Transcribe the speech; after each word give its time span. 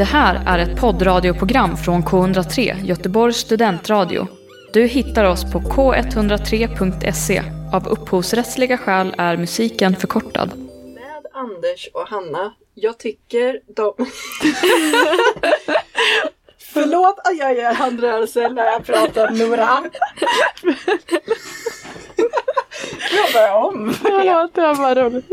Det 0.00 0.04
här 0.04 0.42
är 0.46 0.58
ett 0.58 0.80
poddradioprogram 0.80 1.76
från 1.76 2.02
K103, 2.02 2.84
Göteborgs 2.84 3.36
studentradio. 3.36 4.26
Du 4.72 4.82
hittar 4.86 5.24
oss 5.24 5.52
på 5.52 5.58
k103.se. 5.58 7.42
Av 7.72 7.88
upphovsrättsliga 7.88 8.78
skäl 8.78 9.14
är 9.18 9.36
musiken 9.36 9.96
förkortad. 9.96 10.50
Med 10.94 11.26
Anders 11.32 11.88
och 11.94 12.08
Hanna, 12.08 12.54
jag 12.74 12.98
tycker 12.98 13.60
de... 13.76 13.94
Förlåt 16.58 17.18
att 17.18 17.38
jag 17.38 17.56
gör 17.56 17.74
handrörelser 17.74 18.50
när 18.50 18.64
jag 18.64 18.84
pratar 18.84 19.30
Nora. 19.30 19.68
jag 23.16 23.32
börjar 23.32 23.54
om. 23.54 23.94
Förlåt, 24.02 24.54
det 24.54 24.60
var 24.60 24.76
bara 24.76 24.94
roligt. 24.94 25.26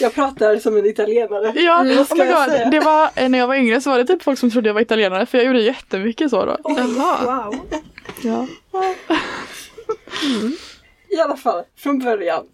Jag 0.00 0.14
pratar 0.14 0.56
som 0.56 0.76
en 0.76 0.86
italienare. 0.86 1.52
Ja, 1.60 1.76
Vad 1.76 1.98
oh 1.98 2.04
ska 2.04 2.14
my 2.14 2.24
jag 2.24 2.44
God. 2.46 2.54
säga? 2.54 2.70
det 2.70 2.80
var, 2.80 3.10
eh, 3.14 3.28
när 3.28 3.38
jag 3.38 3.46
var 3.46 3.54
yngre 3.54 3.80
så 3.80 3.90
var 3.90 3.98
det 3.98 4.04
typ 4.04 4.22
folk 4.22 4.38
som 4.38 4.50
trodde 4.50 4.68
jag 4.68 4.74
var 4.74 4.80
italienare 4.80 5.26
för 5.26 5.38
jag 5.38 5.46
gjorde 5.46 5.60
jättemycket 5.60 6.30
så 6.30 6.44
då. 6.44 6.56
Oj, 6.64 6.74
Jaha. 6.98 7.44
Wow. 7.50 7.56
Ja. 8.22 8.46
I 11.08 11.20
alla 11.20 11.36
fall, 11.36 11.62
från 11.78 11.98
början 11.98 12.44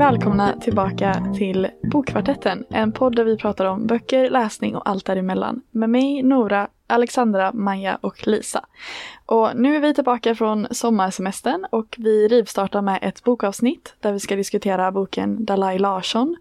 välkomna 0.00 0.56
tillbaka 0.60 1.24
till 1.36 1.68
Bokkvartetten, 1.82 2.64
en 2.70 2.92
podd 2.92 3.16
där 3.16 3.24
vi 3.24 3.36
pratar 3.36 3.64
om 3.64 3.86
böcker, 3.86 4.30
läsning 4.30 4.76
och 4.76 4.88
allt 4.88 5.06
däremellan. 5.06 5.62
Med 5.70 5.90
mig, 5.90 6.22
Nora, 6.22 6.68
Alexandra, 6.86 7.52
Maja 7.52 7.98
och 8.00 8.26
Lisa. 8.26 8.64
Och 9.26 9.50
nu 9.54 9.76
är 9.76 9.80
vi 9.80 9.94
tillbaka 9.94 10.34
från 10.34 10.66
sommarsemestern 10.70 11.66
och 11.70 11.96
vi 11.98 12.28
rivstartar 12.28 12.82
med 12.82 12.98
ett 13.02 13.24
bokavsnitt 13.24 13.94
där 14.00 14.12
vi 14.12 14.20
ska 14.20 14.36
diskutera 14.36 14.92
boken 14.92 15.44
Dalai 15.44 15.78
Larsson 15.78 16.36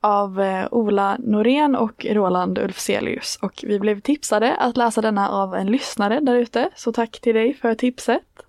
av 0.00 0.40
eh, 0.40 0.66
Ola 0.70 1.16
Norén 1.18 1.76
och 1.76 2.06
Roland 2.10 2.58
Ulfzelius. 2.58 3.38
Och 3.42 3.64
vi 3.66 3.78
blev 3.78 4.00
tipsade 4.00 4.56
att 4.56 4.76
läsa 4.76 5.00
denna 5.00 5.28
av 5.28 5.54
en 5.54 5.66
lyssnare 5.66 6.20
där 6.20 6.34
ute, 6.34 6.70
så 6.76 6.92
tack 6.92 7.20
till 7.20 7.34
dig 7.34 7.54
för 7.54 7.74
tipset. 7.74 8.42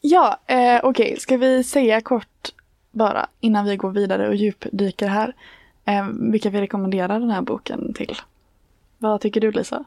Ja, 0.00 0.40
eh, 0.46 0.80
okej, 0.82 1.16
ska 1.20 1.36
vi 1.36 1.64
säga 1.64 2.00
kort 2.00 2.52
bara 2.92 3.26
innan 3.40 3.64
vi 3.64 3.76
går 3.76 3.90
vidare 3.90 4.28
och 4.28 4.34
djupdyker 4.34 5.06
här. 5.06 5.34
Eh, 5.84 6.06
vilka 6.32 6.50
vi 6.50 6.60
rekommenderar 6.60 7.20
den 7.20 7.30
här 7.30 7.42
boken 7.42 7.94
till. 7.94 8.16
Vad 8.98 9.20
tycker 9.20 9.40
du 9.40 9.52
Lisa? 9.52 9.84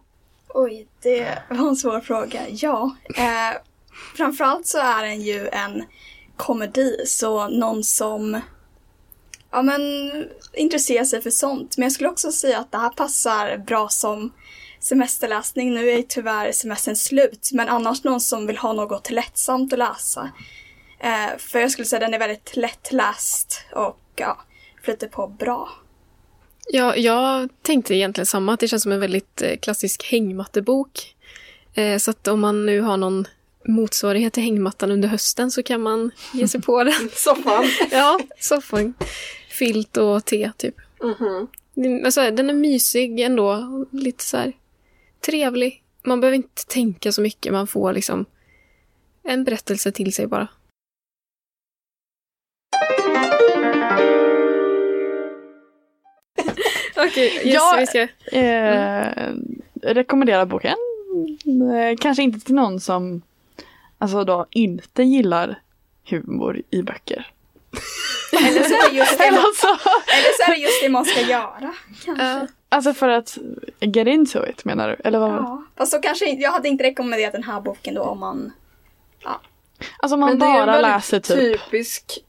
Oj, 0.47 0.87
det 1.01 1.37
var 1.49 1.67
en 1.67 1.75
svår 1.75 1.99
fråga. 1.99 2.41
Ja, 2.49 2.95
eh, 3.15 3.61
framförallt 4.15 4.67
så 4.67 4.77
är 4.77 5.03
den 5.03 5.21
ju 5.21 5.47
en 5.47 5.83
komedi, 6.35 7.03
så 7.05 7.47
någon 7.47 7.83
som 7.83 8.41
ja, 9.51 9.61
men, 9.61 9.81
intresserar 10.53 11.05
sig 11.05 11.21
för 11.21 11.29
sånt. 11.29 11.77
Men 11.77 11.83
jag 11.83 11.91
skulle 11.91 12.09
också 12.09 12.31
säga 12.31 12.59
att 12.59 12.71
det 12.71 12.77
här 12.77 12.89
passar 12.89 13.57
bra 13.57 13.89
som 13.89 14.31
semesterläsning. 14.79 15.73
Nu 15.73 15.89
är 15.89 15.97
ju 15.97 16.03
tyvärr 16.03 16.51
semestern 16.51 16.95
slut, 16.95 17.49
men 17.53 17.69
annars 17.69 18.03
någon 18.03 18.21
som 18.21 18.47
vill 18.47 18.57
ha 18.57 18.73
något 18.73 19.11
lättsamt 19.11 19.73
att 19.73 19.79
läsa. 19.79 20.29
Eh, 21.05 21.37
för 21.37 21.59
jag 21.59 21.71
skulle 21.71 21.85
säga 21.85 21.97
att 21.97 22.05
den 22.07 22.13
är 22.13 22.19
väldigt 22.19 22.55
lättläst 22.55 23.61
och 23.75 23.99
ja, 24.15 24.37
flyter 24.83 25.07
på 25.07 25.27
bra. 25.27 25.69
Ja, 26.71 26.95
jag 26.95 27.49
tänkte 27.61 27.95
egentligen 27.95 28.25
samma, 28.25 28.53
att 28.53 28.59
det 28.59 28.67
känns 28.67 28.83
som 28.83 28.91
en 28.91 28.99
väldigt 28.99 29.41
eh, 29.41 29.57
klassisk 29.57 30.03
hängmattebok. 30.11 31.15
Eh, 31.73 31.97
så 31.97 32.11
att 32.11 32.27
om 32.27 32.39
man 32.39 32.65
nu 32.65 32.81
har 32.81 32.97
någon 32.97 33.25
motsvarighet 33.67 34.33
till 34.33 34.43
hängmattan 34.43 34.91
under 34.91 35.07
hösten 35.07 35.51
så 35.51 35.63
kan 35.63 35.81
man 35.81 36.11
ge 36.33 36.47
sig 36.47 36.61
på 36.61 36.83
den. 36.83 37.09
Soffan. 37.13 37.65
ja, 37.91 38.19
soffan, 38.39 38.93
filt 39.49 39.97
och 39.97 40.25
te 40.25 40.51
typ. 40.57 40.75
Mhm. 41.03 41.47
Den- 41.73 42.05
Alltså, 42.05 42.31
den 42.31 42.49
är 42.49 42.53
mysig 42.53 43.19
ändå, 43.19 43.65
lite 43.91 44.23
så 44.23 44.37
här 44.37 44.53
trevlig. 45.25 45.83
Man 46.03 46.21
behöver 46.21 46.35
inte 46.35 46.65
tänka 46.67 47.11
så 47.11 47.21
mycket, 47.21 47.53
man 47.53 47.67
får 47.67 47.93
liksom 47.93 48.25
en 49.23 49.43
berättelse 49.43 49.91
till 49.91 50.13
sig 50.13 50.27
bara. 50.27 50.47
Okej, 57.07 57.33
yes, 57.35 57.53
Ja, 57.53 57.75
vi 57.79 57.87
ska... 57.87 58.01
Eh, 58.37 59.33
Rekommenderar 59.81 60.45
boken. 60.45 60.75
Eh, 61.75 61.97
kanske 62.01 62.23
inte 62.23 62.39
till 62.45 62.55
någon 62.55 62.79
som 62.79 63.21
alltså 63.97 64.23
då 64.23 64.45
inte 64.49 65.03
gillar 65.03 65.59
humor 66.09 66.61
i 66.69 66.81
böcker. 66.81 67.31
Eller 68.31 68.63
så 68.63 68.73
är 68.73 68.89
det 68.91 68.95
just 68.97 69.17
det 69.17 69.23
Eller 69.27 69.37
man, 69.41 69.51
eller 70.07 70.37
så 70.37 70.51
är 70.51 70.55
det, 70.55 70.61
just 70.61 70.81
det 70.83 70.89
man 70.89 71.05
ska 71.05 71.21
göra. 71.21 71.73
Kanske. 72.05 72.25
Ja. 72.25 72.47
alltså 72.69 72.93
för 72.93 73.09
att 73.09 73.37
get 73.79 74.07
into 74.07 74.45
it 74.49 74.65
menar 74.65 74.89
du? 74.89 74.95
Eller 75.07 75.19
vad? 75.19 75.29
Ja, 75.33 75.63
fast 75.77 75.91
så 75.91 75.99
kanske 75.99 76.25
jag 76.25 76.51
hade 76.51 76.69
inte 76.69 76.83
rekommenderat 76.83 77.31
den 77.33 77.43
här 77.43 77.61
boken 77.61 77.93
då 77.93 78.01
om 78.01 78.19
man... 78.19 78.51
Alltså 79.97 80.13
om 80.13 80.19
man 80.19 80.39
bara 80.39 80.81
läser 80.81 81.19
typ. 81.19 81.37
typisk, 81.37 82.19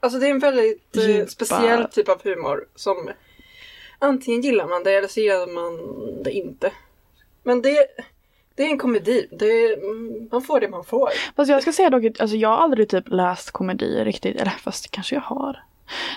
alltså 0.00 0.18
det 0.18 0.26
är 0.26 0.30
en 0.30 0.38
väldigt 0.38 0.96
eh, 0.96 1.02
Djupa- 1.02 1.26
speciell 1.26 1.84
typ 1.84 2.08
av 2.08 2.20
humor 2.24 2.64
som 2.76 3.10
antingen 4.00 4.40
gillar 4.40 4.66
man 4.66 4.84
det 4.84 4.94
eller 4.94 5.08
så 5.08 5.20
gillar 5.20 5.54
man 5.54 5.78
det 6.22 6.30
inte. 6.30 6.72
Men 7.42 7.62
det, 7.62 7.86
det 8.54 8.62
är 8.62 8.68
en 8.68 8.78
komedi. 8.78 9.26
Det, 9.30 9.78
man 10.32 10.42
får 10.42 10.60
det 10.60 10.68
man 10.68 10.84
får. 10.84 11.10
Fast 11.36 11.50
jag 11.50 11.62
ska 11.62 11.72
säga 11.72 11.90
dock 11.90 12.04
att 12.04 12.20
alltså, 12.20 12.36
jag 12.36 12.48
har 12.48 12.56
aldrig 12.56 12.88
typ 12.88 13.04
läst 13.08 13.50
komedi 13.50 14.04
riktigt. 14.04 14.40
Eller 14.40 14.50
fast 14.50 14.90
kanske 14.90 15.14
jag 15.14 15.22
har. 15.22 15.62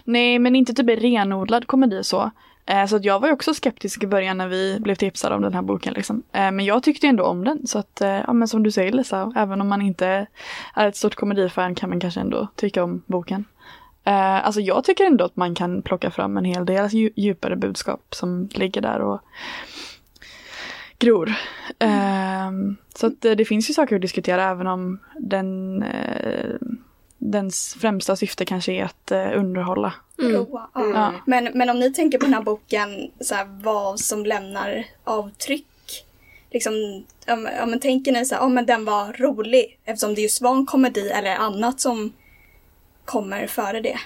Nej 0.03 0.39
men 0.39 0.55
inte 0.55 0.73
typ 0.73 1.03
renodlad 1.03 1.67
komedi 1.67 2.03
så. 2.03 2.31
Eh, 2.65 2.85
så 2.85 2.95
att 2.95 3.05
jag 3.05 3.19
var 3.19 3.27
ju 3.27 3.33
också 3.33 3.53
skeptisk 3.53 4.03
i 4.03 4.07
början 4.07 4.37
när 4.37 4.47
vi 4.47 4.79
blev 4.79 4.95
tipsade 4.95 5.35
om 5.35 5.41
den 5.41 5.53
här 5.53 5.61
boken. 5.61 5.93
Liksom. 5.93 6.23
Eh, 6.31 6.51
men 6.51 6.59
jag 6.59 6.83
tyckte 6.83 7.07
ändå 7.07 7.23
om 7.23 7.43
den. 7.43 7.67
Så 7.67 7.79
att, 7.79 8.01
eh, 8.01 8.09
ja 8.09 8.33
men 8.33 8.47
som 8.47 8.63
du 8.63 8.71
säger 8.71 8.91
Lisa, 8.91 9.33
även 9.35 9.61
om 9.61 9.67
man 9.67 9.81
inte 9.81 10.27
är 10.73 10.87
ett 10.87 10.95
stort 10.95 11.15
komedifan 11.15 11.75
kan 11.75 11.89
man 11.89 11.99
kanske 11.99 12.19
ändå 12.19 12.47
tycka 12.55 12.83
om 12.83 13.03
boken. 13.05 13.45
Eh, 14.03 14.45
alltså 14.45 14.61
jag 14.61 14.83
tycker 14.83 15.05
ändå 15.05 15.25
att 15.25 15.35
man 15.35 15.55
kan 15.55 15.81
plocka 15.81 16.11
fram 16.11 16.37
en 16.37 16.45
hel 16.45 16.65
del 16.65 16.85
dju- 16.87 17.13
djupare 17.15 17.55
budskap 17.55 18.15
som 18.15 18.49
ligger 18.53 18.81
där 18.81 18.99
och 19.01 19.21
gror. 20.99 21.33
Eh, 21.79 22.51
så 22.95 23.07
att 23.07 23.25
eh, 23.25 23.31
det 23.31 23.45
finns 23.45 23.69
ju 23.69 23.73
saker 23.73 23.95
att 23.95 24.01
diskutera 24.01 24.43
även 24.49 24.67
om 24.67 24.99
den, 25.19 25.83
eh, 25.83 26.55
dens 27.17 27.77
främsta 27.79 28.15
syfte 28.15 28.45
kanske 28.45 28.71
är 28.71 28.83
att 28.85 29.11
eh, 29.11 29.29
underhålla. 29.39 29.93
Mm. 30.19 30.35
Mm. 30.35 30.47
Ja. 30.75 31.13
Men, 31.25 31.49
men 31.53 31.69
om 31.69 31.79
ni 31.79 31.93
tänker 31.93 32.17
på 32.17 32.25
den 32.25 32.33
här 32.33 32.41
boken, 32.41 33.11
så 33.19 33.35
här, 33.35 33.47
vad 33.63 33.99
som 33.99 34.25
lämnar 34.25 34.85
avtryck. 35.03 35.67
Liksom, 36.51 36.73
ja, 37.25 37.35
men- 37.35 37.79
tänker 37.79 38.11
ni 38.11 38.25
så 38.25 38.35
här, 38.35 38.41
ja 38.41 38.49
men 38.49 38.65
den 38.65 38.85
var 38.85 39.13
rolig 39.13 39.79
eftersom 39.85 40.15
det 40.15 40.21
just 40.21 40.41
var 40.41 40.51
en 40.55 40.65
komedi 40.65 41.09
eller 41.09 41.35
annat 41.35 41.79
som 41.81 42.13
kommer 43.05 43.47
före 43.47 43.81
det. 43.81 43.99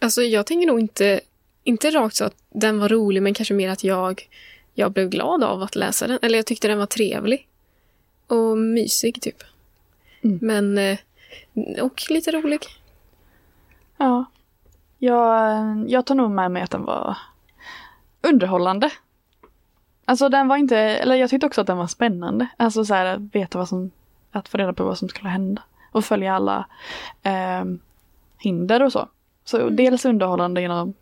Alltså 0.00 0.22
jag 0.22 0.46
tänker 0.46 0.66
nog 0.66 0.80
inte, 0.80 1.20
inte 1.64 1.90
rakt 1.90 2.16
så 2.16 2.24
att 2.24 2.36
den 2.50 2.78
var 2.78 2.88
rolig 2.88 3.22
men 3.22 3.34
kanske 3.34 3.54
mer 3.54 3.68
att 3.70 3.84
jag, 3.84 4.28
jag 4.74 4.92
blev 4.92 5.08
glad 5.08 5.44
av 5.44 5.62
att 5.62 5.76
läsa 5.76 6.06
den. 6.06 6.18
Eller 6.22 6.38
jag 6.38 6.46
tyckte 6.46 6.68
den 6.68 6.78
var 6.78 6.86
trevlig. 6.86 7.48
Och 8.26 8.58
mysig 8.58 9.22
typ. 9.22 9.42
Mm. 10.22 10.38
Men, 10.42 10.78
eh, 10.78 10.98
och 11.82 12.10
lite 12.10 12.32
rolig. 12.32 12.60
Ja. 13.96 14.24
Jag, 14.98 15.84
jag 15.90 16.06
tar 16.06 16.14
nog 16.14 16.30
med 16.30 16.50
mig 16.50 16.62
att 16.62 16.70
den 16.70 16.84
var 16.84 17.16
underhållande. 18.20 18.90
Alltså 20.04 20.28
den 20.28 20.48
var 20.48 20.56
inte, 20.56 20.78
eller 20.78 21.16
jag 21.16 21.30
tyckte 21.30 21.46
också 21.46 21.60
att 21.60 21.66
den 21.66 21.76
var 21.76 21.86
spännande. 21.86 22.46
Alltså 22.56 22.84
så 22.84 22.94
här 22.94 23.06
att 23.06 23.34
veta 23.34 23.58
vad 23.58 23.68
som, 23.68 23.90
att 24.30 24.48
få 24.48 24.58
reda 24.58 24.72
på 24.72 24.84
vad 24.84 24.98
som 24.98 25.08
skulle 25.08 25.28
hända. 25.28 25.62
Och 25.92 26.04
följa 26.04 26.34
alla 26.34 26.66
eh, 27.22 27.64
hinder 28.38 28.82
och 28.82 28.92
så. 28.92 29.08
Så 29.44 29.68
dels 29.68 30.04
underhållande 30.04 30.60
genom 30.60 30.94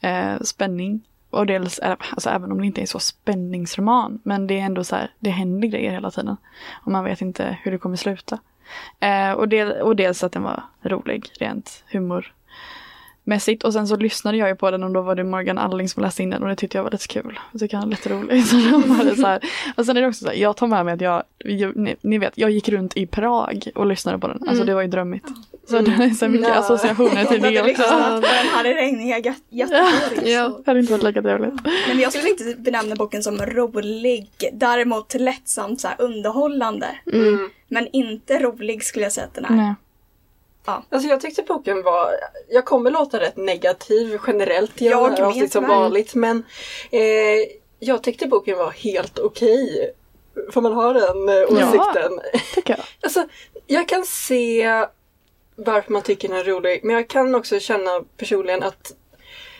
eh, 0.00 0.40
spänning. 0.40 1.00
Och 1.30 1.46
dels, 1.46 1.78
eh, 1.78 1.96
alltså 2.10 2.30
även 2.30 2.52
om 2.52 2.60
det 2.60 2.66
inte 2.66 2.82
är 2.82 2.86
så 2.86 2.98
spänningsroman. 2.98 4.20
Men 4.22 4.46
det 4.46 4.60
är 4.60 4.64
ändå 4.64 4.84
så 4.84 4.96
här, 4.96 5.10
det 5.18 5.30
händer 5.30 5.68
grejer 5.68 5.90
hela 5.90 6.10
tiden. 6.10 6.36
Och 6.84 6.92
man 6.92 7.04
vet 7.04 7.20
inte 7.20 7.58
hur 7.62 7.72
det 7.72 7.78
kommer 7.78 7.96
sluta. 7.96 8.38
Eh, 9.00 9.32
och, 9.32 9.48
del, 9.48 9.72
och 9.72 9.96
dels 9.96 10.24
att 10.24 10.32
den 10.32 10.42
var 10.42 10.62
rolig, 10.82 11.30
rent 11.40 11.84
humormässigt. 13.26 13.64
Och 13.64 13.72
sen 13.72 13.86
så 13.88 13.96
lyssnade 13.96 14.36
jag 14.38 14.48
ju 14.48 14.54
på 14.56 14.70
den 14.70 14.84
och 14.84 14.90
då 14.90 15.00
var 15.02 15.14
det 15.14 15.24
Morgan 15.24 15.58
Alling 15.58 15.88
som 15.88 16.02
läste 16.02 16.22
in 16.22 16.30
den 16.30 16.42
och 16.42 16.48
det 16.48 16.56
tyckte 16.56 16.78
jag 16.78 16.82
var 16.84 16.90
lite 16.90 17.06
kul. 17.08 17.38
Jag 17.52 17.60
tycker 17.60 17.76
han 17.76 17.86
är 17.86 17.90
lite 17.90 18.08
rolig. 18.08 18.46
Så 18.46 18.56
det 19.04 19.16
så 19.16 19.26
här. 19.26 19.40
Och 19.76 19.86
sen 19.86 19.96
är 19.96 20.00
det 20.00 20.08
också 20.08 20.24
så 20.24 20.30
här, 20.30 20.36
jag 20.36 20.56
tar 20.56 20.66
med 20.66 20.84
mig 20.84 20.94
att 20.94 21.00
jag, 21.00 21.22
ni, 21.76 21.96
ni 22.00 22.18
vet, 22.18 22.32
jag 22.34 22.50
gick 22.50 22.68
runt 22.68 22.96
i 22.96 23.06
Prag 23.06 23.68
och 23.74 23.86
lyssnade 23.86 24.18
på 24.18 24.28
den. 24.28 24.48
Alltså 24.48 24.64
det 24.64 24.74
var 24.74 24.82
ju 24.82 24.88
drömmigt. 24.88 25.26
Så 25.68 25.80
det 25.80 25.90
är 25.90 26.10
så 26.10 26.28
mycket 26.28 26.48
Ja. 26.48 26.54
associationer 26.54 27.24
till 27.24 27.42
det 27.42 27.62
liksom 27.62 27.84
också. 27.84 28.14
på 28.14 28.20
den 28.20 28.46
här 28.54 28.64
regniga 28.64 29.18
Gö- 29.18 29.34
Göteborg. 29.50 30.30
Ja. 30.32 30.48
Det 30.64 30.70
hade 30.70 30.80
inte 30.80 30.92
varit 30.92 31.02
lika 31.04 31.22
trevligt. 31.22 31.54
Men 31.88 31.98
jag 31.98 32.12
skulle 32.12 32.30
inte 32.30 32.54
benämna 32.58 32.94
boken 32.96 33.22
som 33.22 33.36
rolig. 33.38 34.28
Däremot 34.52 35.14
lättsamt 35.14 35.80
så 35.80 35.88
underhållande. 35.98 36.86
Mm. 37.12 37.50
Men 37.68 37.88
inte 37.92 38.38
rolig 38.38 38.84
skulle 38.84 39.04
jag 39.04 39.12
säga 39.12 39.26
att 39.26 39.34
den 39.34 39.44
är. 39.44 39.50
Nej. 39.56 39.74
Alltså 40.90 41.08
jag 41.08 41.20
tyckte 41.20 41.42
boken 41.42 41.82
var, 41.82 42.12
jag 42.48 42.64
kommer 42.64 42.90
låta 42.90 43.20
rätt 43.20 43.36
negativ 43.36 44.18
generellt 44.26 44.80
genom 44.80 45.02
Jag 45.02 45.16
det 45.16 45.40
här 45.40 45.46
som 45.46 45.66
vanligt 45.68 46.14
men 46.14 46.44
eh, 46.90 47.00
jag 47.78 48.02
tyckte 48.02 48.26
boken 48.26 48.58
var 48.58 48.70
helt 48.70 49.18
okej. 49.18 49.92
Får 50.52 50.60
man 50.60 50.72
ha 50.72 50.92
den 50.92 51.28
eh, 51.28 51.34
Ja. 51.34 51.46
åsikten? 51.48 52.20
Tycker 52.54 52.74
jag. 52.76 52.86
Alltså, 53.00 53.28
jag 53.66 53.88
kan 53.88 54.04
se 54.06 54.86
varför 55.56 55.92
man 55.92 56.02
tycker 56.02 56.28
den 56.28 56.36
är 56.36 56.44
rolig 56.44 56.80
men 56.84 56.96
jag 56.96 57.08
kan 57.08 57.34
också 57.34 57.60
känna 57.60 58.04
personligen 58.16 58.62
att 58.62 58.92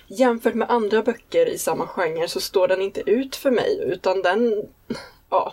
jämfört 0.08 0.54
med 0.54 0.70
andra 0.70 1.02
böcker 1.02 1.46
i 1.48 1.58
samma 1.58 1.86
genre 1.86 2.28
så 2.28 2.40
står 2.40 2.68
den 2.68 2.82
inte 2.82 3.10
ut 3.10 3.36
för 3.36 3.50
mig 3.50 3.80
utan 3.86 4.22
den, 4.22 4.68
ja. 5.30 5.52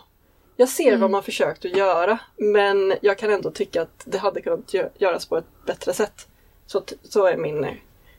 Jag 0.56 0.70
ser 0.70 0.98
vad 0.98 1.10
man 1.12 1.24
försökt 1.24 1.66
att 1.66 1.78
göra 1.78 2.20
men 2.38 2.94
jag 3.02 3.18
kan 3.18 3.30
ändå 3.34 3.52
tycka 3.52 3.82
att 3.82 4.04
det 4.06 4.18
hade 4.18 4.42
kunnat 4.42 4.74
gö- 4.74 4.90
göras 4.98 5.26
på 5.26 5.38
ett 5.38 5.66
bättre 5.66 5.94
sätt. 5.94 6.28
Så, 6.66 6.82
så 7.04 7.26
är 7.26 7.38
min 7.38 7.68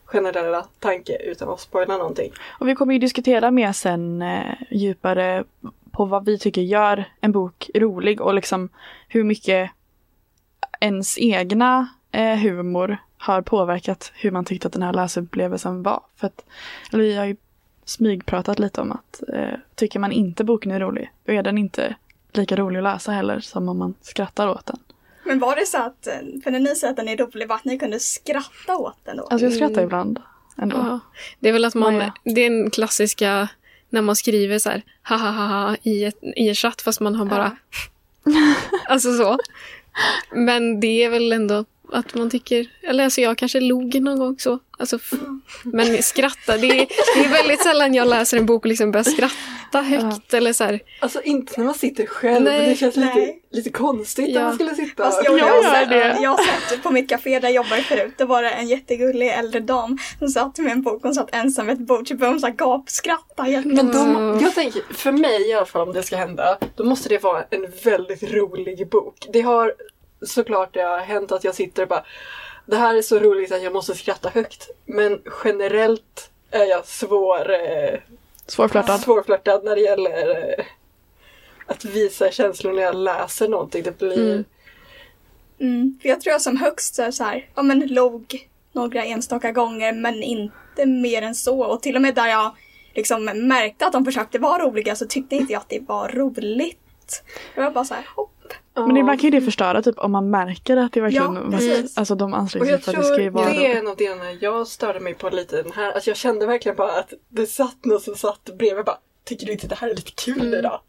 generella 0.05 0.65
tanke 0.79 1.17
utan 1.17 1.49
att 1.49 1.59
spoila 1.59 1.97
någonting. 1.97 2.31
Och 2.59 2.67
vi 2.67 2.75
kommer 2.75 2.93
ju 2.93 2.99
diskutera 2.99 3.51
mer 3.51 3.71
sen 3.71 4.21
eh, 4.21 4.53
djupare 4.71 5.43
på 5.91 6.05
vad 6.05 6.25
vi 6.25 6.39
tycker 6.39 6.61
gör 6.61 7.05
en 7.21 7.31
bok 7.31 7.69
rolig 7.75 8.21
och 8.21 8.33
liksom 8.33 8.69
hur 9.07 9.23
mycket 9.23 9.71
ens 10.79 11.17
egna 11.17 11.87
eh, 12.11 12.35
humor 12.35 12.97
har 13.17 13.41
påverkat 13.41 14.11
hur 14.15 14.31
man 14.31 14.45
tyckte 14.45 14.67
att 14.67 14.73
den 14.73 14.83
här 14.83 14.93
läsupplevelsen 14.93 15.83
var. 15.83 16.03
För 16.15 16.27
att, 16.27 16.45
eller 16.93 17.03
vi 17.03 17.15
har 17.15 17.25
ju 17.25 17.35
smygpratat 17.85 18.59
lite 18.59 18.81
om 18.81 18.91
att 18.91 19.23
eh, 19.33 19.59
tycker 19.75 19.99
man 19.99 20.11
inte 20.11 20.43
boken 20.43 20.71
är 20.71 20.79
rolig, 20.79 21.11
då 21.25 21.33
är 21.33 21.43
den 21.43 21.57
inte 21.57 21.95
lika 22.37 22.55
rolig 22.55 22.77
att 22.77 22.83
läsa 22.83 23.11
heller 23.11 23.39
som 23.39 23.69
om 23.69 23.77
man 23.77 23.93
skrattar 24.01 24.47
åt 24.47 24.65
den. 24.65 24.79
Men 25.25 25.39
var 25.39 25.55
det 25.55 25.65
så 25.65 25.77
att, 25.77 26.07
för 26.43 26.51
när 26.51 26.59
ni 26.59 26.75
säger 26.75 26.91
att 26.91 26.97
den 26.97 27.07
är 27.07 27.17
rolig, 27.17 27.47
var 27.47 27.55
att 27.55 27.65
ni 27.65 27.79
kunde 27.79 27.99
skratta 27.99 28.77
åt 28.77 28.97
den 29.03 29.17
då? 29.17 29.23
Alltså 29.23 29.45
jag 29.45 29.53
skrattar 29.53 29.83
ibland 29.83 30.19
ändå. 30.57 30.77
Ja. 30.77 30.99
Det 31.39 31.49
är 31.49 31.53
väl 31.53 31.65
att 31.65 31.75
man, 31.75 32.11
det 32.23 32.41
är 32.41 32.47
en 32.47 32.69
klassiska 32.69 33.49
när 33.89 34.01
man 34.01 34.15
skriver 34.15 34.59
så 34.59 34.69
här 34.69 34.83
ha 35.09 35.17
ha 35.17 35.29
ha 35.31 35.47
ha 35.47 35.75
i, 35.83 36.05
ett, 36.05 36.17
i 36.21 36.49
en 36.49 36.55
chatt 36.55 36.81
fast 36.81 36.99
man 36.99 37.15
har 37.15 37.25
bara 37.25 37.57
alltså 38.87 39.17
så. 39.17 39.37
Men 40.31 40.79
det 40.79 41.03
är 41.03 41.09
väl 41.09 41.31
ändå 41.31 41.65
att 41.93 42.15
man 42.15 42.29
tycker, 42.29 42.67
eller 42.83 43.03
alltså 43.03 43.21
jag 43.21 43.37
kanske 43.37 43.59
log 43.59 44.01
någon 44.01 44.19
gång 44.19 44.35
så. 44.39 44.59
Alltså, 44.79 44.99
men 45.63 46.03
skratta, 46.03 46.57
det 46.57 46.67
är, 46.67 46.87
det 47.15 47.25
är 47.25 47.29
väldigt 47.29 47.63
sällan 47.63 47.93
jag 47.93 48.07
läser 48.07 48.37
en 48.37 48.45
bok 48.45 48.61
och 48.65 48.69
liksom 48.69 48.91
börjar 48.91 49.03
skratta 49.03 49.81
högt 49.81 50.33
eller 50.33 50.53
så 50.53 50.63
här. 50.63 50.79
Alltså 50.99 51.21
inte 51.21 51.53
när 51.57 51.65
man 51.65 51.73
sitter 51.73 52.05
själv, 52.05 52.45
Nej, 52.45 52.69
det 52.69 52.75
känns 52.75 52.95
lite, 52.95 53.15
nej. 53.15 53.41
lite 53.51 53.69
konstigt 53.69 54.29
Ja. 54.29 54.39
när 54.39 54.45
man 54.45 54.55
skulle 54.55 54.75
sitta 54.75 55.03
Fast 55.03 55.21
jag, 55.23 55.39
Jag 55.39 55.63
jag, 55.63 55.89
det. 55.89 56.17
jag 56.21 56.29
har 56.29 56.69
sett 56.69 56.83
på 56.83 56.91
mitt 56.91 57.09
café 57.09 57.39
där 57.39 57.49
jag 57.49 57.55
jobbade 57.55 57.81
förut, 57.81 58.13
det 58.17 58.25
var 58.25 58.43
det 58.43 58.49
en 58.49 58.67
jättegullig 58.67 59.27
äldre 59.33 59.59
dam 59.59 59.97
som 60.19 60.27
satt 60.27 60.57
med 60.57 60.71
en 60.71 60.81
bok, 60.81 61.03
hon 61.03 61.13
satt 61.13 61.35
ensam 61.35 61.67
vid 61.67 61.75
ett 61.75 61.87
bord, 61.87 62.17
började 62.17 62.39
hon 62.41 62.55
gapskratta. 62.55 63.43
Men 63.65 63.91
de, 63.91 64.39
jag 64.41 64.55
tänker, 64.55 64.81
för 64.93 65.11
mig 65.11 65.49
i 65.49 65.53
alla 65.53 65.65
fall 65.65 65.87
om 65.87 65.93
det 65.93 66.03
ska 66.03 66.15
hända, 66.15 66.57
då 66.75 66.83
måste 66.83 67.09
det 67.09 67.23
vara 67.23 67.43
en 67.49 67.65
väldigt 67.83 68.23
rolig 68.33 68.89
bok. 68.89 69.27
Det 69.33 69.41
har 69.41 69.73
såklart 70.25 70.73
det 70.73 70.81
har 70.81 70.99
hänt 70.99 71.31
att 71.31 71.43
jag 71.43 71.55
sitter 71.55 71.81
och 71.81 71.89
bara 71.89 72.05
Det 72.65 72.75
här 72.75 72.95
är 72.95 73.01
så 73.01 73.19
roligt 73.19 73.51
att 73.51 73.63
jag 73.63 73.73
måste 73.73 73.95
skratta 73.95 74.29
högt. 74.29 74.69
Men 74.85 75.21
generellt 75.43 76.29
är 76.51 76.65
jag 76.65 76.85
svår, 76.85 77.53
eh, 77.53 77.99
Svårflörtad. 78.47 78.99
svårflörtad 78.99 79.63
när 79.63 79.75
det 79.75 79.81
gäller 79.81 80.29
eh, 80.29 80.65
att 81.65 81.85
visa 81.85 82.31
känslor 82.31 82.73
när 82.73 82.83
jag 82.83 82.95
läser 82.95 83.47
någonting. 83.47 83.83
Det 83.83 83.97
blir... 83.97 84.31
Mm. 84.31 84.43
Mm, 85.59 85.99
för 86.01 86.09
jag 86.09 86.21
tror 86.21 86.31
jag 86.31 86.41
som 86.41 86.57
högst 86.57 86.95
så 86.95 87.03
är 87.03 87.11
så 87.11 87.23
här, 87.23 87.49
ja 87.55 87.61
men 87.63 87.87
log 87.87 88.49
några 88.71 89.03
enstaka 89.05 89.51
gånger 89.51 89.93
men 89.93 90.23
inte 90.23 90.85
mer 90.85 91.21
än 91.21 91.35
så. 91.35 91.65
Och 91.65 91.81
till 91.81 91.95
och 91.95 92.01
med 92.01 92.15
där 92.15 92.27
jag 92.27 92.55
liksom 92.95 93.25
märkte 93.25 93.85
att 93.85 93.93
de 93.93 94.05
försökte 94.05 94.39
vara 94.39 94.63
roliga 94.63 94.95
så 94.95 95.05
tyckte 95.05 95.35
inte 95.35 95.53
jag 95.53 95.59
att 95.59 95.69
det 95.69 95.79
var 95.79 96.09
roligt. 96.09 97.23
Jag 97.55 97.63
var 97.63 97.71
bara 97.71 97.85
så 97.85 97.93
här, 97.93 98.07
hopp. 98.15 98.53
Men 98.75 98.97
ibland 98.97 99.19
kan 99.21 99.29
ju 99.31 99.39
det 99.39 99.45
förstöra 99.45 99.81
typ 99.81 99.97
om 99.99 100.11
man 100.11 100.29
märker 100.29 100.77
att 100.77 100.93
det 100.93 101.01
verkligen, 101.01 101.35
Ja, 101.35 101.51
precis. 101.51 101.97
alltså 101.97 102.15
de 102.15 102.33
Och 102.33 102.39
anstränger 102.39 102.65
sig 102.65 102.79
för 102.81 102.91
att 102.91 102.97
det 102.97 103.03
ska 103.03 103.21
ju 103.21 103.29
vara 103.29 103.49
det 103.49 103.67
är 103.71 103.79
en 103.79 103.87
av 103.87 103.95
delarna 103.95 104.31
jag 104.31 104.67
störde 104.67 104.99
mig 104.99 105.13
på 105.13 105.29
lite 105.29 105.61
den 105.61 105.71
här. 105.71 105.91
Alltså 105.91 106.09
jag 106.09 106.17
kände 106.17 106.45
verkligen 106.45 106.75
bara 106.75 106.91
att 106.91 107.13
det 107.29 107.45
satt 107.47 107.85
någon 107.85 107.99
som 107.99 108.15
satt 108.15 108.49
bredvid 108.57 108.85
bara 108.85 108.97
Tycker 109.25 109.45
du 109.45 109.51
inte 109.51 109.67
det 109.67 109.75
här 109.75 109.89
är 109.89 109.95
lite 109.95 110.11
kul 110.11 110.41
Mm. 110.41 110.53
idag? 110.53 110.79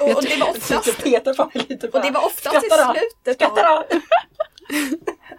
Och, 0.00 0.16
och 0.16 0.22
det 0.22 0.36
var 0.40 0.50
oftast, 0.50 0.84
tyckte 0.84 1.02
Peter 1.02 1.34
på 1.34 1.50
mig 1.54 1.66
lite 1.68 1.86
och 1.86 1.92
bara, 1.92 2.02
det 2.02 2.10
var 2.10 2.26
oftast 2.26 2.56
i 2.56 2.68
"Skratta 2.68 2.92
då, 2.92 2.98
slutet 3.24 3.42
av, 3.42 3.82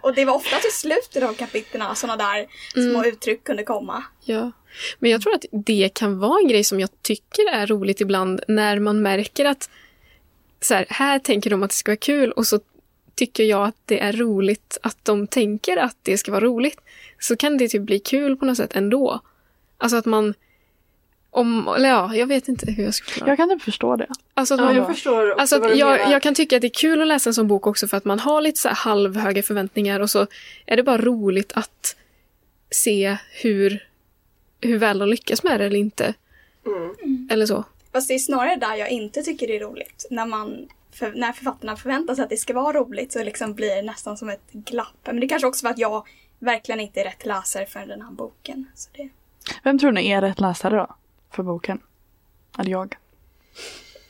och 0.02 0.14
det 0.14 0.24
var 0.24 0.34
oftast 0.34 0.64
i 0.64 0.70
slutet 0.70 1.22
av 1.22 1.32
kapitlerna 1.34 1.94
sådana 1.94 2.16
där 2.24 2.46
små 2.72 3.04
uttryck 3.04 3.44
kunde 3.44 3.62
komma. 3.62 4.04
Ja. 4.24 4.50
Men 4.98 5.10
jag 5.10 5.20
tror 5.22 5.34
att 5.34 5.44
det 5.52 5.90
kan 5.94 6.18
vara 6.18 6.38
en 6.40 6.48
grej 6.48 6.64
som 6.64 6.80
jag 6.80 6.88
tycker 7.02 7.52
är 7.52 7.66
roligt 7.66 8.00
ibland 8.00 8.40
när 8.48 8.78
man 8.78 9.02
märker 9.02 9.44
att 9.44 9.70
så 10.64 10.74
här, 10.74 10.86
här 10.88 11.18
tänker 11.18 11.50
de 11.50 11.62
att 11.62 11.70
det 11.70 11.76
ska 11.76 11.90
vara 11.90 11.96
kul 11.96 12.32
och 12.32 12.46
så 12.46 12.60
tycker 13.14 13.44
jag 13.44 13.64
att 13.66 13.76
det 13.84 14.00
är 14.00 14.12
roligt 14.12 14.78
att 14.82 14.98
de 15.02 15.26
tänker 15.26 15.76
att 15.76 15.96
det 16.02 16.18
ska 16.18 16.32
vara 16.32 16.44
roligt. 16.44 16.80
Så 17.18 17.36
kan 17.36 17.58
det 17.58 17.68
typ 17.68 17.82
bli 17.82 17.98
kul 17.98 18.36
på 18.36 18.44
något 18.44 18.56
sätt 18.56 18.76
ändå. 18.76 19.20
Alltså 19.78 19.96
att 19.96 20.04
man 20.04 20.34
om, 21.30 21.68
eller 21.76 21.88
ja, 21.88 22.14
jag 22.14 22.26
vet 22.26 22.48
inte 22.48 22.70
hur 22.70 22.84
jag 22.84 22.94
ska 22.94 23.10
förklara. 23.10 23.30
Jag 23.30 23.36
kan 23.38 23.48
typ 23.48 23.62
förstå 23.62 23.96
det. 23.96 24.06
Alltså 24.34 24.54
att 24.54 24.60
Ja, 24.60 24.72
jag 24.72 24.86
förstår 24.86 25.30
också 25.30 25.40
Alltså 25.40 25.62
att 25.62 25.78
jag, 25.78 26.12
jag 26.12 26.22
kan 26.22 26.34
tycka 26.34 26.56
att 26.56 26.62
det 26.62 26.66
är 26.68 26.80
kul 26.80 27.02
att 27.02 27.08
läsa 27.08 27.30
en 27.30 27.34
sån 27.34 27.48
bok 27.48 27.66
också 27.66 27.88
för 27.88 27.96
att 27.96 28.04
man 28.04 28.20
har 28.20 28.40
lite 28.40 28.60
så 28.60 28.68
här 28.68 28.74
halvhöga 28.74 29.42
förväntningar 29.42 30.00
och 30.00 30.10
så 30.10 30.26
är 30.66 30.76
det 30.76 30.82
bara 30.82 30.98
roligt 30.98 31.52
att 31.52 31.96
se 32.70 33.16
hur, 33.42 33.88
hur 34.60 34.78
väl 34.78 34.98
de 34.98 35.08
lyckas 35.08 35.42
med 35.42 35.60
det 35.60 35.66
eller 35.66 35.78
inte. 35.78 36.14
Mm. 36.66 37.28
Eller 37.30 37.46
så. 37.46 37.64
Fast 37.94 38.08
det 38.08 38.14
är 38.14 38.18
snarare 38.18 38.56
där 38.56 38.74
jag 38.74 38.90
inte 38.90 39.22
tycker 39.22 39.46
det 39.46 39.56
är 39.56 39.60
roligt. 39.60 40.06
När, 40.10 40.26
man, 40.26 40.68
för, 40.92 41.12
när 41.12 41.32
författarna 41.32 41.76
förväntar 41.76 42.14
sig 42.14 42.24
att 42.24 42.30
det 42.30 42.36
ska 42.36 42.54
vara 42.54 42.78
roligt 42.78 43.12
så 43.12 43.24
liksom 43.24 43.54
blir 43.54 43.76
det 43.76 43.82
nästan 43.82 44.16
som 44.16 44.28
ett 44.28 44.52
glapp. 44.52 44.96
Men 45.04 45.20
det 45.20 45.28
kanske 45.28 45.48
också 45.48 45.66
för 45.66 45.70
att 45.70 45.78
jag 45.78 46.06
verkligen 46.38 46.80
inte 46.80 47.00
är 47.00 47.04
rätt 47.04 47.26
läsare 47.26 47.66
för 47.66 47.80
den 47.80 48.02
här 48.02 48.10
boken. 48.10 48.66
Så 48.74 48.90
det... 48.96 49.08
Vem 49.62 49.78
tror 49.78 49.92
ni 49.92 50.10
är 50.10 50.20
rätt 50.20 50.40
läsare 50.40 50.76
då? 50.76 50.96
För 51.30 51.42
boken? 51.42 51.80
Eller 52.58 52.70
jag? 52.70 52.96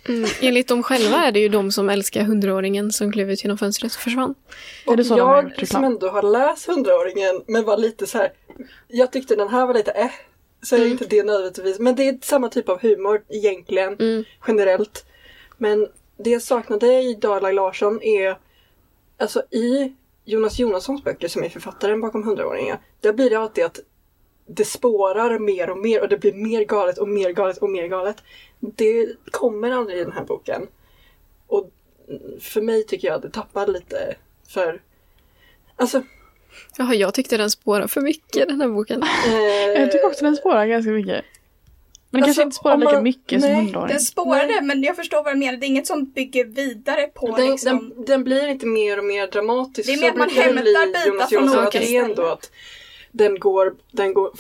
Mm, 0.09 0.31
enligt 0.43 0.69
dem 0.69 0.83
själva 0.83 1.17
är 1.17 1.33
det 1.33 1.41
ju 1.41 1.49
de 1.49 1.73
som 1.73 1.91
älskar 1.91 2.23
hundraåringen 2.23 2.93
som 2.93 3.13
klev 3.13 3.31
ut 3.31 3.45
genom 3.45 3.59
fönstret 3.59 3.95
och 3.95 4.01
försvann. 4.01 4.35
Gjort 4.87 5.07
jag 5.07 5.69
som 5.69 5.85
ändå 5.85 6.09
har 6.09 6.23
läst 6.23 6.67
hundraåringen 6.67 7.43
men 7.47 7.65
var 7.65 7.77
lite 7.77 8.07
så 8.07 8.19
här. 8.19 8.33
Jag 8.89 9.13
tyckte 9.13 9.37
den 9.37 9.49
här 9.49 9.67
var 9.67 9.75
lite 9.75 9.91
eh. 9.91 10.11
Så 10.65 10.75
är 10.77 10.81
Mm. 10.81 10.93
inte 10.93 11.07
det 11.07 11.23
nödvändigtvis. 11.23 11.79
Men 11.79 11.95
det 11.97 12.09
är 12.09 12.19
samma 12.23 12.49
typ 12.49 12.69
av 12.69 12.81
humor 12.83 13.25
egentligen. 13.29 13.97
Mm. 13.99 14.25
Generellt. 14.47 15.07
Men 15.59 15.89
det 16.17 16.31
jag 16.31 16.43
saknade 16.43 17.03
i 17.03 17.15
Dalai 17.15 17.53
Larsson 17.53 18.03
är 18.03 18.39
Alltså 19.17 19.43
i 19.51 19.93
Jonas 20.25 20.59
Jonassons 20.59 21.05
böcker 21.05 21.29
som 21.29 21.45
är 21.45 21.49
författaren 21.49 22.01
bakom 22.01 22.23
hundraåringar. 22.23 22.79
Där 23.01 23.13
blir 23.13 23.31
det 23.31 23.37
alltid 23.39 23.65
att 23.65 23.81
det 24.47 24.65
spårar 24.65 25.39
mer 25.39 25.71
och 25.71 25.79
mer 25.79 26.03
och 26.03 26.09
det 26.09 26.19
blir 26.19 26.33
mer 26.33 26.65
galet 26.65 26.99
och 26.99 27.09
mer 27.09 27.31
galet 27.31 27.59
och 27.59 27.71
mer 27.71 27.87
galet. 27.87 28.17
Det 28.61 29.17
kommer 29.31 29.71
aldrig 29.71 29.99
i 29.99 30.05
den 30.05 30.13
här 30.13 30.25
boken. 30.25 30.67
Och 31.47 31.71
för 32.41 32.61
mig 32.61 32.85
tycker 32.85 33.09
jag 33.09 33.15
att 33.15 33.23
det 33.23 33.31
tappar 33.31 33.67
lite 33.67 34.15
för 34.49 34.83
Alltså, 35.77 36.03
Jaha, 36.79 36.95
jag 36.95 37.15
tyckte 37.15 37.37
den 37.37 37.51
spårar 37.51 37.87
för 37.87 38.01
mycket 38.01 38.49
den 38.49 38.61
här 38.61 38.69
boken. 38.69 39.03
eh, 39.03 39.81
Jag 39.81 39.93
tycker 39.93 40.07
också 40.07 40.25
den 40.25 40.37
spårar 40.37 40.67
ganska 40.67 40.91
mycket. 40.91 41.25
Men 42.11 42.21
den 42.21 42.29
Alltså, 42.29 42.43
kanske 42.43 42.43
inte 42.43 42.57
spårar 42.57 42.75
om 42.75 42.81
lika 42.81 42.93
man- 42.93 43.03
mycket 43.03 43.41
som 43.43 43.51
nej, 43.51 43.61
hundraåring. 43.65 43.89
Den 43.89 44.01
spårade, 44.01 44.61
men 44.63 44.83
jag 44.83 44.97
förstår 44.97 45.23
vad 45.25 45.33
du 45.35 45.39
menar. 45.39 45.59
Det 45.59 45.67
är 45.67 45.69
inget 45.69 45.87
som 45.87 46.05
bygger 46.05 46.45
vidare 46.45 47.07
på 47.07 47.37
den, 47.37 47.51
liksom... 47.51 47.93
den, 47.97 48.05
den 48.05 48.25
blir 48.25 48.49
inte 48.49 48.67
mer 48.67 48.99
och 48.99 49.05
mer 49.05 49.27
dramatisk. 49.27 49.87
Det 49.89 49.93
är 49.95 50.01
mer 50.01 50.11
att 50.11 50.17
man 50.17 50.31
hämtar 50.31 50.63
bitar 51.13 51.27
från 51.27 51.59
olika 51.59 51.81
ställen. 51.81 52.19
att 52.33 52.51
den 53.13 53.39
går, 53.39 53.75
den 53.91 54.15
går 54.15 54.31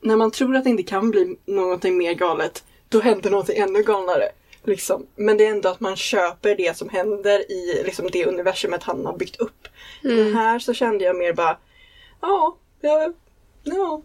när 0.00 0.16
man 0.16 0.30
tror 0.30 0.56
att 0.56 0.64
det 0.64 0.70
inte 0.70 0.82
kan 0.82 1.10
bli 1.10 1.36
någonting 1.46 1.98
mer 1.98 2.12
galet, 2.14 2.64
då 2.88 3.00
händer 3.00 3.30
någonting 3.30 3.58
ännu 3.58 3.82
galnare. 3.82 4.28
Liksom. 4.66 5.06
Men 5.16 5.36
det 5.36 5.46
är 5.46 5.50
ändå 5.50 5.68
att 5.68 5.80
man 5.80 5.96
köper 5.96 6.56
det 6.56 6.76
som 6.76 6.88
händer 6.88 7.50
i 7.52 7.82
liksom, 7.84 8.08
det 8.12 8.26
universumet 8.26 8.82
han 8.82 9.06
har 9.06 9.16
byggt 9.16 9.36
upp. 9.36 9.68
Mm. 10.04 10.16
Den 10.16 10.34
här 10.34 10.58
så 10.58 10.74
kände 10.74 11.04
jag 11.04 11.16
mer 11.16 11.32
bara, 11.32 11.56
ja, 12.20 12.56
ja, 12.80 13.12
ja, 13.62 14.02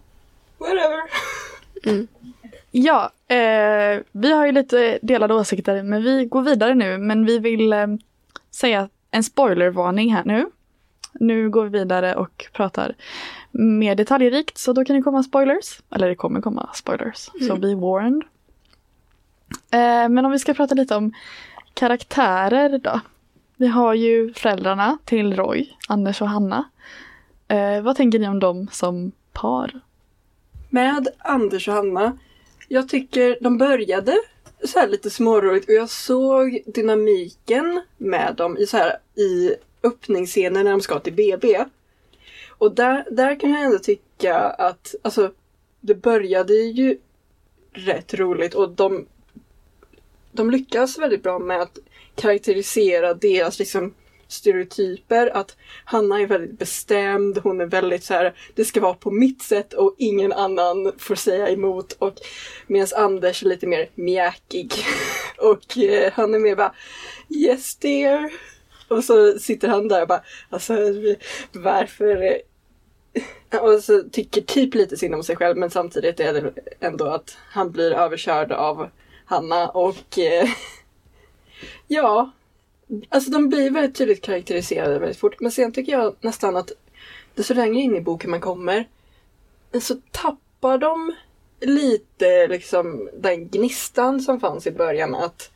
whatever. 0.58 1.02
Ja, 2.72 3.12
eh, 3.28 4.00
vi 4.12 4.32
har 4.32 4.46
ju 4.46 4.52
lite 4.52 5.00
delade 5.02 5.34
åsikter 5.34 5.84
men 5.84 6.04
vi 6.04 6.26
går 6.26 6.42
vidare 6.42 6.76
nu. 6.76 6.98
Men 6.98 7.26
vi 7.26 7.40
vill 7.40 7.74
eh, 7.74 7.88
säga 8.52 8.90
en 9.12 9.24
spoilervarning 9.24 10.14
här 10.14 10.24
nu. 10.26 10.46
Nu 11.14 11.50
går 11.50 11.64
vi 11.64 11.80
vidare 11.80 12.16
och 12.16 12.50
pratar 12.54 12.96
mer 13.52 13.96
detaljrikt 13.96 14.58
så 14.58 14.74
då 14.74 14.86
kan 14.86 14.96
det 14.96 15.02
komma 15.02 15.24
spoilers. 15.24 15.82
Eller 15.96 16.10
det 16.10 16.16
kommer 16.16 16.42
komma 16.42 16.70
spoilers, 16.74 17.30
så 17.48 17.56
be 17.56 17.76
warned. 17.76 18.24
Eh, 19.72 20.10
men 20.10 20.26
om 20.26 20.32
vi 20.32 20.40
ska 20.40 20.54
prata 20.54 20.76
lite 20.76 20.96
om 20.96 21.14
karaktärer 21.74 22.78
då. 22.78 23.00
Vi 23.56 23.68
har 23.68 23.94
ju 23.94 24.34
föräldrarna 24.34 24.98
till 25.06 25.36
Roy, 25.36 25.78
Anders 25.88 26.22
och 26.22 26.30
Hanna. 26.30 26.70
Eh, 27.48 27.82
vad 27.82 27.96
tänker 27.96 28.20
ni 28.20 28.28
om 28.28 28.40
dem 28.40 28.68
som 28.72 29.12
par? 29.34 29.82
med 30.72 31.08
Anders 31.18 31.68
och 31.68 31.74
Hanna. 31.74 32.18
Jag 32.68 32.90
tycker 32.90 33.38
de 33.42 33.58
började 33.58 34.18
så 34.64 34.80
här 34.80 34.88
lite 34.88 35.10
småroligt 35.10 35.70
och 35.70 35.76
jag 35.76 35.90
såg 35.90 36.60
dynamiken 36.66 37.82
med 37.98 38.36
dem 38.36 38.58
i, 38.58 38.66
så 38.66 38.78
här, 38.78 38.98
i 39.16 39.56
öppningsscenen 39.84 40.64
när 40.64 40.72
de 40.72 40.82
ska 40.82 41.00
till 41.00 41.14
BB. 41.14 41.66
Och 42.50 42.76
där, 42.76 43.06
där 43.12 43.40
kan 43.40 43.52
jag 43.52 43.64
ändå 43.64 43.80
tycka 43.80 44.36
att 44.40 44.96
alltså, 45.02 45.32
det 45.80 45.96
började 45.96 46.54
ju 46.54 46.98
rätt 47.74 48.14
roligt 48.14 48.54
och 48.54 48.70
de, 48.70 49.06
de 50.32 50.52
lyckas 50.52 50.98
väldigt 50.98 51.24
bra 51.24 51.40
med 51.40 51.62
att 51.62 51.78
karaktärisera 52.16 53.14
deras 53.14 53.60
liksom, 53.60 53.94
stereotyper. 54.28 55.38
Att 55.38 55.58
Hanna 55.86 56.22
är 56.22 56.28
väldigt 56.28 56.60
bestämd, 56.60 57.38
hon 57.38 57.62
är 57.62 57.66
väldigt 57.66 58.04
så 58.04 58.14
här, 58.14 58.34
det 58.56 58.66
ska 58.66 58.82
vara 58.82 58.94
på 58.94 59.12
mitt 59.12 59.42
sätt 59.42 59.74
och 59.74 59.96
ingen 59.98 60.34
annan 60.34 60.92
får 60.98 61.16
säga 61.16 61.50
emot. 61.50 61.94
Och 61.94 62.14
medan 62.68 62.88
Anders 62.96 63.44
är 63.44 63.48
lite 63.48 63.68
mer 63.68 63.90
mjäkig. 63.96 64.74
Och 65.38 65.78
eh, 65.78 66.12
han 66.14 66.34
är 66.34 66.40
mer 66.40 66.56
bara 66.56 66.74
Yes 67.30 67.76
dear. 67.76 68.32
Och 68.88 69.04
så 69.04 69.40
sitter 69.40 69.68
han 69.68 69.88
där 69.88 70.02
och 70.02 70.08
bara, 70.08 70.24
alltså 70.50 70.74
varför 71.52 72.22
eh? 72.22 73.60
och 73.62 73.84
så 73.84 74.04
tycker 74.12 74.42
typ 74.42 74.74
lite 74.74 74.98
synd 74.98 75.16
om 75.16 75.24
sig 75.24 75.36
själv 75.36 75.58
men 75.58 75.70
samtidigt 75.70 76.20
är 76.20 76.34
det 76.34 76.54
ändå 76.80 77.06
att 77.06 77.38
han 77.50 77.72
blir 77.72 77.92
överkörd 77.92 78.52
av 78.52 78.90
Hanna 79.32 79.70
och 79.70 80.20
eh, 80.20 80.50
ja, 81.88 82.32
alltså 83.10 83.32
de 83.32 83.50
blir 83.50 83.72
väldigt 83.72 83.96
tydligt 83.96 84.22
karaktäriserade 84.22 85.00
väldigt 85.00 85.20
fort. 85.20 85.40
Men 85.40 85.52
sen 85.52 85.72
tycker 85.72 85.92
jag 85.92 86.16
nästan 86.22 86.56
att 86.56 86.72
desto 87.36 87.54
längre 87.54 87.82
in 87.82 87.96
i 87.96 88.02
boken 88.02 88.30
man 88.32 88.42
kommer 88.42 88.88
så 89.82 89.96
tappar 90.12 90.78
de 90.78 91.14
lite 91.60 92.48
liksom 92.48 93.10
den 93.14 93.48
gnistan 93.48 94.22
som 94.22 94.40
fanns 94.40 94.68
i 94.68 94.72
början 94.72 95.16
att 95.16 95.52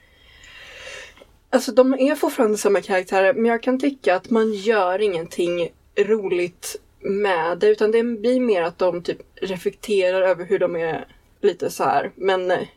Alltså 1.49 1.71
de 1.71 1.93
är 1.93 2.15
fortfarande 2.15 2.57
samma 2.57 2.81
karaktärer 2.81 3.33
men 3.33 3.45
jag 3.45 3.63
kan 3.63 3.79
tycka 3.79 4.15
att 4.15 4.29
man 4.29 4.53
gör 4.53 5.01
ingenting 5.01 5.69
roligt 5.97 6.75
med 6.99 7.57
det 7.59 7.67
utan 7.67 7.91
det 7.91 8.03
blir 8.03 8.39
mer 8.39 8.61
att 8.61 8.77
de 8.77 9.03
typ 9.03 9.17
reflekterar 9.35 10.21
över 10.21 10.45
hur 10.45 10.59
de 10.59 10.75
är 10.75 11.07
lite 11.41 11.69
så 11.69 11.83
här. 11.83 12.11
Men 12.15 12.51
eh, 12.51 12.67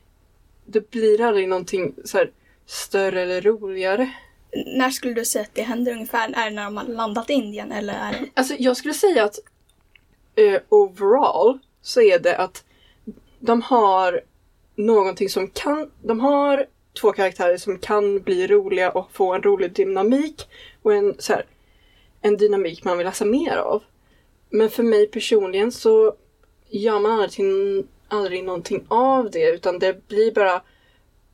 det 0.70 0.90
blir 0.90 1.20
aldrig 1.20 1.48
någonting 1.48 1.94
så 2.04 2.18
här 2.18 2.30
större 2.66 3.22
eller 3.22 3.40
roligare. 3.40 4.10
När 4.66 4.90
skulle 4.90 5.14
du 5.14 5.24
säga 5.24 5.42
att 5.42 5.54
det 5.54 5.62
händer 5.62 5.92
ungefär? 5.92 6.32
Är 6.36 6.44
det 6.44 6.56
när 6.56 6.64
de 6.64 6.76
har 6.76 6.84
landat 6.84 7.30
i 7.30 7.32
Indien 7.32 7.72
eller 7.72 7.94
är 7.94 8.12
det... 8.12 8.26
Alltså 8.34 8.54
jag 8.58 8.76
skulle 8.76 8.94
säga 8.94 9.24
att 9.24 9.38
eh, 10.34 10.60
overall 10.68 11.58
så 11.82 12.00
är 12.00 12.18
det 12.18 12.36
att 12.36 12.64
de 13.40 13.62
har 13.62 14.20
någonting 14.74 15.28
som 15.28 15.50
kan, 15.50 15.90
de 16.02 16.20
har 16.20 16.66
två 17.00 17.12
karaktärer 17.12 17.56
som 17.56 17.78
kan 17.78 18.20
bli 18.20 18.46
roliga 18.46 18.90
och 18.90 19.12
få 19.12 19.34
en 19.34 19.42
rolig 19.42 19.72
dynamik 19.72 20.48
och 20.82 20.94
en, 20.94 21.14
så 21.18 21.32
här, 21.32 21.46
en 22.20 22.36
dynamik 22.36 22.84
man 22.84 22.98
vill 22.98 23.06
läsa 23.06 23.24
mer 23.24 23.56
av. 23.56 23.82
Men 24.50 24.70
för 24.70 24.82
mig 24.82 25.06
personligen 25.06 25.72
så 25.72 26.14
gör 26.68 27.00
man 27.00 27.12
aldrig, 27.12 27.30
aldrig 28.08 28.44
någonting 28.44 28.86
av 28.88 29.30
det 29.30 29.50
utan 29.50 29.78
det 29.78 30.08
blir 30.08 30.32
bara, 30.32 30.62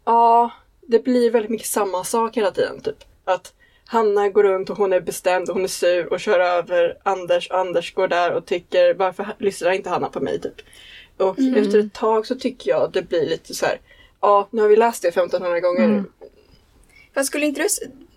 ja, 0.05 0.51
det 0.81 1.05
blir 1.05 1.31
väldigt 1.31 1.51
mycket 1.51 1.67
samma 1.67 2.05
sak 2.05 2.37
hela 2.37 2.51
tiden. 2.51 2.81
Typ. 2.81 3.05
Att 3.25 3.53
Hanna 3.87 4.29
går 4.29 4.43
runt 4.43 4.71
och 4.71 4.77
hon 4.77 4.93
är 4.93 5.01
bestämd 5.01 5.49
och 5.49 5.55
hon 5.55 5.65
är 5.65 5.69
sur 5.69 6.13
och 6.13 6.21
kör 6.21 6.41
över 6.41 6.99
Anders. 7.03 7.51
Anders 7.51 7.95
går 7.95 8.09
där 8.09 8.33
och 8.33 8.47
tycker 8.47 8.95
varför 8.95 9.27
lyssnar 9.39 9.71
inte 9.71 9.91
Hanna 9.91 10.09
på 10.09 10.21
mig 10.21 10.41
typ. 10.41 10.61
Och 11.17 11.39
efter 11.39 11.79
ett 11.79 11.95
tag 11.95 12.27
så 12.27 12.35
tycker 12.35 12.71
jag 12.71 12.83
att 12.83 12.93
det 12.93 13.03
blir 13.03 13.27
lite 13.27 13.55
så 13.55 13.67
här. 13.67 13.81
Ja, 14.21 14.49
nu 14.51 14.63
har 14.63 14.69
vi 14.69 14.77
läst 14.77 15.03
det 15.03 15.09
1500 15.09 15.61
gånger. 15.61 15.85
Mm. 15.85 16.05
Fast 17.15 17.27
skulle 17.27 17.47
inte 17.47 17.63
du... 17.63 17.69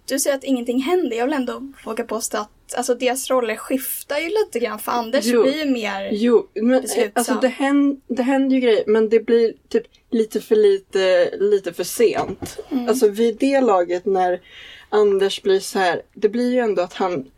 Du 0.05 0.19
säger 0.19 0.37
att 0.37 0.43
ingenting 0.43 0.81
händer. 0.81 1.17
Jag 1.17 1.25
vill 1.25 1.33
ändå 1.33 1.73
våga 1.85 2.03
påstå 2.03 2.37
att 2.37 2.49
alltså, 2.75 2.95
deras 2.95 3.29
roller 3.29 3.55
skiftar 3.55 4.17
ju 4.19 4.27
lite 4.29 4.59
grann. 4.59 4.79
För 4.79 4.91
Anders 4.91 5.25
Jo. 5.25 5.43
blir 5.43 5.65
ju 5.65 5.71
mer... 5.71 6.09
Jo, 6.11 6.47
men 6.53 6.73
eh, 6.73 6.81
Beslutsam. 6.81 7.11
alltså 7.15 7.33
det, 7.33 7.47
händer, 7.47 8.01
det 8.07 8.23
händer 8.23 8.55
ju 8.55 8.61
grejer 8.61 8.83
men 8.87 9.09
det 9.09 9.19
blir 9.19 9.53
typ 9.69 9.83
lite 10.09 10.41
för 10.41 10.55
lite, 10.55 11.31
lite 11.37 11.73
för 11.73 11.83
sent. 11.83 12.59
Alltså 12.87 13.07
vid 13.07 13.37
det 13.37 13.61
laget 13.61 14.05
när 14.05 14.41
Anders 14.89 15.41
blir 15.41 15.59
så 15.59 15.79
här, 15.79 16.01
det 16.13 16.29
blir 16.29 16.51
ju 16.51 16.59
ändå 16.59 16.81
att 16.81 16.93
han 16.93 17.31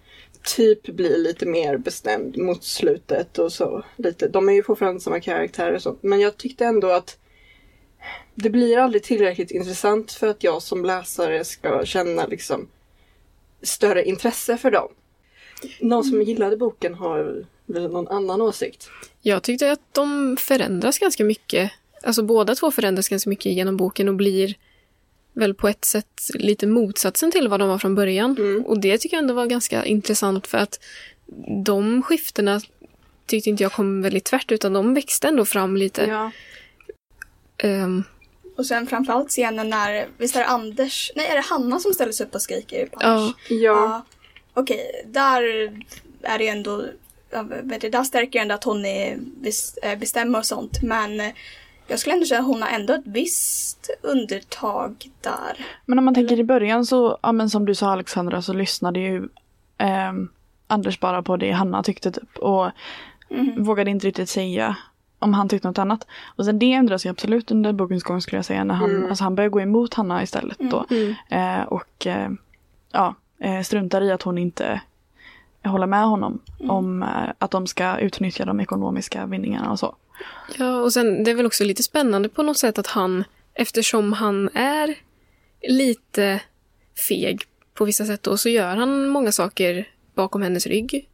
typ 0.56 0.88
blir 0.88 1.18
lite 1.18 1.46
mer 1.46 1.78
bestämd 1.78 2.38
mot 2.38 2.64
slutet 2.64 3.38
och 3.40 3.52
så. 3.52 3.84
Lite. 3.96 4.28
De 4.28 4.50
är 4.50 4.54
ju 4.54 4.64
fortfarande 4.64 5.02
samma 5.02 5.20
karaktärer 5.20 5.74
och 5.74 5.82
sånt. 5.82 6.04
Men 6.04 6.20
jag 6.20 6.38
tyckte 6.38 6.66
ändå 6.66 6.90
att 6.90 7.18
det 8.36 8.50
blir 8.50 8.78
aldrig 8.78 9.04
tillräckligt 9.04 9.52
intressant 9.52 10.12
för 10.12 10.28
att 10.28 10.44
jag 10.44 10.62
som 10.62 10.86
läsare 10.86 11.44
ska 11.44 11.86
känna 11.86 12.26
liksom 12.26 12.68
större 13.62 14.04
intresse 14.04 14.58
för 14.58 14.72
dem. 14.72 14.90
Någon 15.80 16.04
som 16.04 16.22
gillade 16.22 16.58
boken 16.58 16.94
har 16.94 17.46
väl 17.66 17.92
någon 17.92 18.08
annan 18.08 18.42
åsikt? 18.42 18.90
Jag 19.22 19.44
tyckte 19.44 19.72
att 19.72 19.94
de 19.94 20.38
förändras 20.40 21.00
ganska 21.00 21.24
mycket. 21.24 21.72
Alltså 22.04 22.24
båda 22.24 22.56
två 22.56 22.72
förändras 22.72 23.10
ganska 23.10 23.30
mycket 23.30 23.52
genom 23.52 23.78
boken 23.78 24.10
och 24.10 24.16
blir 24.16 24.56
väl 25.34 25.54
på 25.54 25.68
ett 25.68 25.86
sätt 25.86 26.22
lite 26.34 26.68
motsatsen 26.68 27.32
till 27.32 27.48
vad 27.48 27.60
de 27.60 27.70
var 27.70 27.78
från 27.78 27.96
början. 27.96 28.36
Mm. 28.40 28.66
Och 28.66 28.80
det 28.80 28.98
tycker 28.98 29.18
jag 29.18 29.22
ändå 29.22 29.34
var 29.34 29.46
ganska 29.46 29.86
intressant 29.86 30.48
för 30.48 30.58
att 30.58 30.80
de 31.66 32.04
skiftena 32.04 32.62
tyckte 33.26 33.50
inte 33.50 33.64
jag 33.64 33.72
kom 33.72 34.02
väldigt 34.02 34.26
tvärt 34.26 34.52
utan 34.52 34.74
de 34.74 34.94
växte 34.94 35.28
ändå 35.28 35.46
fram 35.46 35.78
lite. 35.78 36.06
Ja. 36.06 36.32
Ehm, 37.58 38.04
Och 38.58 38.66
sen 38.66 38.88
framförallt 38.88 39.30
scenen 39.30 39.70
när... 39.70 40.08
Visst 40.18 40.36
är 40.36 40.40
det 40.40 40.46
Anders... 40.46 41.12
Nej, 41.16 41.28
är 41.28 41.36
det 41.36 41.42
Hanna 41.42 41.80
som 41.80 41.94
ställer 41.94 42.12
sig 42.12 42.26
upp 42.26 42.36
och 42.36 42.42
skriker 42.42 42.86
på 42.86 42.98
ja, 43.02 43.08
Anders? 43.08 43.36
Ja. 43.50 43.56
Ja. 43.58 44.06
Okej, 44.54 45.04
där 45.06 45.42
är 46.22 46.38
det 46.40 46.48
ändå... 46.48 46.86
Vet 47.64 47.82
du, 47.82 47.90
där 47.90 48.04
stärker 48.04 48.40
ju 48.40 48.42
ändå 48.42 48.56
att 48.56 48.64
hon 48.64 48.86
är 48.86 49.18
eh, 49.84 50.00
bestämmer 50.00 50.40
och 50.40 50.46
sånt. 50.46 50.84
Men 50.84 51.20
eh, 51.20 51.30
jag 51.88 52.00
skulle 52.00 52.14
ändå 52.14 52.26
säga 52.26 52.40
att 52.40 52.46
hon 52.46 52.62
har 52.62 52.70
ändå 52.70 52.94
ett 52.94 53.02
visst 53.06 53.90
undertag 54.02 55.10
där. 55.22 55.66
Men 55.86 56.00
om 56.00 56.06
man 56.06 56.14
tänker 56.14 56.40
i 56.40 56.44
början 56.44 56.86
så, 56.86 57.18
ja 57.22 57.32
men 57.32 57.50
som 57.50 57.66
du 57.66 57.76
sa 57.76 57.92
Alexandra, 57.92 58.42
så 58.42 58.54
lyssnade 58.54 59.00
ju 59.00 59.18
eh, 59.78 60.14
Anders 60.68 61.00
bara 61.00 61.24
på 61.24 61.38
det 61.38 61.52
Hanna 61.52 61.84
tyckte 61.84 62.12
typ. 62.12 62.38
Och 62.38 62.70
Mm. 63.32 63.64
vågade 63.64 63.92
inte 63.92 64.08
riktigt 64.08 64.30
säga 64.30 64.76
om 65.20 65.34
han 65.34 65.50
tyckte 65.50 65.68
något 65.68 65.78
annat. 65.78 66.08
Och 66.36 66.46
sen 66.46 66.60
det 66.60 66.74
ändras 66.74 67.06
ju 67.06 67.10
absolut 67.10 67.52
under 67.52 67.74
bokens 67.74 68.04
gång 68.04 68.22
skulle 68.22 68.38
jag 68.38 68.46
säga. 68.46 68.64
När 68.64 68.76
han, 68.76 68.90
Mm. 68.90 69.10
alltså 69.10 69.24
han 69.24 69.36
börjar 69.36 69.50
gå 69.50 69.62
emot 69.62 69.94
Hanna 69.94 70.24
istället 70.24 70.58
då. 70.60 70.86
Mm. 70.90 71.16
Eh, 71.30 71.64
och 71.68 72.08
eh, 72.08 72.30
ja, 72.92 73.16
eh, 73.40 73.62
struntar 73.62 74.02
i 74.02 74.12
att 74.12 74.22
hon 74.22 74.38
inte 74.38 74.82
håller 75.64 75.88
med 75.88 76.04
honom 76.04 76.42
om 76.60 77.04
eh, 77.04 77.34
att 77.38 77.52
de 77.52 77.68
ska 77.68 77.98
utnyttja 77.98 78.46
de 78.46 78.60
ekonomiska 78.60 79.26
vinningarna 79.26 79.72
och 79.72 79.80
så. 79.80 79.96
Ja, 80.58 80.82
och 80.82 80.94
sen 80.94 81.24
det 81.24 81.32
är 81.32 81.36
väl 81.36 81.46
också 81.46 81.64
lite 81.64 81.84
spännande 81.84 82.30
på 82.30 82.44
något 82.44 82.58
sätt 82.58 82.78
att 82.78 82.88
han, 82.88 83.24
eftersom 83.54 84.14
han 84.14 84.50
är 84.54 84.96
lite 85.62 86.42
feg 87.08 87.44
på 87.74 87.86
vissa 87.86 88.06
sätt 88.06 88.24
då, 88.24 88.38
så 88.38 88.50
gör 88.50 88.76
han 88.76 89.08
många 89.08 89.32
saker 89.32 89.88
bakom 90.14 90.42
hennes 90.42 90.68
rygg. 90.68 91.10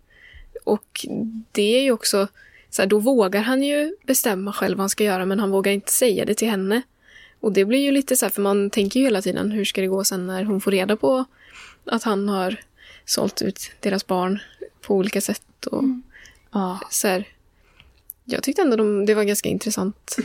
Och 0.63 1.05
det 1.51 1.77
är 1.77 1.81
ju 1.81 1.91
också, 1.91 2.27
så 2.69 2.81
här, 2.81 2.89
då 2.89 2.99
vågar 2.99 3.41
han 3.41 3.63
ju 3.63 3.95
bestämma 4.05 4.53
själv 4.53 4.77
vad 4.77 4.81
han 4.81 4.89
ska 4.89 5.03
göra, 5.03 5.25
men 5.25 5.39
han 5.39 5.51
vågar 5.51 5.71
inte 5.71 5.91
säga 5.91 6.25
det 6.25 6.33
till 6.33 6.49
henne. 6.49 6.81
Och 7.39 7.51
det 7.51 7.65
blir 7.65 7.79
ju 7.79 7.91
lite 7.91 8.15
så 8.15 8.25
här, 8.25 8.31
för 8.31 8.41
man 8.41 8.69
tänker 8.69 8.99
ju 8.99 9.05
hela 9.05 9.21
tiden, 9.21 9.51
hur 9.51 9.65
ska 9.65 9.81
det 9.81 9.87
gå 9.87 10.03
sen 10.03 10.27
när 10.27 10.43
hon 10.43 10.61
får 10.61 10.71
reda 10.71 10.95
på 10.95 11.25
att 11.85 12.03
han 12.03 12.29
har 12.29 12.55
sålt 13.05 13.41
ut 13.41 13.71
deras 13.79 14.07
barn 14.07 14.39
på 14.81 14.95
olika 14.95 15.21
sätt 15.21 15.65
och 15.71 15.83
Ja. 16.51 16.79
så 16.89 17.07
här. 17.07 17.27
Jag 18.25 18.43
tyckte 18.43 18.61
ändå 18.61 18.75
de, 18.75 19.05
det 19.05 19.13
var 19.15 19.23
ganska 19.23 19.49
intressant. 19.49 20.15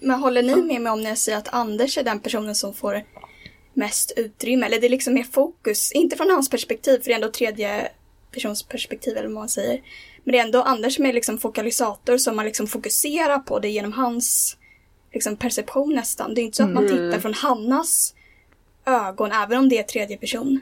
Men 0.00 0.20
håller 0.20 0.42
ni 0.42 0.56
med 0.56 0.80
mig 0.80 0.92
om 0.92 1.02
när 1.02 1.08
jag 1.08 1.18
säger 1.18 1.38
att 1.38 1.48
Anders 1.54 1.98
är 1.98 2.02
den 2.04 2.20
personen 2.20 2.54
som 2.54 2.74
får 2.74 3.02
mest 3.74 4.12
utrymme? 4.16 4.66
Eller 4.66 4.80
det 4.80 4.86
är 4.86 4.90
liksom 4.90 5.14
mer 5.14 5.24
fokus, 5.24 5.92
inte 5.92 6.16
från 6.16 6.30
hans 6.30 6.50
perspektiv, 6.50 6.98
för 6.98 7.04
det 7.06 7.12
är 7.12 7.14
ändå 7.14 7.30
tredje 7.30 7.88
persons 8.32 8.62
perspektiv 8.62 9.16
eller 9.16 9.28
vad 9.28 9.34
man 9.34 9.48
säger. 9.48 9.82
Men 10.24 10.32
det 10.32 10.38
är 10.38 10.44
ändå 10.44 10.62
Anders 10.62 10.96
som 10.96 11.06
är 11.06 11.12
liksom 11.12 11.38
fokalisator 11.38 12.18
som 12.18 12.36
man 12.36 12.44
liksom 12.44 12.66
fokuserar 12.66 13.38
på 13.38 13.58
det 13.58 13.68
genom 13.68 13.92
hans 13.92 14.56
liksom 15.12 15.36
perception 15.36 15.94
nästan. 15.94 16.34
Det 16.34 16.40
är 16.40 16.42
inte 16.42 16.56
så 16.56 16.62
att 16.62 16.70
man 16.70 16.86
Mm. 16.86 16.96
tittar 17.10 17.20
från 17.20 17.34
Hannas 17.34 18.14
ögon, 18.86 19.32
även 19.32 19.58
om 19.58 19.68
det 19.68 19.78
är 19.78 19.82
tredje 19.82 20.16
person. 20.16 20.60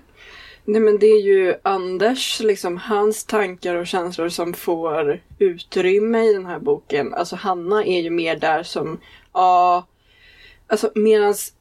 Nej 0.64 0.80
men 0.80 0.98
det 0.98 1.06
är 1.06 1.22
ju 1.22 1.54
Anders, 1.62 2.40
liksom 2.40 2.76
hans 2.76 3.24
tankar 3.24 3.74
och 3.74 3.86
känslor 3.86 4.28
som 4.28 4.54
får 4.54 5.20
utrymme 5.38 6.24
i 6.24 6.32
den 6.32 6.46
här 6.46 6.58
boken. 6.58 7.14
Alltså 7.14 7.36
Hanna 7.36 7.84
är 7.84 8.00
ju 8.00 8.10
mer 8.10 8.36
där 8.36 8.62
som, 8.62 9.00
ja, 9.32 9.86
alltså 10.66 10.90
medans 10.94 11.52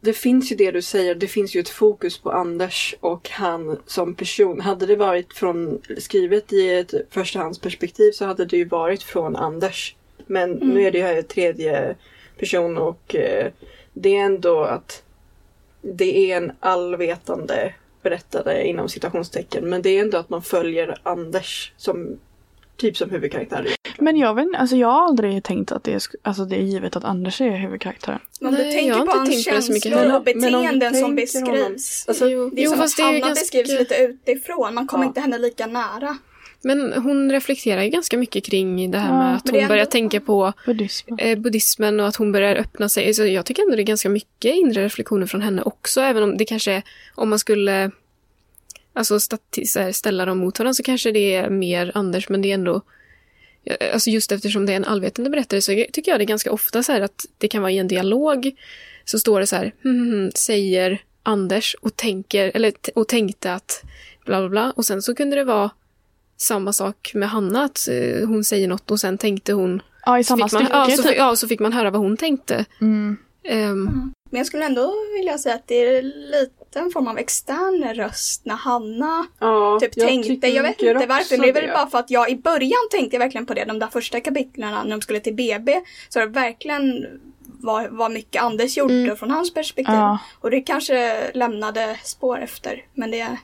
det 0.00 0.12
finns 0.12 0.52
ju 0.52 0.56
det 0.56 0.70
du 0.70 0.82
säger, 0.82 1.14
det 1.14 1.26
finns 1.26 1.56
ju 1.56 1.60
ett 1.60 1.68
fokus 1.68 2.18
på 2.18 2.30
Anders 2.30 2.94
och 3.00 3.28
han 3.30 3.78
som 3.86 4.14
person. 4.14 4.60
Hade 4.60 4.86
det 4.86 4.96
varit 4.96 5.32
från, 5.32 5.80
skrivet 5.98 6.52
i 6.52 6.74
ett 6.74 6.94
förstahandsperspektiv 7.10 8.12
så 8.12 8.24
hade 8.24 8.44
det 8.44 8.56
ju 8.56 8.64
varit 8.64 9.02
från 9.02 9.36
Anders. 9.36 9.96
Men 10.26 10.50
nu 10.52 10.82
är 10.82 10.90
det 10.90 10.98
ju 10.98 11.04
här 11.04 11.22
tredje 11.22 11.96
person 12.38 12.78
och 12.78 13.14
eh, 13.14 13.52
det 13.92 14.16
är 14.16 14.24
ändå 14.24 14.64
att 14.64 15.02
det 15.94 16.32
är 16.32 16.36
en 16.36 16.52
allvetande 16.60 17.74
berättare 18.02 18.66
inom 18.66 18.88
citationstecken. 18.88 19.70
Men 19.70 19.82
det 19.82 19.90
är 19.90 20.00
ändå 20.02 20.18
att 20.18 20.28
man 20.30 20.42
följer 20.42 20.98
Anders 21.02 21.72
som 21.76 22.18
typ 22.76 22.96
som 22.96 23.10
huvudkaraktär. 23.10 23.66
Men 23.98 24.16
jag 24.16 24.34
vet 24.34 24.46
alltså 24.56 24.76
jag 24.76 24.88
har 24.88 25.04
aldrig 25.04 25.44
tänkt 25.44 25.72
att 25.72 25.84
det 25.84 25.92
är, 25.94 26.00
alltså 26.22 26.44
det 26.44 26.56
är 26.56 26.60
givet 26.60 26.96
att 26.96 27.04
Anders 27.04 27.40
är 27.40 27.50
huvudkaraktären. 27.50 28.18
Men 28.40 28.48
om 28.48 28.54
du 28.54 28.62
Nej, 28.62 28.72
tänker 28.72 28.88
jag 28.88 28.96
har 28.96 29.06
på 29.06 29.10
inte 29.10 29.18
hans 29.18 29.30
tänkt 29.44 29.48
på 29.48 29.54
det 29.54 29.62
så 29.62 29.72
mycket 29.72 29.82
känslor 29.82 30.00
heller. 30.02 30.16
och 30.16 30.22
Men 30.24 30.34
du 30.34 30.40
beteenden 30.40 30.94
som 30.94 31.16
tänker 31.16 31.40
honom- 31.40 31.72
beskrivs. 31.72 32.04
Alltså, 32.08 32.28
jo, 32.28 32.50
Det 32.50 32.60
är 32.60 32.64
jo, 32.64 32.70
som 32.70 32.78
fast 32.78 32.98
att 33.00 33.04
Hanna 33.06 33.18
ganska... 33.18 33.40
beskrivs 33.40 33.78
lite 33.78 33.94
utifrån, 33.96 34.74
man 34.74 34.86
kommer 34.86 35.04
Ja. 35.04 35.08
inte 35.08 35.20
henne 35.20 35.38
lika 35.38 35.66
nära. 35.66 36.16
Men 36.62 36.92
hon 36.92 37.32
reflekterar 37.32 37.82
ju 37.82 37.88
ganska 37.90 38.16
mycket 38.16 38.44
kring 38.44 38.90
det 38.90 38.98
här 38.98 39.08
Ja, 39.08 39.18
med 39.18 39.36
att 39.36 39.48
hon 39.48 39.68
börjar 39.68 39.84
tänka 39.84 40.20
på 40.20 40.52
Buddhism. 40.66 41.14
eh, 41.18 41.38
buddhismen 41.38 42.00
och 42.00 42.06
att 42.06 42.16
hon 42.16 42.32
börjar 42.32 42.56
öppna 42.56 42.88
sig. 42.88 43.14
Så 43.14 43.26
jag 43.26 43.46
tycker 43.46 43.62
ändå 43.62 43.76
det 43.76 43.82
är 43.82 43.84
ganska 43.84 44.08
mycket 44.08 44.54
inre 44.54 44.84
reflektioner 44.84 45.26
från 45.26 45.42
henne 45.42 45.62
också, 45.62 46.00
även 46.00 46.22
om 46.22 46.36
det 46.36 46.44
kanske 46.44 46.72
är, 46.72 46.82
om 47.14 47.30
man 47.30 47.38
skulle 47.38 47.90
alltså 48.92 49.14
här, 49.14 49.92
ställa 49.92 50.24
dem 50.24 50.38
mot 50.38 50.58
varandra 50.58 50.74
så 50.74 50.82
kanske 50.82 51.12
det 51.12 51.34
är 51.34 51.50
mer 51.50 51.92
Anders, 51.94 52.28
men 52.28 52.42
det 52.42 52.50
är 52.50 52.54
ändå 52.54 52.82
Alltså 53.92 54.10
just 54.10 54.32
eftersom 54.32 54.66
det 54.66 54.72
är 54.72 54.76
en 54.76 54.84
allvetande 54.84 55.30
berättare 55.30 55.60
så 55.60 55.72
tycker 55.92 56.10
jag 56.10 56.20
det 56.20 56.24
är 56.24 56.26
ganska 56.26 56.52
ofta 56.52 56.82
så 56.82 56.92
här 56.92 57.00
att 57.00 57.26
det 57.38 57.48
kan 57.48 57.62
vara 57.62 57.72
i 57.72 57.78
en 57.78 57.88
dialog 57.88 58.56
så 59.04 59.18
står 59.18 59.40
det 59.40 59.46
så 59.46 59.56
här, 59.56 59.72
hmm, 59.82 60.10
hmm, 60.10 60.30
säger 60.34 61.02
Anders 61.22 61.76
och 61.80 61.96
tänker, 61.96 62.50
eller 62.54 62.72
och 62.94 63.08
tänkte 63.08 63.52
att 63.52 63.84
bla 64.24 64.40
bla 64.40 64.48
bla. 64.48 64.72
Och 64.76 64.84
sen 64.84 65.02
så 65.02 65.14
kunde 65.14 65.36
det 65.36 65.44
vara 65.44 65.70
samma 66.36 66.72
sak 66.72 67.10
med 67.14 67.28
Hanna, 67.30 67.64
att 67.64 67.88
eh, 67.88 68.28
hon 68.28 68.44
säger 68.44 68.68
något 68.68 68.90
och 68.90 69.00
sen 69.00 69.18
tänkte 69.18 69.52
hon 69.52 69.82
Ja, 70.06 70.18
i 70.18 70.24
så 70.24 70.28
samma 70.28 70.48
fick 70.48 70.52
man, 70.52 70.62
stycke 70.62 70.78
ja, 70.78 70.96
så, 70.96 71.02
typ. 71.02 71.10
fick- 71.10 71.18
ja, 71.20 71.36
så 71.36 71.48
fick 71.48 71.60
man 71.60 71.72
höra 71.72 71.90
vad 71.90 72.00
hon 72.00 72.16
tänkte. 72.16 72.64
Mm. 72.80 73.16
Ehm, 73.44 73.84
Men 74.30 74.38
jag 74.38 74.46
skulle 74.46 74.64
ändå 74.64 74.94
vilja 75.18 75.38
säga 75.38 75.54
att 75.54 75.66
det 75.68 75.74
är 75.74 76.02
lite 76.02 76.78
en 76.78 76.90
form 76.90 77.08
av 77.08 77.18
extern 77.18 77.94
röst 77.94 78.44
när 78.44 78.54
Hanna 78.54 79.26
Ja, 79.38 79.78
typ 79.80 79.90
jag 79.96 80.06
tänkte, 80.08 80.48
jag 80.48 80.62
vet 80.62 80.82
inte 80.82 81.06
varför, 81.06 81.36
men 81.36 81.40
det 81.42 81.48
är 81.48 81.52
väl 81.52 81.66
det. 81.66 81.72
bara 81.72 81.86
för 81.86 81.98
att 81.98 82.10
jag 82.10 82.30
i 82.30 82.36
början 82.36 82.88
tänkte 82.90 83.16
jag 83.16 83.20
verkligen 83.20 83.46
på 83.46 83.54
det, 83.54 83.64
de 83.64 83.78
där 83.78 83.86
första 83.86 84.20
kapitlen 84.20 84.72
när 84.74 84.90
de 84.90 85.00
skulle 85.02 85.20
till 85.20 85.34
BB, 85.34 85.80
så 86.08 86.18
det 86.18 86.26
verkligen 86.26 87.06
var, 87.42 87.88
var 87.88 88.08
mycket 88.08 88.42
Anders 88.42 88.76
gjorde 88.76 88.94
Mm. 88.94 89.16
från 89.16 89.30
hans 89.30 89.54
perspektiv. 89.54 89.94
Ja. 89.94 90.18
Och 90.40 90.50
det 90.50 90.60
kanske 90.60 91.30
lämnade 91.34 91.98
spår 92.02 92.38
efter, 92.38 92.84
men 92.94 93.10
det... 93.10 93.36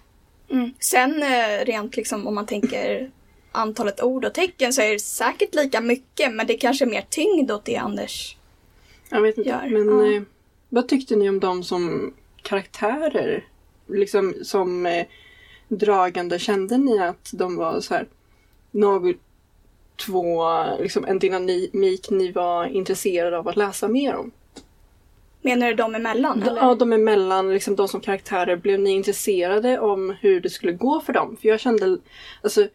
Mm. 0.53 0.71
Sen 0.81 1.23
eh, 1.23 1.65
rent 1.65 1.97
liksom 1.97 2.27
om 2.27 2.35
man 2.35 2.47
tänker 2.47 3.11
antalet 3.53 4.03
ord 4.03 4.25
och 4.25 4.35
tecken 4.35 4.73
så 4.73 4.83
är 4.83 4.93
det 4.93 4.99
säkert 4.99 5.55
lika 5.55 5.81
mycket, 5.81 6.35
men 6.35 6.47
det 6.47 6.55
kanske 6.55 6.85
är 6.85 6.91
mer 6.91 7.07
tyngd 7.11 7.51
åt 7.51 7.65
det 7.65 7.77
Anders. 7.77 8.37
Jag 9.09 9.21
vet 9.21 9.39
inte. 9.39 9.51
gör. 9.51 9.69
Men 9.69 10.07
Ja. 10.07 10.17
eh, 10.17 10.23
vad 10.69 10.89
tyckte 10.89 11.17
ni 11.17 11.29
om 11.29 11.41
dem 11.41 11.63
som 11.65 12.15
karaktärer? 12.43 13.45
Liksom 13.89 14.35
som 14.43 14.87
eh, 14.87 15.07
dragande. 15.69 16.39
Kände 16.39 16.79
ni 16.79 16.99
att 16.99 17.31
de 17.33 17.57
var 17.57 17.81
så 17.81 17.95
här 17.95 18.07
något 18.71 19.17
två, 20.07 20.45
liksom 20.81 21.05
en 21.05 21.19
dynamik 21.19 22.11
ni 22.11 22.33
var 22.33 22.67
intresserade 22.67 23.39
av 23.39 23.49
att 23.49 23.57
läsa 23.57 23.89
mer 23.89 24.15
om? 24.15 24.31
Menar 25.45 25.69
du 25.69 25.75
dem 25.75 25.95
emellan? 25.95 26.43
eller? 26.43 26.63
Ja, 26.63 26.75
de 26.75 26.93
emellan, 26.93 27.53
liksom 27.53 27.77
de 27.77 27.89
som 27.89 28.01
karaktärer. 28.01 28.57
Blev 28.57 28.81
ni 28.81 28.91
intresserade 28.91 29.79
om 29.79 30.17
hur 30.21 30.41
det 30.41 30.51
skulle 30.51 30.73
gå 30.73 31.01
för 31.01 31.13
dem? 31.13 31.37
För 31.41 31.49
jag 31.49 31.61
kände, 31.61 31.99
alltså, 32.43 32.69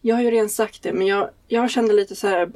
jag 0.00 0.16
har 0.16 0.22
ju 0.22 0.30
redan 0.30 0.48
sagt 0.48 0.82
det, 0.82 0.92
men 0.92 1.06
jag, 1.06 1.30
jag 1.48 1.70
kände 1.70 1.94
lite 1.94 2.16
så 2.16 2.26
här. 2.26 2.52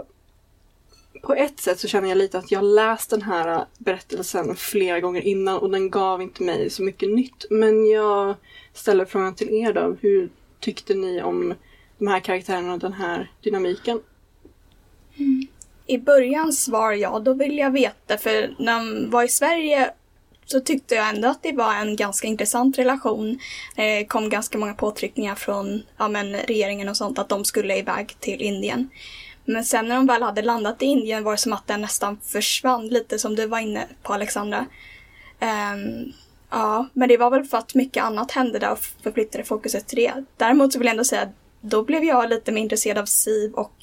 På 1.22 1.35
ett 1.35 1.61
sätt 1.61 1.79
så 1.81 1.88
känner 1.88 2.09
jag 2.09 2.18
lite 2.18 2.38
att 2.38 2.50
jag 2.50 2.64
läst 2.64 3.11
den 3.11 3.22
här 3.22 3.64
berättelsen 3.79 4.57
flera 4.57 5.00
gånger 5.00 5.20
innan 5.20 5.59
och 5.59 5.70
den 5.70 5.90
gav 5.90 6.22
inte 6.22 6.42
mig 6.42 6.70
så 6.70 6.83
mycket 6.83 7.11
nytt. 7.11 7.44
Men 7.50 7.87
jag 7.87 8.35
ställer 8.72 9.05
frågan 9.05 9.35
till 9.35 9.55
er 9.55 9.72
då. 9.72 9.96
Hur 10.00 10.29
tyckte 10.61 10.94
ni 10.94 11.22
om 11.22 11.55
de 11.98 12.07
här 12.07 12.20
karaktärerna 12.20 12.72
och 12.72 12.79
den 12.79 12.92
här 12.92 13.31
dynamiken? 13.42 14.00
I 15.86 15.98
början 15.98 16.52
svar 16.52 16.92
ja, 16.92 17.18
då 17.18 17.34
vill 17.34 17.58
jag 17.58 17.70
veta 17.70 18.18
för 18.18 18.54
när 18.58 18.78
de 18.78 19.10
var 19.10 19.22
i 19.22 19.28
Sverige 19.28 19.90
så 20.46 20.60
tyckte 20.60 20.94
jag 20.94 21.08
ändå 21.08 21.28
att 21.28 21.42
det 21.42 21.52
var 21.52 21.74
en 21.74 21.96
ganska 21.96 22.28
intressant 22.28 22.78
relation. 22.78 23.38
Det 23.76 24.04
kom 24.04 24.28
ganska 24.28 24.58
många 24.58 24.74
påtryckningar 24.74 25.34
från 25.34 25.82
ja, 25.98 26.08
men, 26.08 26.34
regeringen 26.34 26.88
och 26.88 26.96
sånt 26.96 27.18
att 27.18 27.28
de 27.28 27.44
skulle 27.44 27.78
iväg 27.78 28.20
till 28.20 28.42
Indien. 28.42 28.90
Men 29.44 29.64
sen 29.64 29.88
när 29.88 29.94
de 29.96 30.06
väl 30.06 30.22
hade 30.22 30.42
landat 30.42 30.82
i 30.82 30.86
Indien 30.86 31.24
var 31.24 31.32
det 31.32 31.38
som 31.38 31.52
att 31.52 31.66
den 31.66 31.80
nästan 31.80 32.20
försvann 32.22 32.88
lite 32.88 33.18
som 33.18 33.36
du 33.36 33.46
var 33.46 33.58
inne 33.58 33.86
på 34.02 34.12
Alexandra. 34.14 34.66
Um, 35.40 36.12
ja, 36.50 36.88
men 36.92 37.08
det 37.08 37.16
var 37.16 37.30
väl 37.30 37.44
för 37.44 37.58
att 37.58 37.74
mycket 37.74 38.04
annat 38.04 38.30
hände 38.30 38.58
där 38.58 38.72
och 38.72 38.78
förflyttade 39.02 39.44
fokuset 39.44 39.86
till 39.86 39.98
det. 39.98 40.24
Däremot 40.36 40.72
så 40.72 40.78
vill 40.78 40.86
jag 40.86 40.92
ändå 40.92 41.04
säga 41.04 41.22
att 41.22 41.34
då 41.60 41.82
blev 41.82 42.04
jag 42.04 42.30
lite 42.30 42.52
mer 42.52 42.62
intresserad 42.62 42.98
av 42.98 43.04
Siv 43.04 43.52
och 43.52 43.73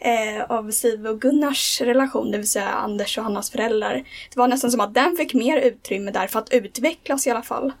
eh, 0.00 0.44
av 0.48 0.70
Siv 0.70 1.06
och 1.06 1.20
Gunnars 1.20 1.80
relation, 1.80 2.30
det 2.30 2.38
vill 2.38 2.50
säga 2.50 2.68
Anders 2.68 3.18
och 3.18 3.24
Hannas 3.24 3.50
föräldrar. 3.50 3.94
Det 4.30 4.36
var 4.36 4.48
nästan 4.48 4.70
som 4.70 4.80
att 4.80 4.94
den 4.94 5.16
fick 5.16 5.34
mer 5.34 5.56
utrymme 5.56 6.10
där 6.10 6.26
för 6.26 6.38
att 6.38 6.52
utvecklas 6.52 7.26
i 7.26 7.30
alla 7.30 7.42
fall. 7.42 7.72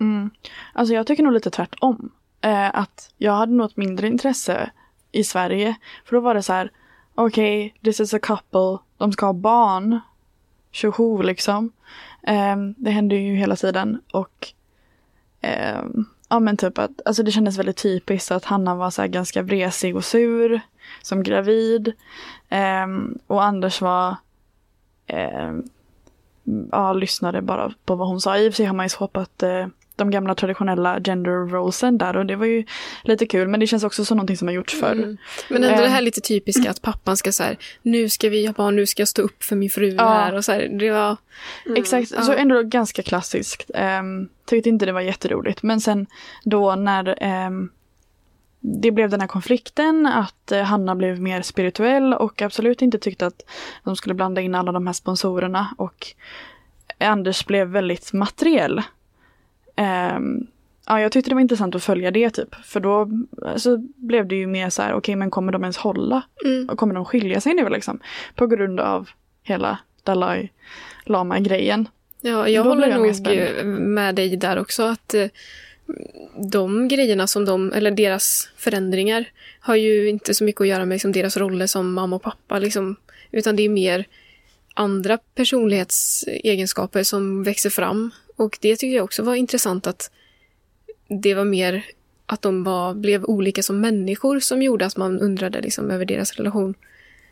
Mm. 0.00 0.30
Alltså 0.72 0.94
jag 0.94 1.06
tycker 1.06 1.22
nog 1.22 1.32
lite 1.32 1.50
tvärtom. 1.50 2.10
Eh, 2.40 2.78
att 2.78 3.10
jag 3.18 3.32
hade 3.32 3.52
nog 3.52 3.70
ett 3.70 3.76
mindre 3.76 4.06
intresse 4.06 4.70
i 5.12 5.24
Sverige. 5.24 5.74
För 6.04 6.16
då 6.16 6.20
var 6.20 6.34
det 6.34 6.42
så 6.42 6.52
här, 6.52 6.70
okej, 7.14 7.74
this 7.84 8.00
is 8.00 8.14
a 8.14 8.18
couple, 8.18 8.78
de 8.96 9.12
ska 9.12 9.26
ha 9.26 9.32
barn. 9.32 10.00
Tjoho 10.72 11.22
liksom. 11.22 11.72
Eh, 12.22 12.56
det 12.76 12.90
hände 12.90 13.16
ju 13.16 13.36
hela 13.36 13.56
tiden 13.56 14.00
och 14.12 14.48
eh, 15.40 15.82
ja 16.28 16.40
men 16.40 16.56
typ 16.56 16.78
att, 16.78 16.90
alltså 17.04 17.22
det 17.22 17.30
kändes 17.30 17.58
väldigt 17.58 17.76
typiskt 17.76 18.30
att 18.30 18.44
Hanna 18.44 18.74
var 18.74 18.90
så 18.90 19.02
här 19.02 19.08
ganska 19.08 19.42
vresig 19.42 19.96
och 19.96 20.04
sur 20.04 20.60
som 21.02 21.22
gravid. 21.22 21.92
Eh, 22.48 22.86
och 23.26 23.44
Anders 23.44 23.80
var 23.80 24.16
eh, 25.06 25.52
ja, 26.72 26.92
lyssnade 26.92 27.42
bara 27.42 27.72
på 27.84 27.94
vad 27.94 28.08
hon 28.08 28.20
sa. 28.20 28.38
I 28.38 28.48
och 28.48 28.52
för 28.52 28.56
sig 28.56 28.66
har 28.66 28.74
man 28.74 28.86
ju 28.86 28.96
hoppat 28.98 29.42
eh, 29.42 29.66
de 29.96 30.10
gamla 30.10 30.34
traditionella 30.34 31.00
gender 31.00 31.48
rollsen 31.48 31.98
där 31.98 32.16
och 32.16 32.26
det 32.26 32.36
var 32.36 32.46
ju 32.46 32.64
lite 33.02 33.26
kul 33.26 33.48
men 33.48 33.60
det 33.60 33.66
känns 33.66 33.84
också 33.84 34.04
som 34.04 34.16
någonting 34.16 34.36
som 34.36 34.48
har 34.48 34.54
gjorts 34.54 34.80
förr. 34.80 34.92
Mm. 34.92 35.16
Men 35.48 35.64
ändå 35.64 35.82
det 35.82 35.88
här 35.88 35.98
Eh. 35.98 36.02
lite 36.04 36.20
typiska 36.20 36.70
att 36.70 36.82
pappan 36.82 37.16
ska 37.16 37.32
så 37.32 37.42
här, 37.42 37.56
nu 37.82 38.08
ska 38.08 38.28
vi 38.28 38.46
ha 38.46 38.52
barn, 38.52 38.76
nu 38.76 38.86
ska 38.86 39.00
jag 39.00 39.08
stå 39.08 39.22
upp 39.22 39.42
för 39.44 39.56
min 39.56 39.70
fru 39.70 39.94
Ja. 39.94 40.08
här 40.08 40.34
och 40.34 40.44
så 40.44 40.52
här, 40.52 40.68
det 40.68 40.90
var, 40.90 41.16
Exakt, 41.76 42.10
ja. 42.16 42.22
så 42.22 42.32
ändå 42.32 42.62
ganska 42.62 43.02
klassiskt. 43.02 43.70
Um, 44.00 44.28
tyckte 44.46 44.68
inte 44.68 44.86
det 44.86 44.92
var 44.92 45.00
jätteroligt 45.00 45.62
men 45.62 45.80
sen 45.80 46.06
då 46.44 46.74
när 46.74 47.14
ehm, 47.20 47.70
det 48.66 48.90
blev 48.90 49.10
den 49.10 49.20
här 49.20 49.26
konflikten 49.26 50.06
att 50.06 50.52
eh, 50.52 50.62
Hanna 50.62 50.94
blev 50.94 51.20
mer 51.20 51.42
spirituell 51.42 52.14
och 52.14 52.42
absolut 52.42 52.82
inte 52.82 52.98
tyckte 52.98 53.26
att 53.26 53.42
de 53.84 53.96
skulle 53.96 54.14
blanda 54.14 54.40
in 54.40 54.54
alla 54.54 54.72
de 54.72 54.86
här 54.86 54.94
sponsorerna 54.94 55.74
och 55.78 56.06
Anders 56.98 57.46
blev 57.46 57.68
väldigt 57.68 58.12
materiell. 58.12 58.82
Ehm, 59.76 60.46
ja, 60.86 61.00
jag 61.00 61.12
tyckte 61.12 61.30
det 61.30 61.34
var 61.34 61.40
intressant 61.40 61.74
att 61.74 61.84
följa 61.84 62.10
det 62.10 62.30
typ. 62.30 62.54
För 62.54 62.80
då 62.80 63.10
så 63.56 63.76
blev 63.96 64.28
det 64.28 64.36
ju 64.36 64.46
mer 64.46 64.70
så 64.70 64.82
här, 64.82 64.94
okej 64.94 65.16
men 65.16 65.30
kommer 65.30 65.52
de 65.52 65.62
ens 65.62 65.76
hålla? 65.76 66.22
Mm. 66.44 66.68
Och 66.68 66.78
kommer 66.78 66.94
de 66.94 67.04
skilja 67.04 67.40
sig 67.40 67.54
nu 67.54 67.68
liksom? 67.68 68.00
På 68.34 68.46
grund 68.46 68.80
av 68.80 69.08
hela 69.42 69.78
Dalai 70.02 70.50
Lama-grejen. 71.04 71.88
Ja, 72.20 72.48
jag 72.48 72.64
Då 72.64 72.68
håller 72.68 72.98
nog 72.98 73.80
med 73.80 74.14
dig 74.14 74.36
där 74.36 74.58
också 74.58 74.82
att 74.82 75.14
eh, 75.14 75.26
de 76.50 76.88
grejerna 76.88 77.26
som 77.26 77.44
de, 77.44 77.72
eller 77.72 77.90
deras 77.90 78.48
förändringar 78.56 79.24
har 79.60 79.76
ju 79.76 80.08
inte 80.08 80.34
så 80.34 80.44
mycket 80.44 80.60
att 80.60 80.68
göra 80.68 80.84
med 80.84 80.94
liksom, 80.94 81.12
deras 81.12 81.36
roller 81.36 81.66
som 81.66 81.92
mamma 81.92 82.16
och 82.16 82.22
pappa 82.22 82.58
liksom, 82.58 82.96
utan 83.30 83.56
det 83.56 83.62
är 83.62 83.68
mer 83.68 84.06
andra 84.74 85.18
personlighetsegenskaper 85.18 87.02
som 87.02 87.42
växer 87.42 87.70
fram. 87.70 88.10
Och 88.36 88.58
det 88.60 88.76
tycker 88.76 88.96
jag 88.96 89.04
också 89.04 89.22
var 89.22 89.34
intressant 89.34 89.86
att 89.86 90.10
det 91.22 91.34
var 91.34 91.44
mer 91.44 91.84
att 92.26 92.42
de 92.42 92.64
var, 92.64 92.94
blev 92.94 93.24
olika 93.24 93.62
som 93.62 93.80
människor 93.80 94.40
som 94.40 94.62
gjorde 94.62 94.86
att 94.86 94.96
man 94.96 95.20
undrade 95.20 95.60
liksom, 95.60 95.90
över 95.90 96.04
deras 96.04 96.32
relation. 96.32 96.74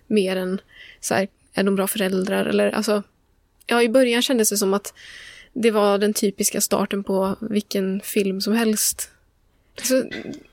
Mer 0.07 0.37
än 0.37 0.61
så 1.01 1.15
här, 1.15 1.29
är 1.55 1.63
de 1.63 1.77
bra 1.77 1.87
föräldrar? 1.87 2.47
Eller 2.47 2.71
alltså 2.71 3.03
Ja, 3.67 3.83
i 3.83 3.89
början 3.89 4.23
kändes 4.23 4.51
det 4.51 4.57
som 4.57 4.75
att 4.75 4.95
det 5.53 5.71
var 5.71 5.99
den 5.99 6.15
typiska 6.15 6.61
starten 6.61 7.05
på 7.05 7.37
vilken 7.41 8.01
film 8.01 8.41
som 8.41 8.53
helst. 8.53 9.11
Så 9.83 10.03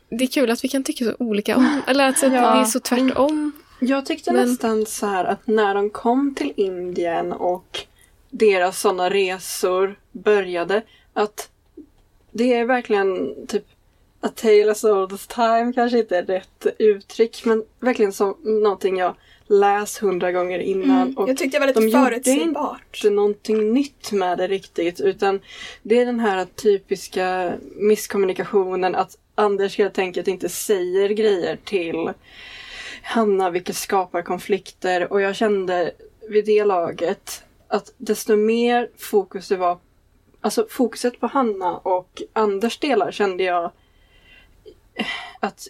det 0.09 0.23
är 0.23 0.27
kul 0.27 0.51
att 0.51 0.63
vi 0.63 0.67
kan 0.67 0.83
tycka 0.83 1.05
så 1.05 1.15
olika 1.19 1.57
om, 1.57 1.81
eller 1.87 2.09
att 2.09 2.23
Ja. 2.23 2.29
det 2.29 2.35
är 2.37 2.65
så 2.65 2.79
tvärtom. 2.79 3.51
Jag 3.79 4.05
tyckte 4.05 4.31
Men- 4.33 4.49
nästan 4.49 4.85
så 4.85 5.05
här 5.05 5.25
att 5.25 5.47
när 5.47 5.75
de 5.75 5.89
kom 5.89 6.35
till 6.35 6.53
Indien 6.55 7.31
och 7.33 7.79
deras 8.29 8.81
sådana 8.81 9.09
resor 9.09 9.99
började 10.11 10.81
att 11.13 11.49
det 12.31 12.53
är 12.53 12.65
verkligen 12.65 13.35
typ 13.47 13.65
A 14.21 14.27
tale 14.35 14.71
as 14.71 14.83
old 14.83 15.13
as 15.13 15.27
time 15.27 15.71
kanske 15.75 15.99
inte 15.99 16.17
är 16.17 16.23
rätt 16.25 16.67
uttryck 16.79 17.45
men 17.45 17.63
verkligen 17.79 18.13
som 18.13 18.37
någonting 18.43 18.97
jag 18.97 19.15
läst 19.49 19.97
hundra 19.97 20.31
gånger 20.31 20.59
innan. 20.59 21.01
Mm. 21.01 21.17
Och 21.17 21.29
Jag 21.29 21.37
tyckte 21.37 21.59
det 21.59 21.65
var 21.65 21.73
de 21.73 21.79
lite 21.85 21.97
gjorde 21.97 22.09
förutsägbart. 22.09 22.95
inte 22.95 23.09
någonting 23.09 23.73
nytt 23.73 24.11
med 24.11 24.37
det 24.37 24.47
riktigt 24.47 25.01
utan 25.01 25.39
det 25.83 25.99
är 25.99 26.05
den 26.05 26.19
här 26.19 26.45
typiska 26.45 27.53
misskommunikationen 27.75 28.95
att 28.95 29.17
Anders 29.35 29.77
helt 29.77 29.99
enkelt 29.99 30.27
inte 30.27 30.49
säger 30.49 31.09
grejer 31.09 31.57
till 31.65 32.11
Hanna 33.03 33.49
vilket 33.49 33.75
skapar 33.75 34.21
konflikter 34.21 35.13
och 35.13 35.21
jag 35.21 35.35
kände 35.35 35.91
vid 36.29 36.45
det 36.45 36.65
laget 36.65 37.43
att 37.67 37.93
desto 37.97 38.35
mer 38.35 38.89
fokus 38.97 39.47
det 39.47 39.57
var 39.57 39.77
Alltså 40.41 40.67
fokuset 40.69 41.19
på 41.19 41.27
Hanna 41.27 41.77
och 41.77 42.21
Anders 42.33 42.79
delar 42.79 43.11
kände 43.11 43.43
jag 43.43 43.71
att 45.39 45.67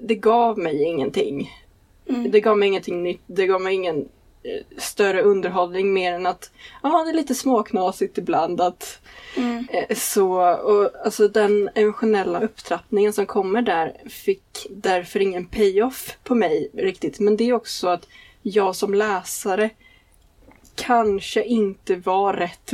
det 0.00 0.14
gav 0.14 0.58
mig 0.58 0.82
ingenting. 0.82 1.50
Mm. 2.14 2.30
Det 2.30 2.40
gav 2.40 2.58
mig 2.58 2.68
ingenting 2.68 3.02
nytt, 3.02 3.22
det 3.26 3.46
gav 3.46 3.60
mig 3.60 3.74
ingen 3.74 4.08
eh, 4.42 4.78
större 4.78 5.22
underhållning 5.22 5.92
mer 5.92 6.12
än 6.12 6.26
att 6.26 6.50
ja, 6.82 7.04
det 7.04 7.10
är 7.10 7.14
lite 7.14 7.34
småknasigt 7.34 8.18
ibland 8.18 8.60
att 8.60 8.98
Mm. 9.36 9.66
eh, 9.70 9.96
så 9.96 10.32
och 10.54 10.90
alltså 11.04 11.28
den 11.28 11.70
emotionella 11.74 12.40
upptrappningen 12.40 13.12
som 13.12 13.26
kommer 13.26 13.62
där 13.62 13.96
fick 14.08 14.66
därför 14.70 15.20
ingen 15.20 15.46
payoff 15.46 16.18
på 16.24 16.34
mig 16.34 16.70
riktigt. 16.74 17.20
Men 17.20 17.36
det 17.36 17.44
är 17.44 17.52
också 17.52 17.88
att 17.88 18.08
jag 18.42 18.76
som 18.76 18.94
läsare 18.94 19.70
kanske 20.74 21.44
inte 21.44 21.96
var 21.96 22.32
rätt 22.32 22.72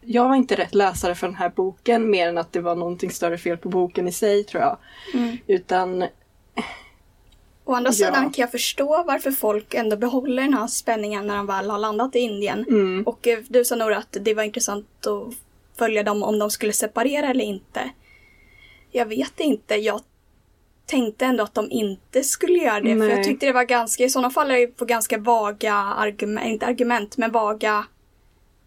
jag 0.00 0.28
var 0.28 0.34
inte 0.34 0.56
rätt 0.56 0.74
läsare 0.74 1.14
för 1.14 1.26
den 1.26 1.36
här 1.36 1.52
boken 1.56 2.10
mer 2.10 2.28
än 2.28 2.38
att 2.38 2.52
det 2.52 2.60
var 2.60 2.74
någonting 2.74 3.10
större 3.10 3.38
fel 3.38 3.56
på 3.56 3.68
boken 3.68 4.08
i 4.08 4.12
sig 4.12 4.44
tror 4.44 4.62
jag. 4.62 4.76
Mm. 5.14 5.36
Utan 5.46 6.04
Å 7.70 7.74
andra 7.74 7.88
Ja. 7.88 7.92
sidan 7.92 8.30
kan 8.30 8.42
jag 8.42 8.50
förstå 8.50 9.04
varför 9.06 9.30
folk 9.30 9.74
ändå 9.74 9.96
behåller 9.96 10.42
den 10.42 10.54
här 10.54 10.66
spänningen 10.66 11.26
när 11.26 11.36
de 11.36 11.46
väl 11.46 11.70
har 11.70 11.78
landat 11.78 12.16
i 12.16 12.18
Indien. 12.18 12.64
mm, 12.68 13.02
Och 13.06 13.28
eh, 13.28 13.38
du 13.48 13.64
sa 13.64 13.76
Nora 13.76 13.96
att 13.98 14.16
det 14.20 14.34
var 14.34 14.42
intressant 14.42 15.06
att 15.06 15.34
följa 15.78 16.02
dem 16.02 16.22
om 16.22 16.38
de 16.38 16.50
skulle 16.50 16.72
separera 16.72 17.26
eller 17.28 17.44
inte. 17.44 17.90
Jag 18.90 19.06
vet 19.06 19.40
inte. 19.40 19.74
Jag 19.74 20.00
tänkte 20.86 21.24
ändå 21.24 21.44
att 21.44 21.54
de 21.54 21.70
inte 21.70 22.22
skulle 22.22 22.58
göra 22.58 22.80
det. 22.80 22.88
För 22.88 22.94
Nej. 22.96 23.08
jag 23.10 23.24
tyckte 23.24 23.46
det 23.46 23.52
var 23.52 23.64
ganska, 23.64 24.04
i 24.04 24.10
sådana 24.10 24.30
fall 24.30 24.50
är 24.50 24.58
det 24.58 24.66
på 24.66 24.84
ganska 24.84 25.18
vaga 25.18 25.74
argument, 25.74 26.46
inte 26.46 26.66
argument, 26.66 27.16
men 27.16 27.32
vaga 27.32 27.84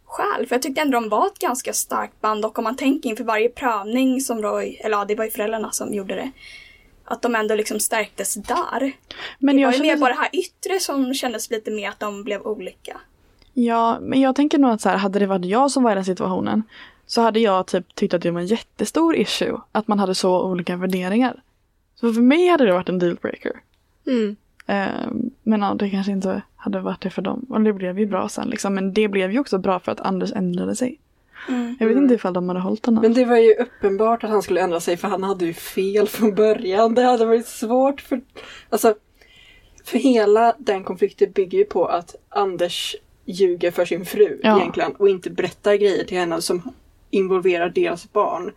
skäl. 0.06 0.48
För 0.48 0.56
jag 0.56 0.62
tyckte 0.62 0.82
ändå 0.82 1.00
de 1.00 1.10
var 1.10 1.28
ett 1.28 1.40
ganska 1.40 1.74
starkt 1.74 2.22
band 2.22 2.46
och 2.46 2.58
om 2.58 2.64
man 2.64 2.76
tänker 2.76 3.10
inför 3.10 3.24
varje 3.24 3.50
prövning 3.50 4.22
som 4.22 4.42
Roy, 4.42 4.76
eller 4.84 4.98
ja, 4.98 5.06
det 5.06 5.16
var 5.16 5.26
ju 5.26 5.32
föräldrarna 5.32 5.72
som 5.72 5.94
gjorde 5.94 6.16
det. 6.16 6.32
Att 7.06 7.22
de 7.22 7.36
ändå 7.36 7.56
liksom 7.56 7.80
stärktes 7.80 8.34
där. 8.34 8.92
Men 9.40 9.58
det 9.58 9.66
var 9.66 9.74
ju 9.74 9.82
mer 9.82 9.98
bara 9.98 10.14
det 10.14 10.20
här 10.20 10.30
yttre 10.34 10.80
som 10.80 11.14
kändes 11.14 11.50
lite 11.50 11.72
mer 11.72 11.90
att 11.90 12.00
de 12.00 12.24
blev 12.24 12.42
olika. 12.42 12.98
ja, 13.54 13.98
men 14.02 14.22
jag 14.22 14.36
tänker 14.36 14.58
nog 14.58 14.72
att 14.72 14.82
så 14.82 14.90
här, 14.90 14.98
hade 14.98 15.20
det 15.20 15.28
varit 15.28 15.46
jag 15.46 15.72
som 15.72 15.84
var 15.84 15.92
i 15.92 15.96
den 15.96 16.06
situationen 16.06 16.64
så 17.06 17.22
hade 17.22 17.40
jag 17.40 17.68
typ 17.68 17.96
tyckt 17.96 18.14
att 18.14 18.22
det 18.22 18.32
var 18.32 18.40
en 18.40 18.48
jättestor 18.48 19.16
issue 19.16 19.62
att 19.72 19.88
man 19.88 20.00
hade 20.00 20.16
så 20.16 20.44
olika 20.44 20.76
värderingar. 20.76 21.42
Så 21.96 22.14
för 22.14 22.22
mig 22.22 22.48
hade 22.48 22.66
det 22.66 22.74
varit 22.74 22.90
en 22.90 23.00
dealbreaker. 23.00 23.52
Mm. 24.08 24.36
Eh, 24.68 25.12
men 25.44 25.62
ja, 25.62 25.74
det 25.74 25.90
kanske 25.90 26.12
inte 26.12 26.42
hade 26.56 26.80
varit 26.80 27.02
det 27.02 27.10
för 27.10 27.22
dem. 27.22 27.46
Och 27.50 27.62
det 27.62 27.74
blev 27.74 28.00
ju 28.00 28.06
bra 28.06 28.30
sen 28.30 28.48
liksom. 28.48 28.74
Men 28.74 28.94
det 28.94 29.08
blev 29.08 29.32
ju 29.32 29.40
också 29.40 29.58
bra 29.58 29.80
för 29.80 29.92
att 29.92 30.00
Anders 30.00 30.32
ändrade 30.32 30.76
sig. 30.76 31.00
Mm. 31.50 31.76
Jag 31.80 31.88
vet 31.88 31.92
Mm. 31.94 32.04
inte 32.04 32.16
ifall 32.16 32.34
de 32.34 32.48
hade 32.50 32.60
hållit 32.62 32.86
honom. 32.86 33.02
Men 33.02 33.14
det 33.14 33.26
var 33.26 33.38
ju 33.38 33.54
uppenbart 33.54 34.24
att 34.24 34.30
han 34.30 34.42
skulle 34.42 34.62
ändra 34.62 34.80
sig 34.80 34.98
för 34.98 35.08
han 35.08 35.24
hade 35.24 35.46
ju 35.46 35.54
fel 35.54 36.08
från 36.08 36.36
början. 36.36 36.96
Det 36.96 37.02
hade 37.04 37.26
varit 37.26 37.48
svårt 37.48 38.02
för... 38.02 38.22
Alltså, 38.70 38.96
för 39.84 39.98
hela 39.98 40.56
den 40.58 40.84
konflikten 40.84 41.32
bygger 41.32 41.58
ju 41.58 41.66
på 41.66 41.86
att 41.86 42.16
Anders 42.30 42.96
ljuger 43.26 43.72
för 43.72 43.86
sin 43.86 44.06
fru 44.06 44.40
Ja. 44.44 44.58
egentligen 44.60 44.92
och 44.96 45.10
inte 45.10 45.30
berättar 45.30 45.76
grejer 45.76 46.04
till 46.04 46.18
henne 46.18 46.42
som 46.42 46.62
involverar 47.10 47.70
deras 47.70 48.12
barn. 48.14 48.52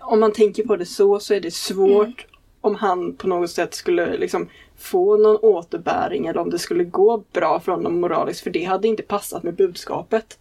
Om 0.00 0.20
man 0.20 0.32
tänker 0.32 0.62
på 0.66 0.76
det 0.76 0.86
så 0.86 1.20
så 1.20 1.34
är 1.34 1.40
det 1.40 1.54
svårt 1.54 2.26
om 2.60 2.74
han 2.74 3.16
på 3.16 3.28
något 3.28 3.50
sätt 3.50 3.74
skulle 3.74 4.16
liksom 4.16 4.48
få 4.78 5.16
någon 5.16 5.36
återbäring 5.36 6.26
eller 6.26 6.40
om 6.40 6.50
det 6.50 6.58
skulle 6.58 6.84
gå 6.84 7.22
bra 7.32 7.60
för 7.60 7.72
honom 7.72 8.00
moraliskt 8.00 8.40
för 8.40 8.50
det 8.50 8.64
hade 8.64 8.88
inte 8.88 9.02
passat 9.02 9.42
med 9.42 9.54
budskapet. 9.54 10.38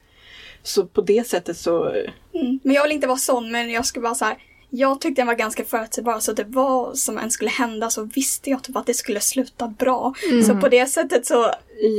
Så 0.67 0.85
på 0.85 1.01
det 1.01 1.27
sättet 1.27 1.57
så 1.57 1.93
Mm. 2.33 2.59
Men 2.63 2.75
jag 2.75 2.83
vill 2.83 2.91
inte 2.91 3.07
vara 3.07 3.17
sån, 3.17 3.51
men 3.51 3.69
jag 3.69 3.85
skulle 3.85 4.03
bara 4.03 4.15
så 4.15 4.25
här. 4.25 4.37
Jag 4.69 5.01
tyckte 5.01 5.21
den 5.21 5.27
var 5.27 5.33
ganska 5.33 5.63
förutsägbar, 5.63 6.19
så 6.19 6.33
det 6.33 6.43
vad 6.43 6.97
som 6.97 7.17
än 7.17 7.31
skulle 7.31 7.49
hända 7.51 7.89
så 7.89 8.03
visste 8.03 8.49
jag 8.49 8.63
typ 8.63 8.75
att 8.77 8.85
det 8.85 8.93
skulle 8.93 9.19
sluta 9.19 9.67
bra. 9.67 10.13
Så 10.47 10.55
på 10.55 10.67
det 10.67 10.85
sättet 10.85 11.25
så 11.25 11.51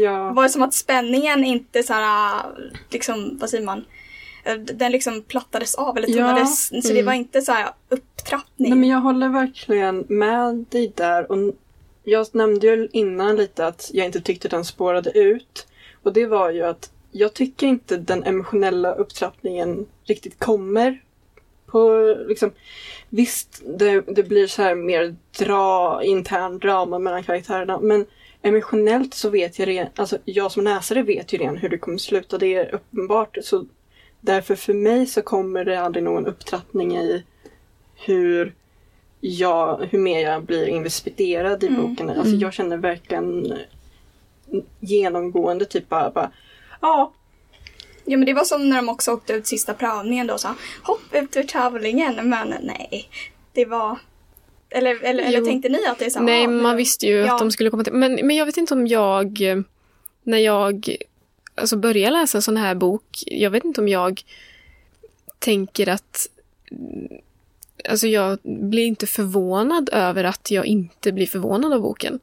Ja, 0.03 0.33
var 0.33 0.43
det 0.43 0.49
som 0.49 0.63
att 0.63 0.75
spänningen 0.75 1.45
inte 1.45 1.83
så 1.83 1.93
här, 1.93 2.43
liksom, 2.91 3.39
vad 3.41 3.51
säger 3.51 3.65
man? 3.65 3.85
Eh, 4.45 4.55
Den 4.57 4.93
liksom 4.93 5.23
plattades 5.23 5.75
av 5.75 5.97
eller 5.97 6.09
Ja. 6.09 6.15
tunnades. 6.17 6.67
Så 6.87 6.93
det 6.95 7.03
var 7.03 7.13
inte 7.13 7.43
så 7.43 7.53
här 7.53 7.69
upptrappning. 7.89 8.71
nej 8.71 8.79
men 8.79 8.89
jag 8.89 9.01
håller 9.01 9.29
verkligen 9.29 10.05
med 10.09 10.65
dig 10.71 10.93
där. 10.97 11.33
Och 11.33 11.39
jag 12.05 12.27
nämnde 12.33 12.67
ju 12.67 12.89
innan 12.93 13.37
lite 13.37 13.67
att 13.67 13.91
jag 13.93 14.07
inte 14.07 14.21
tyckte 14.21 14.49
den 14.49 14.65
spårade 14.65 15.11
ut. 15.19 15.67
Och 16.03 16.13
det 16.13 16.27
var 16.27 16.51
ju 16.51 16.63
att 16.63 16.91
jag 17.13 17.35
tycker 17.35 17.67
inte 17.67 17.97
den 17.97 18.25
emotionella 18.25 18.95
upptrappningen 18.95 19.87
riktigt 20.05 20.39
kommer. 20.39 21.03
På 21.67 22.15
liksom, 22.29 22.51
visst, 23.09 23.63
det, 23.79 24.01
det 24.01 24.23
blir 24.23 24.47
så 24.47 24.63
här 24.63 24.75
mer 24.75 25.17
dra, 25.39 26.01
intern 26.05 26.59
drama 26.59 26.99
mellan 26.99 27.23
karaktärerna. 27.23 27.81
Men 27.81 28.07
emotionellt 28.43 29.15
så 29.15 29.31
vet 29.31 29.59
jag 29.59 29.69
redan, 29.69 29.93
alltså 29.97 30.19
jag 30.25 30.53
som 30.53 30.65
läsare 30.65 31.03
vet 31.03 31.33
ju 31.33 31.39
redan 31.39 31.57
hur 31.57 31.69
det 31.69 31.79
kommer 31.79 31.99
sluta. 31.99 32.39
Det 32.39 32.55
är 32.55 32.75
uppenbart. 32.75 33.39
Så 33.43 33.67
därför 34.21 34.55
för 34.55 34.75
mig 34.75 35.07
så 35.07 35.23
kommer 35.23 35.65
det 35.65 35.81
aldrig 35.81 36.05
någon 36.05 36.27
upptrappning 36.27 36.97
i 36.97 37.25
hur 37.95 38.55
jag, 39.21 39.89
hur 39.91 39.99
mer 39.99 40.21
jag 40.21 40.43
blir 40.43 40.67
investerad 40.67 41.65
i 41.65 41.67
Mm. 41.67 41.83
boken. 41.83 42.11
Alltså 42.11 42.35
jag 42.35 42.53
känner 42.53 42.77
verkligen 42.77 43.53
genomgående 44.81 45.65
typ 45.65 45.89
bara, 45.89 46.11
bara 46.11 46.31
ja, 46.81 47.13
Ja 48.05 48.17
men 48.17 48.27
det 48.27 48.35
var 48.35 48.45
som 48.45 48.69
när 48.69 48.77
de 48.77 48.89
också 48.89 49.13
åkte 49.13 49.33
ut 49.33 49.47
sista 49.47 49.75
prövningen 49.75 50.27
då 50.27 50.35
och 50.35 50.41
sa 50.41 50.55
hopp 50.83 51.01
ut 51.13 51.37
ur 51.37 51.43
tävlingen 51.43 52.29
men 52.29 52.55
nej. 52.63 53.09
Det 53.53 53.65
var 53.65 53.99
eller, 54.71 55.05
eller, 55.05 55.25
eller 55.25 55.41
tänkte 55.41 55.69
ni 55.69 55.87
att 55.87 55.99
det 55.99 56.05
är 56.05 56.11
så? 56.11 56.21
Nej, 56.21 56.49
man 56.49 56.77
visste 56.77 57.07
ju 57.07 57.17
Ja. 57.17 57.33
att 57.33 57.39
de 57.39 57.51
skulle 57.51 57.71
komma 57.71 57.85
till... 57.85 57.93
Men, 57.93 58.15
men 58.15 58.37
jag 58.37 58.47
vet 58.47 58.57
inte 58.57 58.75
om 58.75 58.87
jag... 58.87 59.39
När 60.23 60.39
jag 60.39 60.97
alltså 61.55 61.77
börjar 61.77 62.11
läsa 62.11 62.39
en 62.39 62.43
sån 62.43 62.57
här 62.57 62.75
bok, 62.75 63.05
jag 63.27 63.51
vet 63.51 63.65
inte 63.65 63.81
om 63.81 63.89
jag 63.89 64.23
tänker 65.39 65.89
att... 65.89 66.27
Alltså 67.89 68.07
jag 68.07 68.39
blir 68.43 68.85
inte 68.85 69.07
förvånad 69.07 69.91
över 69.93 70.25
att 70.25 70.51
jag 70.51 70.67
inte 70.67 71.13
blir 71.13 71.27
förvånad 71.27 71.73
av 71.73 71.81
boken. 71.81 72.21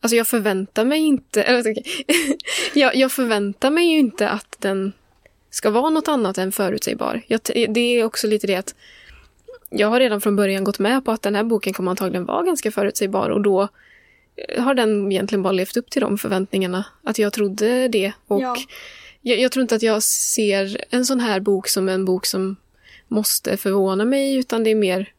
Alltså 0.00 0.16
jag 0.16 0.26
förväntar 0.26 0.84
mig 0.84 1.00
inte... 1.00 1.42
Eller, 1.42 1.60
okej. 1.60 1.84
jag, 2.74 2.96
jag 2.96 3.12
förväntar 3.12 3.70
mig 3.70 3.92
ju 3.92 3.98
inte 3.98 4.28
att 4.28 4.56
den 4.58 4.92
ska 5.50 5.70
vara 5.70 5.90
något 5.90 6.08
annat 6.08 6.38
än 6.38 6.52
förutsägbar. 6.52 7.22
Jag, 7.26 7.40
det 7.68 7.80
är 7.80 8.04
också 8.04 8.26
lite 8.26 8.46
det 8.46 8.54
att 8.54 8.74
jag 9.70 9.88
har 9.88 10.00
redan 10.00 10.20
från 10.20 10.36
början 10.36 10.64
gått 10.64 10.78
med 10.78 11.04
på 11.04 11.10
att 11.12 11.22
den 11.22 11.34
här 11.34 11.44
boken 11.44 11.72
kommer 11.72 11.90
antagligen 11.90 12.24
vara 12.24 12.42
ganska 12.42 12.70
förutsägbar 12.70 13.30
och 13.30 13.42
då 13.42 13.68
eh, 14.36 14.62
har 14.62 14.74
den 14.74 15.12
egentligen 15.12 15.42
bara 15.42 15.52
levt 15.52 15.76
upp 15.76 15.90
till 15.90 16.00
de 16.02 16.18
förväntningarna. 16.18 16.84
Att 17.02 17.18
jag 17.18 17.32
trodde 17.32 17.88
det. 17.88 18.12
Och 18.26 18.42
Ja. 18.42 18.56
jag, 19.20 19.38
jag 19.38 19.52
tror 19.52 19.62
inte 19.62 19.74
att 19.74 19.82
jag 19.82 20.02
ser 20.02 20.84
en 20.90 21.04
sån 21.04 21.20
här 21.20 21.40
bok 21.40 21.68
som 21.68 21.88
en 21.88 22.04
bok 22.04 22.26
som 22.26 22.56
måste 23.08 23.56
förvåna 23.56 24.04
mig 24.04 24.36
utan 24.36 24.64
det 24.64 24.70
är 24.70 24.74
mer 24.74 25.12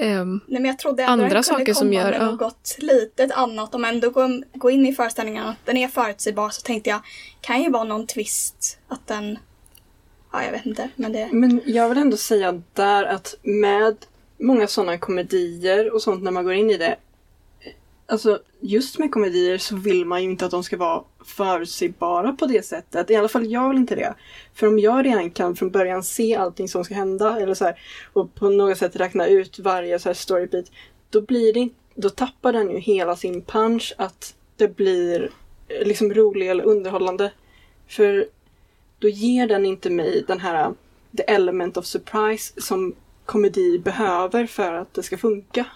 ehm, 0.00 0.40
Nej, 0.46 0.60
men 0.62 0.64
jag 0.64 0.78
trodde 0.78 1.02
ändå 1.02 1.12
Andra 1.12 1.24
den 1.24 1.30
kunde 1.30 1.42
saker 1.42 1.74
som 1.74 1.88
komma 1.88 2.00
gör- 2.00 2.10
med 2.10 2.20
ja. 2.20 2.30
något 2.30 2.76
litet 2.78 3.32
annat. 3.32 3.74
Om 3.74 3.84
ändå 3.84 4.10
gå, 4.10 4.42
gå 4.54 4.70
in 4.70 4.86
i 4.86 4.92
föreställningen 4.92 5.46
att 5.46 5.56
den 5.64 5.76
är 5.76 5.88
förutsägbar 5.88 6.50
så 6.50 6.62
tänkte 6.62 6.90
jag 6.90 7.00
kan 7.40 7.62
ju 7.62 7.70
vara 7.70 7.84
någon 7.84 8.06
twist 8.06 8.78
att 8.88 9.06
den 9.06 9.38
Ja, 10.32 10.44
jag 10.44 10.52
vet 10.52 10.66
inte. 10.66 10.88
Men 10.96 11.12
det... 11.12 11.28
Men 11.32 11.60
jag 11.66 11.88
vill 11.88 11.98
ändå 11.98 12.16
säga 12.16 12.62
där 12.72 13.04
att 13.04 13.34
med 13.42 13.96
många 14.38 14.66
sådana 14.66 14.98
komedier 14.98 15.94
och 15.94 16.02
sånt 16.02 16.22
när 16.22 16.30
man 16.30 16.44
går 16.44 16.52
in 16.54 16.70
i 16.70 16.76
det. 16.76 16.96
Alltså 18.10 18.38
just 18.60 18.98
med 18.98 19.10
komedier 19.10 19.58
så 19.58 19.76
vill 19.76 20.04
man 20.04 20.22
ju 20.22 20.30
inte 20.30 20.44
att 20.44 20.50
de 20.50 20.64
ska 20.64 20.76
vara 20.76 21.04
förutsägbara 21.24 22.32
på 22.32 22.46
det 22.46 22.66
sättet. 22.66 23.10
I 23.10 23.16
alla 23.16 23.28
fall 23.28 23.50
jag 23.50 23.68
vill 23.68 23.78
inte 23.78 23.94
det. 23.94 24.14
För 24.54 24.66
om 24.66 24.78
jag 24.78 25.06
redan 25.06 25.30
kan 25.30 25.56
från 25.56 25.70
början 25.70 26.02
se 26.02 26.36
allting 26.36 26.68
som 26.68 26.84
ska 26.84 26.94
hända 26.94 27.40
eller 27.40 27.54
så 27.54 27.64
här, 27.64 27.80
och 28.12 28.34
på 28.34 28.50
något 28.50 28.78
sätt 28.78 28.96
räkna 28.96 29.26
ut 29.26 29.58
varje 29.58 29.98
så 29.98 30.08
här 30.08 30.14
storybeat. 30.14 30.66
Då 31.10 31.20
blir 31.20 31.52
det 31.52 31.68
då 32.00 32.10
tappar 32.10 32.52
den 32.52 32.70
ju 32.70 32.78
hela 32.78 33.16
sin 33.16 33.42
punch 33.42 33.94
att 33.98 34.34
det 34.56 34.76
blir 34.76 35.30
eh, 35.68 35.86
liksom 35.86 36.14
rolig 36.14 36.48
eller 36.48 36.64
underhållande. 36.64 37.32
För 37.88 38.28
då 38.98 39.08
ger 39.08 39.46
den 39.46 39.66
inte 39.66 39.90
mig 39.90 40.24
den 40.26 40.40
här 40.40 40.64
eh, 40.64 40.72
the 41.16 41.22
element 41.22 41.76
of 41.76 41.86
surprise 41.86 42.60
som 42.60 42.94
komedi 43.24 43.78
behöver 43.78 44.46
för 44.46 44.72
att 44.72 44.94
det 44.94 45.02
ska 45.02 45.18
funka. 45.18 45.66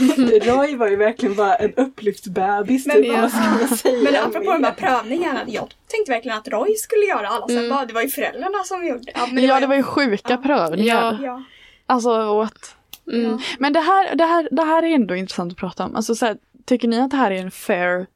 Roy 0.42 0.76
var 0.76 0.88
ju 0.88 0.96
verkligen 0.96 1.34
bara 1.34 1.54
en 1.54 1.74
upplyft 1.74 2.26
bebis. 2.26 2.86
Men- 2.86 2.96
typ, 3.02 3.12
vad 3.12 3.30
ska 3.30 3.40
man 3.40 3.68
säga 3.68 4.02
Men 4.02 4.16
apropå 4.24 4.52
de 4.52 4.64
här 4.64 4.72
prövningarna, 4.72 5.40
jag 5.46 5.74
tänkte 5.86 6.12
verkligen 6.12 6.38
att 6.38 6.48
Roy 6.48 6.74
skulle 6.74 7.04
göra 7.06 7.28
alla. 7.28 7.46
Sen 7.48 7.56
Mm. 7.58 7.70
bara, 7.70 7.84
det 7.86 7.94
var 7.94 8.02
ju 8.02 8.08
föräldrarna 8.08 8.64
som 8.64 8.86
gjorde 8.86 9.12
ja, 9.14 9.26
Men 9.32 9.44
ja, 9.44 9.60
det 9.60 9.66
var 9.66 9.74
ju 9.76 9.82
sjuka 9.82 10.18
Ja. 10.28 10.36
prövningar. 10.36 11.18
Ja. 11.22 11.26
Ja, 11.26 11.42
Alltså, 11.86 12.34
what? 12.38 12.76
mm. 13.12 13.38
Men 13.58 13.72
det 13.72 13.80
här, 13.80 14.14
det, 14.16 14.24
här, 14.24 14.48
det 14.50 14.62
här 14.62 14.82
är 14.82 14.94
ändå 14.94 15.14
intressant 15.14 15.52
att 15.52 15.58
prata 15.58 15.84
om. 15.84 15.96
Alltså, 15.96 16.14
så 16.14 16.26
här, 16.26 16.36
tycker 16.66 16.88
ni 16.88 17.00
att 17.00 17.10
det 17.10 17.16
här 17.16 17.30
är 17.30 17.40
en 17.40 17.50
fair 17.50 18.06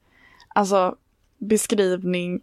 alltså, 0.54 0.94
beskrivning 1.38 2.40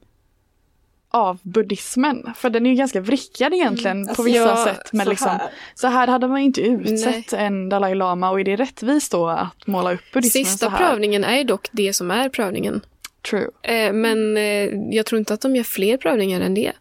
av 1.11 1.39
buddhismen? 1.41 2.33
För 2.35 2.49
den 2.49 2.65
är 2.65 2.69
ju 2.69 2.75
ganska 2.75 3.01
vrickad 3.01 3.53
egentligen 3.53 4.03
på 4.05 4.09
Alltså, 4.09 4.23
vissa 4.23 4.39
ja, 4.39 4.65
sätt. 4.65 4.89
Men 4.93 5.03
så 5.05 5.09
liksom, 5.09 5.29
här. 5.29 5.41
så 5.75 5.87
här 5.87 6.07
hade 6.07 6.27
man 6.27 6.39
ju 6.39 6.45
inte 6.45 6.61
utsett 6.61 7.31
Nej. 7.31 7.45
en 7.45 7.69
Dalai 7.69 7.95
Lama 7.95 8.29
och 8.31 8.39
är 8.39 8.43
det 8.43 8.55
rättvist 8.55 9.11
då 9.11 9.27
att 9.27 9.67
måla 9.67 9.93
upp 9.93 10.01
buddhismen 10.13 10.45
Sista 10.45 10.65
så 10.65 10.71
här? 10.71 10.77
prövningen 10.77 11.23
är 11.23 11.43
dock 11.43 11.67
det 11.71 11.93
som 11.93 12.11
är 12.11 12.29
prövningen. 12.29 12.81
True. 13.29 13.49
Eh, 13.61 13.93
men 13.93 14.37
eh, 14.37 14.69
jag 14.95 15.05
tror 15.05 15.19
inte 15.19 15.33
att 15.33 15.41
de 15.41 15.55
gör 15.55 15.63
fler 15.63 15.97
prövningar 15.97 16.41
än 16.41 16.53
det. 16.53 16.71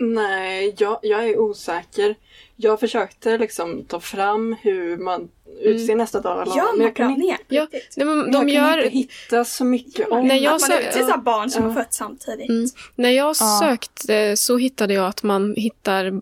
Nej, 0.00 0.74
jag, 0.78 0.98
jag 1.02 1.28
är 1.28 1.38
osäker. 1.38 2.14
Jag 2.56 2.80
försökte 2.80 3.38
liksom 3.38 3.84
ta 3.84 4.00
fram 4.00 4.56
hur 4.62 4.96
man 4.96 5.28
utser 5.60 5.96
nästa 5.96 6.20
dag. 6.20 6.42
eller- 6.42 6.56
Gör 6.56 6.76
men 6.76 6.86
jag 6.86 6.96
kan 6.96 7.10
inte? 7.22 7.36
Ja, 7.48 7.66
nej, 7.96 8.06
men 8.06 8.16
jag 8.18 8.26
de 8.32 8.38
kan 8.40 8.48
gör... 8.48 8.78
inte 8.84 8.96
hitta 8.96 9.44
så 9.44 9.64
mycket 9.64 10.08
om 10.08 10.28
När 10.28 10.34
jag 10.36 10.54
Att 10.54 10.60
man 10.68 10.78
utser 10.78 11.16
barn 11.16 11.50
som 11.50 11.64
Ja. 11.64 11.74
fötts 11.74 11.96
samtidigt. 11.96 12.48
Mm. 12.48 12.66
När 12.96 13.10
jag 13.10 13.36
Ja. 13.40 13.60
sökte 13.62 14.36
så 14.36 14.56
hittade 14.56 14.94
jag 14.94 15.06
att 15.06 15.22
man 15.22 15.54
hittar 15.56 16.20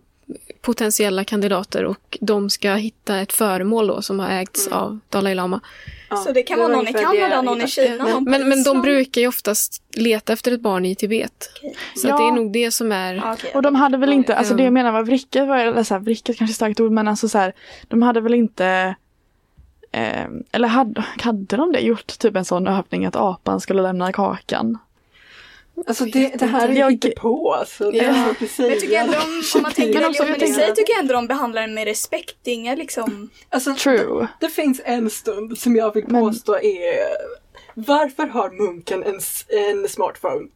potentiella 0.69 1.25
kandidater 1.25 1.85
och 1.85 2.19
de 2.21 2.51
ska 2.51 2.75
hitta 2.75 3.19
ett 3.21 3.33
föremål 3.33 3.87
då 3.87 4.03
som 4.03 4.19
har 4.21 4.29
ägts 4.31 4.67
Mm. 4.67 4.79
av 4.79 4.99
Dalai 5.09 5.35
Lama. 5.35 5.61
Ja, 6.11 6.17
Så 6.17 6.33
det 6.33 6.43
kan 6.43 6.59
var 6.59 6.65
vara 6.69 6.77
någon 6.77 6.89
i 6.89 6.93
Kanada, 6.93 7.43
någon 7.43 7.63
i. 7.63 7.67
Kina, 7.69 8.05
Men- 8.05 8.25
Men, 8.25 8.49
men 8.49 8.63
de 8.63 8.83
brukar 8.83 9.21
ju 9.21 9.29
oftast 9.29 9.83
leta 9.97 10.33
efter 10.33 10.53
ett 10.53 10.61
barn 10.61 10.85
i 10.85 10.95
Tibet. 10.95 11.51
Okej. 11.57 11.75
Så 11.97 12.09
Ja. 12.09 12.13
att 12.15 12.21
det 12.21 12.25
är 12.27 12.33
nog 12.33 12.53
det 12.53 12.71
som 12.71 12.93
är... 12.93 13.23
Okej. 13.33 13.51
Och 13.55 13.63
de 13.63 13.75
hade 13.75 13.97
väl 13.97 14.13
inte, 14.13 14.37
alltså 14.37 14.55
det 14.55 14.63
jag 14.65 14.73
menar 14.73 14.93
var 14.93 15.03
vrickat, 15.03 15.49
var, 15.49 15.57
eller 15.59 15.83
så 15.83 15.95
här, 15.95 16.01
vrickat 16.01 16.37
kanske 16.37 16.53
är 16.53 16.55
starkt 16.55 16.81
ord, 16.81 16.93
men 16.93 17.09
alltså 17.09 17.29
så 17.29 17.39
här, 17.39 17.53
de 17.89 18.03
hade 18.03 18.21
väl 18.21 18.35
inte 18.35 18.95
eh, 19.93 20.27
eller 20.53 20.69
hade, 20.69 21.05
hade 21.23 21.57
de 21.57 21.73
det 21.73 21.81
gjort 21.81 22.19
typ 22.19 22.37
en 22.37 22.45
sån 22.45 22.67
övning 22.67 23.07
att 23.07 23.17
apan 23.17 23.61
skulle 23.61 23.83
lämna 23.83 24.13
kakan? 24.13 24.79
Alltså 25.87 26.05
det, 26.05 26.29
det 26.39 26.47
här 26.47 26.69
är 26.69 26.73
Jag- 26.73 26.91
hittepå. 26.91 27.53
Alltså, 27.53 27.91
det 27.91 27.97
Ja. 27.99 28.25
så 28.29 28.35
precis. 28.35 28.59
Men 28.59 28.69
jag 28.71 28.81
tycker 28.81 28.97
ändå 29.01 29.13
om, 29.19 29.43
om 29.55 29.63
man 29.63 29.73
tänker 29.73 30.01
Men 30.01 30.09
också, 30.11 30.23
jag 30.25 30.39
tänker- 30.39 30.55
sig 30.61 30.75
tycker 30.75 30.93
jag 30.93 31.01
ändå 31.01 31.15
de 31.15 31.27
behandlar 31.27 31.63
den 31.63 31.75
med 31.75 31.85
respekt. 31.85 32.37
Det 32.43 32.51
är 32.51 32.55
inga 32.55 32.75
liksom... 32.75 33.31
Alltså, 33.49 33.75
True. 33.75 34.29
Det 34.41 34.49
finns 34.49 34.81
en 34.85 35.11
stund 35.11 35.59
som 35.59 35.77
jag 35.77 35.95
vill 35.95 36.05
Men- 36.09 36.23
påstå 36.23 36.55
är 36.59 36.95
Varför 37.75 38.27
har 38.27 38.51
munken 38.51 39.03
en, 39.03 39.21
en 39.49 39.89
smartphone? 39.89 40.49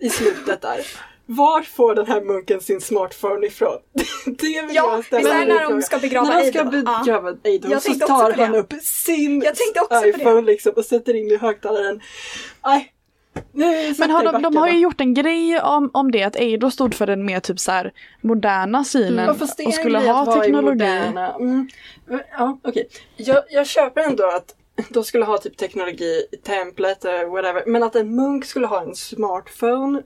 I 0.00 0.10
slutet 0.10 0.60
där. 0.62 0.80
Var 1.26 1.62
får 1.62 1.94
den 1.94 2.06
här 2.06 2.20
munken 2.20 2.60
sin 2.60 2.80
smartphone 2.80 3.46
ifrån? 3.46 3.78
Det 4.26 4.46
vill 4.46 4.76
Ja, 4.76 4.94
jag 4.96 5.04
ställa 5.04 5.34
mig 5.34 5.46
det 5.46 5.54
när 5.54 5.70
de 5.70 5.82
ska 5.82 5.98
begrava 5.98 6.26
När 6.26 6.32
han 6.34 6.42
Eido? 6.42 6.52
ska 6.58 6.58
Ja. 6.58 6.98
begrava 7.04 7.36
Eido 7.44 7.68
Jag 7.70 7.82
så 7.82 7.94
tar 7.94 8.32
på 8.32 8.42
han 8.42 8.52
det. 8.52 8.58
upp 8.58 8.72
sin 8.82 9.42
Jag 9.44 9.56
på 9.88 10.00
det. 10.00 10.08
iPhone 10.08 10.42
liksom 10.42 10.72
och 10.76 10.84
sätter 10.84 11.16
in 11.16 11.26
i 11.30 11.36
högtalaren. 11.36 12.00
Nej. 12.64 12.92
Men 13.98 14.10
har 14.10 14.32
de, 14.32 14.42
de 14.42 14.56
har 14.56 14.68
ju 14.68 14.78
gjort 14.78 15.00
en 15.00 15.14
grej 15.14 15.60
om, 15.60 15.90
om 15.92 16.10
det, 16.10 16.22
att 16.22 16.36
Eido 16.36 16.70
stod 16.70 16.94
för 16.94 17.06
den 17.06 17.24
mer 17.24 17.40
typ 17.40 17.60
så 17.60 17.72
här 17.72 17.92
moderna 18.20 18.84
synen 18.84 19.18
är 19.18 19.30
och 19.30 19.60
en 19.60 19.72
skulle 19.72 19.98
ha 19.98 20.42
teknologi. 20.42 20.84
Mm. 20.84 21.68
Ja, 22.38 22.58
okej. 22.62 22.88
Jag, 23.16 23.44
jag 23.50 23.66
köper 23.66 24.00
ändå 24.00 24.24
att 24.24 24.54
de 24.88 25.04
skulle 25.04 25.24
ha 25.24 25.38
typ 25.38 25.56
teknologi 25.56 26.26
i 26.32 26.36
templet 26.36 27.04
eller 27.04 27.24
whatever. 27.24 27.62
Men 27.66 27.82
att 27.82 27.96
en 27.96 28.14
munk 28.14 28.44
skulle 28.44 28.66
ha 28.66 28.82
en 28.82 28.94
smartphone. 28.94 30.02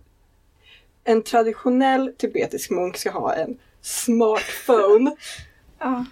En 1.05 1.23
traditionell 1.23 2.13
tibetisk 2.19 2.71
munk 2.71 2.97
ska 2.97 3.11
ha 3.11 3.35
en 3.35 3.59
smartphone. 3.83 5.17
Ja. 5.79 6.05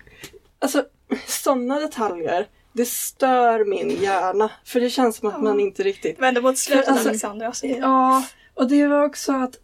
alltså 0.58 0.84
sådana 1.26 1.80
detaljer. 1.80 2.46
Det 2.72 2.84
stör 2.88 3.64
min 3.64 3.90
hjärna. 3.90 4.50
För 4.64 4.80
det 4.80 4.90
känns 4.90 5.16
som 5.16 5.28
att 5.28 5.34
Ja. 5.34 5.42
man 5.42 5.60
inte 5.60 5.82
riktigt 5.82 6.22
ändå 6.22 6.40
mot 6.40 6.58
slutet 6.58 6.88
Alltså, 6.88 7.08
Alexander. 7.08 7.46
Alltså, 7.46 7.66
Ja, 7.66 8.24
och 8.54 8.68
det 8.68 8.86
var 8.86 9.04
också 9.04 9.32
att 9.32 9.58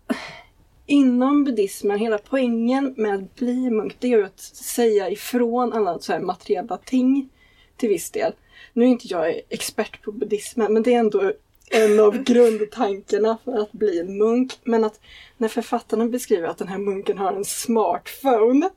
inom 0.86 1.44
buddhismen, 1.44 1.98
hela 1.98 2.18
poängen 2.18 2.94
med 2.96 3.14
att 3.14 3.34
bli 3.34 3.70
munk, 3.70 3.96
det 3.98 4.12
är 4.12 4.22
att 4.22 4.40
säga 4.40 5.10
ifrån 5.10 5.72
alla 5.72 5.98
så 5.98 6.12
här 6.12 6.20
materiella 6.20 6.76
ting 6.76 7.28
till 7.76 7.88
viss 7.88 8.10
del. 8.10 8.32
Nu 8.72 8.84
är 8.84 8.88
inte 8.88 9.06
jag 9.08 9.40
expert 9.48 10.02
på 10.02 10.12
buddhismen, 10.12 10.72
men 10.72 10.82
det 10.82 10.94
är 10.94 10.98
ändå 10.98 11.32
en 11.70 12.00
av 12.00 12.22
grundtankarna 12.24 13.38
för 13.44 13.58
att 13.62 13.72
bli 13.72 14.00
en 14.00 14.18
munk. 14.18 14.52
Men 14.64 14.84
att 14.84 15.00
när 15.36 15.48
författarna 15.48 16.06
beskriver 16.06 16.48
att 16.48 16.58
den 16.58 16.68
här 16.68 16.78
munken 16.78 17.18
har 17.18 17.32
en 17.32 17.44
smartphone 17.44 18.70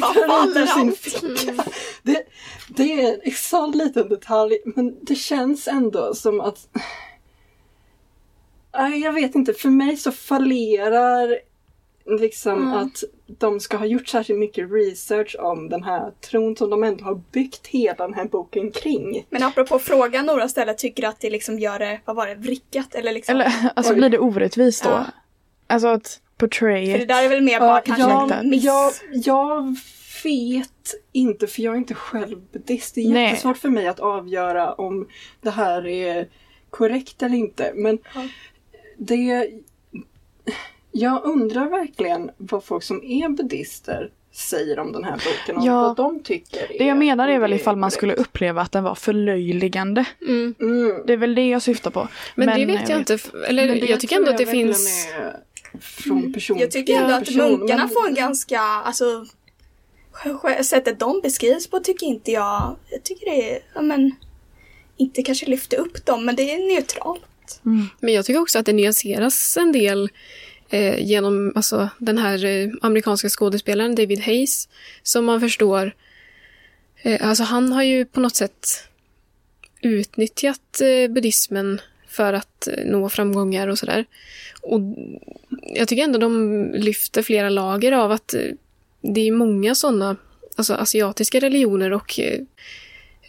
faller 0.00 0.66
sin 0.66 0.92
ficka. 0.92 1.64
Det, 2.02 2.22
det 2.68 3.02
är 3.02 3.20
en 3.24 3.32
sån 3.32 3.70
liten 3.70 4.08
detalj, 4.08 4.58
men 4.64 4.98
det 5.02 5.14
känns 5.14 5.68
ändå 5.68 6.14
som 6.14 6.40
att 6.40 6.68
jag 9.02 9.12
vet 9.12 9.34
inte. 9.34 9.52
För 9.52 9.68
mig 9.68 9.96
så 9.96 10.12
fallerar 10.12 11.38
liksom 12.20 12.52
Mm. 12.52 12.72
att 12.72 13.04
de 13.26 13.60
ska 13.60 13.76
ha 13.76 13.86
gjort 13.86 14.08
särskilt 14.08 14.38
mycket 14.38 14.72
research 14.72 15.36
om 15.38 15.68
den 15.68 15.82
här 15.82 16.10
tron 16.30 16.56
som 16.56 16.70
de 16.70 16.84
ändå 16.84 17.04
har 17.04 17.20
byggt 17.32 17.66
hela 17.66 18.06
den 18.06 18.14
här 18.14 18.24
boken 18.24 18.70
kring. 18.70 19.26
Men 19.30 19.42
apropå 19.42 19.78
frågan 19.78 20.26
Nora 20.26 20.48
ställer, 20.48 20.74
tycker 20.74 21.08
att 21.08 21.20
det 21.20 21.30
liksom 21.30 21.58
gör 21.58 21.78
det, 21.78 22.00
vad 22.04 22.16
var 22.16 22.26
det, 22.26 22.34
vrickat? 22.34 22.94
Eller 22.94 23.12
liksom... 23.12 23.34
Eller 23.34 23.52
alltså 23.76 23.92
Oj. 23.92 23.98
blir 23.98 24.08
det 24.08 24.18
orättvist 24.18 24.84
då? 24.84 24.90
Ja. 24.90 25.06
Alltså 25.66 25.88
att 25.88 26.20
portray 26.38 26.92
För 26.92 26.98
det 26.98 27.04
där 27.06 27.24
är 27.24 27.28
väl 27.28 27.42
mer 27.42 27.60
bara 27.60 27.80
kanske 27.80 28.02
jag, 28.02 28.30
en 28.32 28.50
miss. 28.50 28.64
jag, 28.64 28.92
jag 29.12 29.76
vet 30.24 30.94
inte 31.12 31.46
för 31.46 31.62
jag 31.62 31.74
är 31.74 31.78
inte 31.78 31.94
själv 31.94 32.38
buddhist. 32.52 32.94
Det 32.94 33.00
är 33.00 33.08
Nej. 33.10 33.24
jättesvårt 33.24 33.56
för 33.58 33.68
mig 33.68 33.86
att 33.88 34.00
avgöra 34.00 34.72
om 34.72 35.08
det 35.40 35.50
här 35.50 35.86
är 35.86 36.28
korrekt 36.70 37.22
eller 37.22 37.36
inte. 37.36 37.72
Men 37.74 37.98
Ja. 38.14 38.28
det... 38.98 39.50
Jag 40.92 41.24
undrar 41.24 41.66
verkligen 41.70 42.30
vad 42.36 42.64
folk 42.64 42.82
som 42.82 43.04
är 43.04 43.28
buddhister 43.28 44.10
säger 44.32 44.78
om 44.78 44.92
den 44.92 45.04
här 45.04 45.12
boken 45.12 45.56
och 45.56 45.66
Ja. 45.66 45.82
vad 45.82 45.96
de 45.96 46.22
tycker. 46.22 46.66
Det 46.78 46.84
jag 46.84 46.96
menar 46.98 47.28
är 47.28 47.38
väl 47.38 47.52
ifall 47.52 47.76
man 47.76 47.90
skulle 47.90 48.14
uppleva 48.14 48.62
att 48.62 48.72
den 48.72 48.84
var 48.84 48.94
förlöjligande. 48.94 50.04
Mm. 50.22 50.54
Mm. 50.60 51.02
Det 51.06 51.12
är 51.12 51.16
väl 51.16 51.34
det 51.34 51.48
jag 51.48 51.62
syftar 51.62 51.90
på. 51.90 52.08
Men, 52.34 52.58
det 52.58 52.66
vet 52.66 52.88
jag 52.88 52.98
inte. 52.98 53.14
f- 53.14 53.30
Eller 53.48 53.66
Men 53.68 53.80
det 53.80 53.86
jag 53.86 54.00
tycker 54.00 54.16
ändå 54.16 54.30
att 54.30 54.38
det 54.38 54.46
finns... 54.46 55.06
är 55.14 55.36
Från 55.80 56.32
person 56.32 56.58
Jag 56.58 56.70
tycker 56.70 56.94
ändå 56.94 57.14
att 57.14 57.24
person, 57.24 57.58
munkarna 57.58 57.84
men- 57.84 57.88
får 57.88 58.08
en 58.08 58.14
ganska, 58.14 58.60
alltså 58.60 59.26
sättet 60.62 60.98
de 61.00 61.20
beskrivs 61.20 61.66
på 61.66 61.80
tycker 61.80 62.06
inte 62.06 62.30
jag, 62.32 62.76
jag 62.90 63.02
tycker 63.02 63.26
det 63.26 63.50
är, 63.50 63.58
ja 63.74 63.82
men, 63.82 64.14
inte 64.96 65.22
kanske 65.22 65.46
lyfter 65.46 65.76
upp 65.76 66.06
dem, 66.06 66.24
men 66.24 66.36
det 66.36 66.50
är 66.50 66.74
neutralt. 66.74 67.60
Men 68.00 68.14
jag 68.14 68.24
tycker 68.24 68.40
också 68.40 68.58
att 68.58 68.66
det 68.66 68.72
nyanseras 68.72 69.56
en 69.56 69.72
del 69.72 70.10
eh, 70.68 70.98
genom 71.06 71.52
alltså, 71.56 71.88
den 71.98 72.18
här 72.18 72.44
eh, 72.44 72.68
amerikanska 72.82 73.28
skådespelaren 73.28 73.94
David 73.94 74.20
Hayes. 74.20 74.68
Som 75.02 75.24
man 75.24 75.40
förstår, 75.40 75.94
eh, 77.02 77.28
alltså 77.28 77.44
han 77.44 77.72
har 77.72 77.82
ju 77.82 78.04
på 78.04 78.20
något 78.20 78.36
sätt 78.36 78.68
utnyttjat 79.80 80.80
eh, 80.80 81.12
buddhismen 81.12 81.80
för 82.16 82.32
att 82.32 82.68
eh, 82.68 82.84
nå 82.84 83.08
framgångar 83.08 83.68
och 83.68 83.78
sådär. 83.78 84.04
Och 84.62 84.80
jag 85.74 85.88
tycker 85.88 86.04
ändå 86.04 86.18
de 86.18 86.64
lyfter 86.74 87.22
flera 87.22 87.48
lager 87.48 87.92
av 87.92 88.12
att 88.12 88.34
eh, 88.34 88.40
det 89.00 89.20
är 89.20 89.32
många 89.32 89.74
sådana 89.74 90.16
alltså 90.56 90.74
asiatiska 90.74 91.40
religioner 91.40 91.92
och 91.92 92.20
eh, 92.20 92.40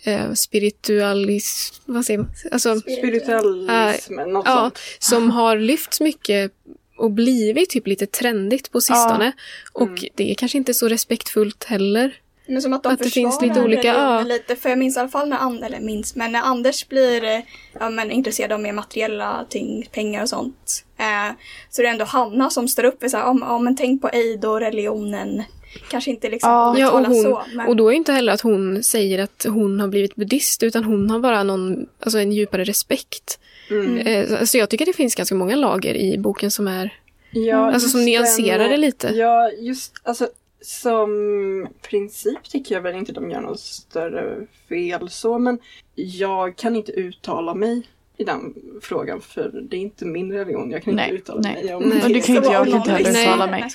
eh, 0.04 0.34
spiritualis... 0.34 1.82
Vad 1.86 2.06
säger 2.06 2.18
man? 2.18 2.30
Alltså, 2.52 2.80
Spiritualismen, 2.80 4.30
något 4.34 4.46
ja, 4.48 4.56
sånt. 4.62 4.80
som 5.00 5.30
har 5.32 5.58
lyfts 5.58 6.02
mycket 6.02 6.52
och 6.98 7.12
blivit 7.12 7.70
typ 7.70 7.88
lite 7.88 8.06
trendigt 8.06 8.72
på 8.72 8.82
sistone. 8.82 9.32
Och 9.74 9.88
Mm. 9.88 10.10
det 10.16 10.32
är 10.32 10.36
kanske 10.36 10.58
inte 10.58 10.74
så 10.74 10.88
respektfullt 10.88 11.64
heller. 11.64 12.14
Men 12.48 12.62
som 12.62 12.74
att 12.74 12.84
de 12.84 12.94
Att 12.94 13.00
det 13.00 13.10
finns 13.10 13.42
lite 13.42 13.62
olika, 13.62 13.88
ja. 13.88 14.22
lite, 14.22 14.56
för 14.56 14.70
jag 14.70 14.80
minns 14.80 14.98
i 14.98 15.00
alla 15.00 15.10
fall 15.10 15.30
när, 15.30 15.38
And- 15.38 15.64
eller 15.64 15.80
minns, 15.80 16.16
men 16.16 16.32
när 16.32 16.42
Anders 16.42 16.88
blir 16.88 17.24
eh, 17.24 17.40
ja, 17.80 17.90
men, 17.90 18.12
intresserad 18.12 18.52
av 18.52 18.60
mer 18.60 18.74
materiella 18.74 19.46
ting, 19.50 19.88
pengar 19.92 20.22
och 20.22 20.30
sånt. 20.30 20.86
Eh, 20.98 21.36
så 21.70 21.82
det 21.82 21.88
är 21.88 21.92
ändå 21.92 22.06
Hanna 22.06 22.50
som 22.50 22.68
står 22.68 22.84
upp 22.84 23.04
och 23.04 23.12
säger, 23.12 23.24
ja, 23.24 23.38
ja 23.42 23.60
men 23.60 23.76
tänk 23.76 24.02
på 24.02 24.08
aid 24.08 24.46
och 24.46 24.60
religionen. 24.60 25.44
Kanske 25.90 26.12
inte 26.12 26.30
liksom 26.30 26.52
Ja. 26.52 26.76
Ja, 26.80 26.92
och, 26.92 27.06
hon, 27.06 27.24
så, 27.24 27.44
men 27.54 27.68
och 27.68 27.76
då 27.76 27.90
är 27.90 27.94
inte 27.94 28.12
heller 28.12 28.34
att 28.34 28.42
hon 28.42 28.84
säger 28.84 29.20
att 29.20 29.46
hon 29.50 29.80
har 29.80 29.88
blivit 29.88 30.16
buddhist, 30.16 30.64
utan 30.64 30.84
hon 30.84 31.10
har 31.10 31.20
bara 31.20 31.44
någon, 31.44 31.86
alltså 32.00 32.20
en 32.20 32.32
djupare 32.32 32.64
respekt. 32.64 33.40
Mm. 33.70 33.98
Eh, 33.98 34.44
så 34.44 34.58
jag 34.58 34.70
tycker 34.70 34.86
det 34.86 34.94
finns 34.94 35.16
ganska 35.16 35.36
många 35.36 35.56
lager 35.56 35.96
i 35.96 36.18
boken 36.18 36.52
som 36.52 36.68
är, 36.68 36.94
Ja, 37.32 37.74
alltså 37.74 37.90
som 37.90 38.06
nyanserar 38.06 38.70
det 38.70 38.78
lite. 38.78 39.08
Ja, 39.08 39.52
just 39.52 39.94
alltså 40.04 40.28
som 40.68 41.68
princip 41.82 42.44
tycker 42.44 42.76
jag 42.76 42.82
väl 42.82 42.96
inte 42.96 43.12
de 43.12 43.32
gör 43.32 43.42
något 43.42 43.60
större 43.60 44.48
fel 44.70 45.10
så, 45.10 45.40
men 45.40 45.60
jag 45.96 46.56
kan 46.56 46.76
inte 46.76 46.92
uttala 46.92 47.54
mig 47.54 47.88
i 48.18 48.24
den 48.24 48.56
frågan 48.82 49.22
för 49.22 49.50
det 49.70 49.78
är 49.78 49.82
inte 49.82 50.06
min 50.06 50.32
religion. 50.32 50.72
Jag 50.72 50.84
kan 50.84 50.96
Nej, 50.96 51.10
inte 51.10 51.22
uttala 51.22 51.42
nej. 51.42 51.64
mig 51.64 51.76
om 51.76 51.84
Nej. 51.84 52.04
Och 52.04 52.10
det 52.10 52.22
kan 52.22 52.36
inte 52.36 52.50
jag 52.52 52.68
kan 52.68 52.76
inte 52.76 52.92
heller 52.92 53.10
uttala 53.10 53.48
mig. 53.48 53.70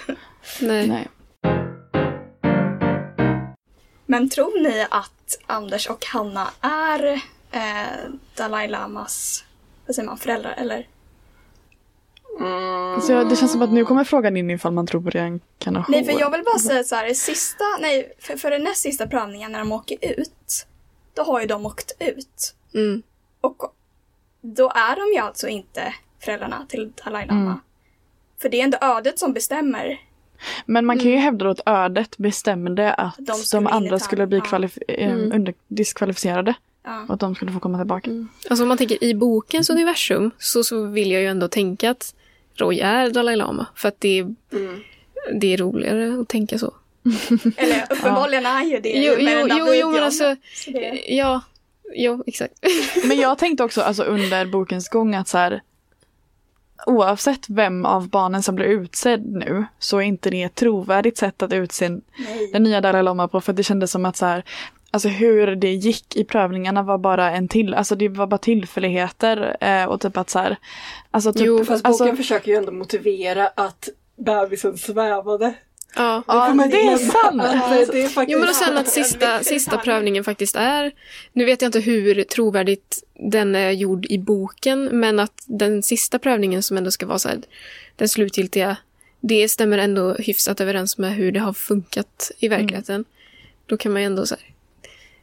Nej. 0.60 0.88
Nej. 0.88 1.08
Men 4.06 4.28
tror 4.28 4.62
ni 4.62 4.86
att 4.90 5.38
Anders 5.46 5.88
och 5.88 6.04
Hanna 6.06 6.50
är 6.60 7.12
eh, 7.52 8.10
Dalai 8.36 8.68
Lamas 8.68 9.44
vad 9.86 9.94
säger 9.94 10.06
man, 10.06 10.18
föräldrar? 10.18 10.54
Eller? 10.56 10.86
Mm. 12.40 13.00
Så 13.00 13.24
det 13.24 13.36
känns 13.36 13.52
som 13.52 13.62
att 13.62 13.72
nu 13.72 13.84
kommer 13.84 14.04
frågan 14.04 14.36
in 14.36 14.50
ifall 14.50 14.72
man 14.72 14.86
tror 14.86 15.00
på 15.02 15.10
reinkarnation. 15.10 15.92
Nej, 15.92 16.04
för 16.04 16.20
jag 16.20 16.30
vill 16.30 16.42
bara 16.44 16.58
säga 16.58 16.84
så 16.84 16.94
här, 16.96 17.14
sista, 17.14 17.64
nej, 17.80 18.12
för, 18.18 18.36
för 18.36 18.50
den 18.50 18.62
näst 18.62 18.80
sista 18.82 19.06
prövningen 19.06 19.52
när 19.52 19.58
de 19.58 19.72
åker 19.72 19.98
ut, 20.20 20.66
då 21.14 21.22
har 21.22 21.40
ju 21.40 21.46
de 21.46 21.66
åkt 21.66 21.92
ut. 21.98 22.54
Mm. 22.74 23.02
Och 23.40 23.56
då 24.40 24.70
är 24.74 24.96
de 24.96 25.12
ju 25.16 25.18
alltså 25.18 25.48
inte 25.48 25.94
föräldrarna 26.24 26.66
till 26.68 26.92
Dalai 27.04 27.26
Lama. 27.26 27.40
Mm. 27.40 27.60
För 28.42 28.48
det 28.48 28.60
är 28.60 28.64
ändå 28.64 28.78
ödet 28.80 29.18
som 29.18 29.32
bestämmer. 29.32 30.00
Men 30.66 30.86
man 30.86 30.98
kan 30.98 31.10
ju 31.10 31.16
hävda 31.16 31.44
då 31.44 31.50
att 31.50 31.60
ödet 31.66 32.16
bestämde 32.18 32.94
att 32.94 33.16
De 33.18 33.32
de, 33.52 33.66
andra 33.66 33.98
skulle 33.98 34.26
bli 34.26 34.38
ja. 34.38 34.44
kvalif- 34.44 34.82
eh, 34.88 35.12
Mm. 35.12 35.32
under- 35.32 35.54
diskvalificerade. 35.68 36.54
Ja. 36.84 37.04
Och 37.08 37.14
att 37.14 37.20
de 37.20 37.34
skulle 37.34 37.52
få 37.52 37.60
komma 37.60 37.78
tillbaka. 37.78 38.10
Alltså 38.50 38.62
om 38.64 38.68
man 38.68 38.78
tänker 38.78 39.04
i 39.04 39.14
bokens 39.14 39.70
universum 39.70 40.30
så, 40.38 40.64
så 40.64 40.84
vill 40.86 41.10
jag 41.10 41.20
ju 41.22 41.26
ändå 41.28 41.48
tänka 41.48 41.90
att 41.90 42.14
Roy 42.62 42.80
är 42.80 43.10
Dalai 43.10 43.36
Lama. 43.36 43.66
För 43.74 43.88
att 43.88 44.00
det 44.00 44.18
är, 44.18 44.22
Mm. 44.52 44.80
det 45.40 45.52
är 45.52 45.56
roligare 45.56 46.20
att 46.20 46.28
tänka 46.28 46.58
så. 46.58 46.74
Eller 47.56 47.86
uppenbarligen 47.90 48.46
är 48.46 48.62
ju 48.64 48.80
det 48.80 48.88
Jo, 48.92 49.24
med 49.24 49.40
jo, 49.40 49.48
den 49.48 49.58
jo, 49.58 49.74
jo 49.74 49.90
men 49.90 50.02
alltså, 50.02 50.36
Så 50.54 50.70
det, 50.70 51.04
ja, 51.08 51.40
jo, 51.94 52.24
exakt. 52.26 52.54
Men 53.04 53.16
jag 53.16 53.38
tänkte 53.38 53.64
också 53.64 53.80
alltså, 53.80 54.02
under 54.02 54.46
bokens 54.46 54.88
gång 54.88 55.14
att 55.14 55.28
så 55.28 55.38
här, 55.38 55.62
oavsett 56.86 57.48
vem 57.48 57.84
av 57.86 58.08
barnen 58.08 58.42
som 58.42 58.54
blir 58.54 58.66
utsedd 58.66 59.26
nu 59.26 59.64
så 59.78 59.98
är 59.98 60.02
inte 60.02 60.30
det 60.30 60.42
ett 60.42 60.54
trovärdigt 60.54 61.18
sätt 61.18 61.42
att 61.42 61.52
utse 61.52 61.88
nej. 61.88 62.02
den 62.52 62.62
nya 62.62 62.80
Dalai 62.80 63.02
Lama 63.02 63.28
på 63.28 63.40
för 63.40 63.52
det 63.52 63.62
kändes 63.62 63.90
som 63.90 64.04
att 64.04 64.16
så 64.16 64.26
här, 64.26 64.44
alltså 64.92 65.08
hur 65.08 65.56
det 65.56 65.72
gick 65.72 66.16
i 66.16 66.24
prövningarna 66.24 66.82
var 66.82 66.98
bara 66.98 67.30
en 67.30 67.48
till, 67.48 67.74
alltså 67.74 67.94
det 67.94 68.08
var 68.08 68.26
bara 68.26 68.38
tillfälligheter 68.38 69.56
eh, 69.60 69.84
och 69.84 70.00
typ 70.00 70.16
att 70.16 70.30
så 70.30 70.38
här, 70.38 70.56
alltså 71.10 71.32
typ, 71.32 71.42
Jo, 71.46 71.64
Fast 71.64 71.84
boken 71.84 72.06
alltså, 72.08 72.16
försöker 72.16 72.52
ju 72.52 72.58
ändå 72.58 72.72
motivera 72.72 73.48
att 73.48 73.88
bebisen 74.16 74.78
svävade. 74.78 75.54
Ja. 75.94 76.22
ja, 76.26 76.54
man 76.54 76.66
inte 76.66 76.76
det 76.76 76.82
är 76.82 76.96
sant. 76.96 77.42
Alltså, 77.42 77.92
det 77.92 78.02
är 78.02 78.08
faktiskt... 78.08 78.32
Jo 78.32 78.38
men 78.38 78.48
och 78.48 78.54
sen 78.54 78.78
att 78.78 78.88
sista, 78.88 79.38
sista 79.40 79.78
prövningen 79.78 80.24
faktiskt 80.24 80.56
är, 80.56 80.92
nu 81.32 81.44
vet 81.44 81.62
jag 81.62 81.68
inte 81.68 81.80
hur 81.80 82.24
trovärdigt 82.24 83.04
den 83.14 83.54
är 83.54 83.70
gjord 83.70 84.06
i 84.06 84.18
boken, 84.18 84.84
men 84.92 85.20
att 85.20 85.44
den 85.46 85.82
sista 85.82 86.18
prövningen 86.18 86.62
som 86.62 86.76
ändå 86.76 86.90
ska 86.90 87.06
vara 87.06 87.18
så 87.18 87.28
här, 87.28 87.38
den 87.96 88.08
slutgiltiga, 88.08 88.76
det 89.20 89.48
stämmer 89.48 89.78
ändå 89.78 90.14
hyfsat 90.14 90.60
överens 90.60 90.98
med 90.98 91.14
hur 91.14 91.32
det 91.32 91.40
har 91.40 91.52
funkat 91.52 92.30
i 92.38 92.48
verkligheten. 92.48 93.04
Då 93.66 93.76
kan 93.76 93.92
man 93.92 94.02
ju 94.02 94.06
ändå 94.06 94.26
så 94.26 94.34
här, 94.34 94.44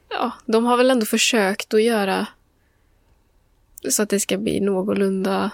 ja, 0.10 0.32
de 0.46 0.66
har 0.66 0.78
väl 0.78 0.92
ändå 0.92 1.06
försökt 1.06 1.74
att 1.74 1.84
göra 1.84 2.28
så 3.90 4.04
att 4.04 4.10
det 4.10 4.20
ska 4.20 4.38
bli 4.38 4.60
någorlunda, 4.60 5.52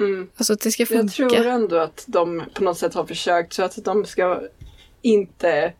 Mm. 0.00 0.28
alltså 0.36 0.52
att 0.52 0.60
det 0.60 0.70
ska 0.72 0.82
Jag 0.82 0.88
funka. 0.88 1.14
tror 1.14 1.46
ändå 1.46 1.76
att 1.76 2.04
de 2.06 2.42
på 2.54 2.64
något 2.64 2.78
sätt 2.78 2.94
har 2.94 3.04
försökt 3.04 3.52
så 3.52 3.62
att 3.62 3.84
de 3.84 4.04
ska 4.04 4.40
inte 5.02 5.72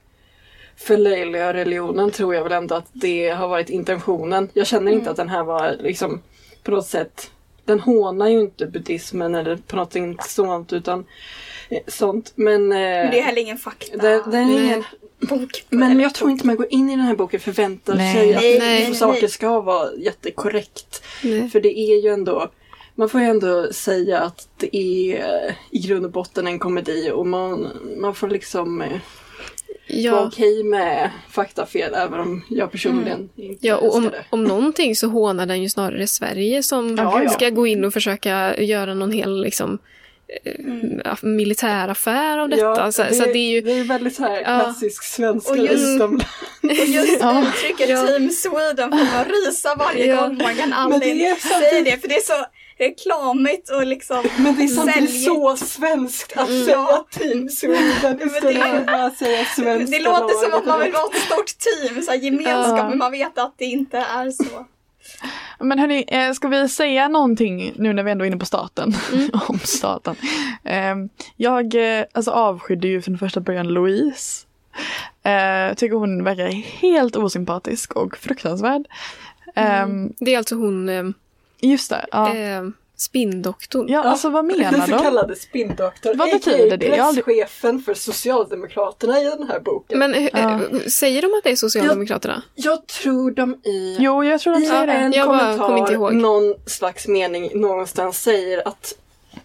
förlöjliga 0.77 1.55
religionen 1.55 2.11
tror 2.11 2.35
jag 2.35 2.43
väl 2.43 2.53
ändå 2.53 2.75
att 2.75 2.87
det 2.93 3.29
har 3.29 3.49
varit 3.49 3.71
intentionen. 3.71 4.49
Jag 4.55 4.67
känner 4.67 4.93
inte 4.93 5.11
att 5.11 5.17
den 5.17 5.29
här 5.29 5.43
var 5.45 5.77
liksom 5.81 6.23
på 6.63 6.71
något 6.71 6.87
sätt 6.87 7.31
den 7.65 7.81
hånar 7.81 8.29
ju 8.29 8.41
inte 8.41 8.67
buddhismen 8.67 9.35
eller 9.35 9.57
på 9.57 9.77
något 9.77 9.95
sånt 10.29 10.73
utan 10.73 11.05
sånt. 11.87 12.33
Men, 12.35 12.55
eh, 12.73 12.79
Men 12.79 13.11
det 13.11 13.19
är 13.19 13.23
heller 13.23 13.43
ingen 13.43 13.59
fakta. 13.59 13.97
det, 13.97 14.23
det 14.31 14.37
är 14.37 14.43
ingen, 14.65 14.85
bok. 15.21 15.65
men 15.71 16.01
jag 16.01 16.15
tror 16.15 16.31
inte 16.31 16.47
man 16.47 16.57
går 16.57 16.67
in 16.71 16.89
i 16.91 16.97
den 16.97 17.01
här 17.05 17.15
boken 17.17 17.39
och 17.39 17.43
förväntar 17.43 17.95
Nej. 17.95 18.15
sig 18.15 18.35
att 18.35 18.43
Nej, 18.43 18.59
nej, 18.59 18.95
saker 18.95 19.21
nej. 19.23 19.31
ska 19.31 19.61
vara 19.61 19.89
jättekorrekt. 19.95 21.03
Nej. 21.23 21.49
För 21.51 21.61
det 21.61 21.79
är 21.79 22.03
ju 22.03 22.09
ändå, 22.09 22.49
man 22.95 23.09
får 23.09 23.21
ju 23.21 23.27
ändå 23.27 23.73
säga 23.73 24.21
att 24.21 24.49
det 24.57 24.77
är 24.77 25.17
eh, 25.49 25.55
i 25.71 25.79
grund 25.79 26.05
och 26.05 26.11
botten 26.11 26.47
en 26.47 26.59
komedi 26.59 27.11
och 27.15 27.27
man, 27.27 27.69
man 28.01 28.15
får 28.15 28.29
liksom 28.29 28.83
eh, 28.83 28.89
vara 28.89 29.01
Ja. 29.87 30.27
okej 30.27 30.65
med 30.65 31.11
faktafel 31.31 31.95
även 31.95 32.21
om 32.21 32.45
jag 32.51 32.71
personligen 32.73 33.29
inte 33.37 33.67
Ja, 33.67 33.77
och 33.77 33.95
om, 33.97 34.03
det. 34.05 34.25
om 34.31 34.45
någonting 34.45 34.97
så 34.97 35.09
hånar 35.09 35.47
den 35.47 35.63
ju 35.63 35.69
snarare 35.69 36.07
Sverige 36.07 36.63
som 36.63 36.97
Ja, 36.97 37.23
ja. 37.25 37.29
ska 37.31 37.51
gå 37.51 37.67
in 37.67 37.85
och 37.85 37.93
försöka 37.93 38.57
göra 38.63 38.95
någon 38.95 39.13
hel 39.13 39.41
liksom, 39.43 39.79
Mm. 40.59 41.01
eh, 41.05 41.15
militäraffär 41.23 42.39
av 42.39 42.49
detta. 42.49 42.93
så, 42.93 43.05
så 43.15 43.23
det 43.25 43.39
är 43.39 43.51
ju, 43.51 43.61
det 43.61 43.73
är 43.73 43.85
väldigt 43.85 44.15
så 44.17 44.23
här 44.23 44.37
Ja. 44.47 44.61
klassisk 44.61 45.03
svenska 45.05 45.51
Och 45.53 45.59
just- 45.59 45.73
utomlands. 45.97 46.25
Och 46.63 46.71
just 46.87 47.21
Ja. 47.21 47.43
uttrycket 47.49 47.89
Ja. 47.89 48.07
Team 48.07 48.31
Sweden 48.31 48.91
får 48.91 49.15
man 49.17 49.25
rysa 49.25 49.75
varje 49.75 50.07
Ja. 50.07 50.21
gång 50.21 50.35
Morgan 50.39 50.57
Men 50.57 50.71
det 50.71 50.77
Alling 50.77 51.21
är 51.21 51.35
säger 51.35 51.37
samtidigt- 51.55 51.85
det. 51.95 52.01
För 52.01 52.09
det 52.09 52.15
är 52.17 52.21
så 52.21 52.45
reklamigt 52.79 53.71
och 53.71 53.87
liksom 53.87 54.25
Men 54.39 54.57
det 54.57 54.63
är 54.65 54.69
samtidigt 54.69 55.11
Sälj- 55.11 55.25
så 55.25 55.57
svenskt 55.57 56.37
att 56.37 56.49
Mm. 56.49 56.65
säga 56.65 56.87
Team 57.11 57.49
Sweden 57.49 57.87
istället 57.97 58.19
det- 58.21 58.31
för 58.31 58.77
att 58.77 58.87
bara 58.87 59.11
säga 59.11 59.45
svenska 59.45 59.97
Det 59.99 60.03
låter 60.05 60.45
som 60.45 60.55
att 60.59 60.67
man 60.67 60.81
vill 60.81 60.93
vara 60.93 61.05
ett 61.15 61.21
stort 61.23 61.53
team, 61.59 62.03
så 62.03 62.11
här 62.11 62.19
gemenskap, 62.19 62.79
Ja. 62.79 62.89
men 62.89 62.99
man 62.99 63.13
vet 63.13 63.39
att 63.39 63.55
det 63.59 63.65
inte 63.65 63.97
är 63.99 64.31
så. 64.31 64.67
Men 65.61 65.79
hörni, 65.79 66.05
eh, 66.09 66.33
ska 66.33 66.49
vi 66.49 66.69
säga 66.69 67.09
någonting 67.09 67.73
nu 67.77 67.93
när 67.93 68.03
vi 68.03 68.11
ändå 68.11 68.25
är 68.25 68.27
inne 68.27 68.37
på 68.37 68.47
staten? 68.47 68.95
om 69.49 69.59
staten. 69.59 70.17
Eh, 70.65 70.95
jag 71.37 71.99
eh, 71.99 72.05
alltså 72.13 72.31
avskydde 72.31 72.89
ju 72.89 73.03
från 73.03 73.19
första 73.19 73.41
början 73.41 73.69
Louise. 73.69 74.47
Eh, 75.23 75.75
tycker 75.75 75.97
hon 75.97 76.25
verkar 76.25 76.49
helt 76.81 77.17
osympatisk 77.17 77.93
och 77.93 78.17
fruktansvärd. 78.17 78.83
Ehm, 79.55 80.13
Det 80.19 80.35
är 80.35 80.39
alltså 80.39 80.55
hon, 80.55 80.89
eh, 80.89 81.05
just 81.61 81.91
det, 81.91 82.07
ja. 82.13 82.35
eh, 82.37 82.63
spinndoktorn. 82.97 83.87
Ja, 83.89 84.03
alltså 84.05 84.31
vad 84.31 84.49
Den 84.49 84.59
menar 84.59 84.87
så 84.87 84.93
de? 84.93 84.99
kallade 85.03 85.37
spinndoktorn. 85.37 86.19
Vad 86.19 86.31
betyder 86.31 86.77
det? 86.77 86.87
Jag 86.87 87.15
Presschefen 87.25 87.81
för 87.81 87.95
Socialdemokraterna 87.95 89.21
i 89.21 89.25
den 89.25 89.49
här 89.49 89.61
boken. 89.61 89.99
Men 89.99 90.15
eh, 90.15 90.29
Ja. 90.33 90.61
säger 90.91 91.23
de 91.23 91.29
att 91.39 91.45
det 91.45 91.51
är 91.51 91.57
Socialdemokraterna? 91.57 92.43
Jag 92.55 92.87
tror 92.87 93.31
de 93.31 93.55
i, 93.55 93.97
Jo, 94.01 94.25
jag 94.25 94.41
tror 94.41 94.53
de 94.55 94.63
i 94.63 94.67
säger 94.67 94.87
det. 94.87 94.93
en 94.93 95.13
Jag 95.13 95.29
bara 95.29 95.39
kommentar, 95.39 95.67
kommer 95.67 95.79
inte 95.79 95.93
ihåg. 95.93 96.15
någon 96.15 96.55
slags 96.67 97.09
mening 97.09 97.51
någonstans 97.61 98.23
säger 98.23 98.69
att 98.69 98.95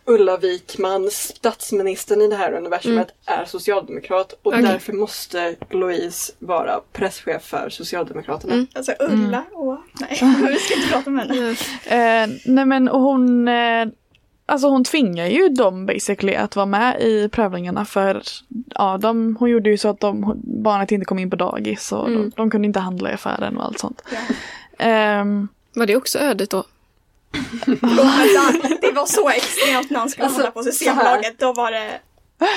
Ulla 0.06 0.38
Wikman, 0.38 1.10
statsministern 1.12 2.22
i 2.22 2.28
det 2.28 2.36
här 2.36 2.54
universumet, 2.54 3.08
är 3.26 3.46
socialdemokrat 3.46 4.34
och 4.44 4.54
Mm. 4.54 4.66
Okej. 4.66 4.74
därför 4.74 4.94
måste 4.94 5.56
Louise 5.70 6.34
vara 6.40 6.80
presschef 6.94 7.42
för 7.44 7.70
Socialdemokraterna. 7.70 8.54
Mm. 8.54 8.68
Alltså 8.76 8.94
Ulla 9.00 9.44
och... 9.54 9.78
Nej, 10.00 10.10
vi 10.50 10.56
ska 10.60 10.76
inte 10.76 10.88
prata 10.92 11.10
om 11.10 11.18
henne. 11.20 11.50
Eh, 11.86 12.30
nej 12.46 12.66
men 12.66 12.88
hon, 12.88 13.48
eh, 13.48 13.88
alltså 14.46 14.68
hon 14.68 14.84
tvingar 14.84 15.26
ju 15.28 15.50
dem 15.50 15.86
basically 15.86 16.36
att 16.36 16.56
vara 16.56 16.66
med 16.66 17.02
i 17.02 17.30
prövningarna 17.30 17.86
för 17.86 18.22
ja, 18.76 18.98
de, 18.98 19.36
hon 19.40 19.50
gjorde 19.50 19.70
ju 19.70 19.78
så 19.78 19.88
att 19.90 20.00
de, 20.00 20.42
barnet 20.44 20.92
inte 20.92 21.06
kom 21.06 21.20
in 21.20 21.30
på 21.30 21.36
dagis 21.36 21.92
och 21.92 22.08
Mm. 22.08 22.22
de, 22.22 22.32
de 22.36 22.50
kunde 22.52 22.66
inte 22.66 22.80
handla 22.80 23.12
i 23.12 23.14
affären 23.14 23.58
och 23.58 23.66
allt 23.66 23.80
sånt. 23.80 24.02
Ja. 24.12 24.18
Ehm, 24.86 25.48
Var 25.76 25.86
det 25.86 25.96
också 25.96 26.20
ödet 26.20 26.50
då? 26.50 26.64
Vänta, 27.82 28.78
det 28.82 28.92
var 28.92 29.06
så 29.06 29.30
extremt 29.30 29.90
när 29.90 30.00
han 30.00 30.10
skulle 30.10 30.26
Alltså, 30.26 30.42
handla 30.42 30.52
på. 30.52 30.64
Systembolaget. 30.64 31.40
Då 31.40 31.54
var 31.54 31.72
det... 31.72 32.00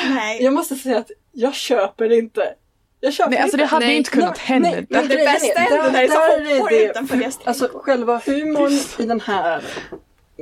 Nej. 0.08 0.42
Jag 0.42 0.52
måste 0.52 0.74
säga 0.76 0.98
att 0.98 1.10
jag 1.32 1.54
köper 1.54 2.08
det 2.08 2.16
inte. 2.18 2.54
Jag 3.00 3.12
köper 3.12 3.30
nej, 3.30 3.38
alltså 3.38 3.56
det 3.56 3.62
inte. 3.62 3.74
hade 3.74 3.84
ju 3.84 3.88
Nej. 3.90 3.98
inte 3.98 4.10
kunnat 4.10 4.36
Nej, 4.36 4.46
hända. 4.46 4.70
nej, 4.70 4.86
Men 4.88 5.08
det 5.08 5.14
grejen 5.14 5.32
bästa 5.32 5.60
är- 5.60 5.70
ändå 5.72 5.82
när 5.82 5.92
det 5.92 5.98
är 6.14 6.58
så 6.60 6.66
det- 6.68 6.84
utanför 6.84 7.16
det. 7.16 7.38
Alltså 7.44 7.68
själva 7.74 8.20
humorn 8.26 8.72
i 8.98 9.06
den 9.06 9.20
här 9.20 9.62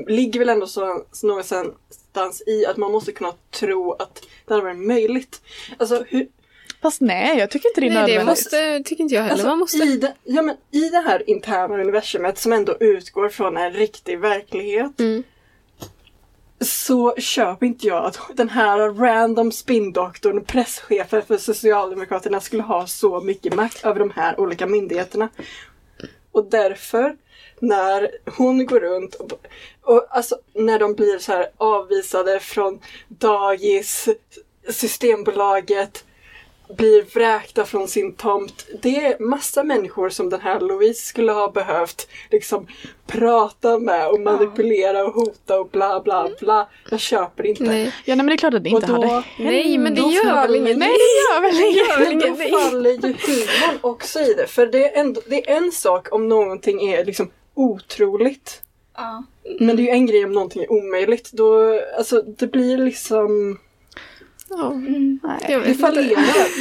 ligger 0.09 0.39
väl 0.41 0.49
ändå 0.49 0.67
så, 0.67 1.05
så 1.13 1.27
någonstans 1.27 2.43
i 2.47 2.67
att 2.67 2.77
man 2.77 2.93
måste 2.93 3.13
kunna 3.13 3.33
tro 3.51 3.93
att 3.93 4.23
det 4.47 4.55
hade 4.55 4.65
varit 4.65 4.87
möjligt. 4.87 5.41
Alltså, 5.79 6.05
hur, 6.09 6.27
Fast 6.83 7.01
nej, 7.01 7.39
jag 7.39 7.51
tycker 7.51 7.69
inte 7.69 7.81
det 7.81 7.87
är 7.87 7.91
Nej, 7.91 7.97
det 7.97 8.07
nödvändigt. 8.07 8.27
måste, 8.27 8.83
tycker 8.85 9.03
inte 9.03 9.15
jag 9.15 9.23
heller. 9.23 9.33
alltså 9.35 9.47
Man 9.47 9.59
måste... 9.59 9.79
i, 9.79 9.97
det, 9.97 10.15
ja, 10.25 10.43
men, 10.43 10.57
i 10.71 10.89
det 10.89 11.01
här 11.01 11.31
interna 11.31 11.75
universumet 11.81 12.39
som 12.39 12.53
ändå 12.53 12.77
utgår 12.81 13.29
från 13.29 13.57
en 13.57 13.73
riktig 13.73 14.19
verklighet 14.19 15.01
Mm. 15.01 15.23
så 16.61 17.15
köper 17.17 17.67
inte 17.67 17.87
jag 17.87 18.05
att 18.05 18.19
den 18.35 18.49
här 18.49 18.79
random 18.79 19.53
spindoktorn, 19.53 20.45
presschefen 20.45 21.23
för 21.23 21.37
Socialdemokraterna 21.37 22.41
skulle 22.41 22.63
ha 22.63 22.87
så 22.87 23.21
mycket 23.21 23.55
makt 23.55 23.85
över 23.85 23.99
de 24.01 24.11
här 24.11 24.41
olika 24.41 24.67
myndigheterna. 24.67 25.29
Och 26.33 26.45
därför, 26.51 27.17
när 27.61 28.11
hon 28.37 28.67
går 28.67 28.81
runt 28.81 29.15
och, 29.15 29.33
och 29.83 30.07
alltså 30.11 30.37
när 30.55 30.79
de 30.79 30.95
blir 30.95 31.19
så 31.19 31.33
här 31.33 31.47
avvisade 31.57 32.41
från 32.41 32.81
dagis, 33.09 34.09
Systembolaget, 34.69 36.05
blir 36.77 37.15
vräkta 37.15 37.65
från 37.65 37.89
sin 37.89 38.15
tomt. 38.15 38.67
Det 38.83 39.05
är 39.05 39.19
massa 39.19 39.65
människor 39.65 40.09
som 40.09 40.31
den 40.31 40.41
här 40.41 40.61
Louise 40.61 41.07
skulle 41.07 41.33
ha 41.33 41.51
behövt 41.51 42.09
liksom 42.31 42.67
prata 43.07 43.79
med 43.79 44.09
och 44.09 44.21
manipulera 44.21 45.05
och 45.05 45.15
hota 45.15 45.61
och 45.61 45.69
bla 45.69 46.01
bla 46.01 46.31
bla. 46.41 46.69
Jag 46.91 47.01
köper 47.01 47.47
inte. 47.47 47.63
Nej. 47.63 47.95
Ja, 48.05 48.15
nej 48.15 48.17
men 48.17 48.27
det 48.27 48.33
är 48.33 48.37
klart 48.37 48.55
att 48.55 48.65
det 48.65 48.71
inte 48.71 48.93
och 48.93 49.01
då, 49.01 49.07
hade 49.07 49.25
Nej, 49.39 49.79
men 49.79 49.95
det 49.95 50.01
gör 50.01 50.35
väl 50.35 50.55
ingenting? 50.55 50.79
Nej, 50.79 50.89
det 50.89 51.35
gör 51.35 51.41
väl 51.41 51.57
Det 51.57 51.67
inget. 51.67 52.39
Men 52.39 52.51
då 52.51 52.59
faller 52.59 52.91
ju 52.91 52.97
humorn 52.97 53.79
också 53.81 54.21
i 54.21 54.35
det. 54.35 54.47
För 54.47 54.67
det 54.67 54.95
är, 54.95 55.01
ändå, 55.01 55.21
det 55.27 55.51
är 55.51 55.57
en 55.57 55.73
sak 55.73 56.09
om 56.13 56.29
någonting 56.29 56.89
är 56.89 57.05
liksom 57.05 57.31
otroligt. 57.55 58.63
Ja. 58.97 59.25
Men 59.61 59.77
det 59.77 59.83
är 59.83 59.85
ju 59.85 59.91
en 59.91 60.07
grej 60.07 60.25
om 60.25 60.33
någonting 60.33 60.63
är 60.63 60.73
omöjligt. 60.73 61.33
Då, 61.33 61.81
alltså 61.99 62.23
det 62.23 62.47
blir 62.47 62.79
liksom... 62.79 63.59
Ja, 64.53 64.73
Mm. 64.73 64.95
inte. 64.97 65.75
fallerar. 65.75 66.11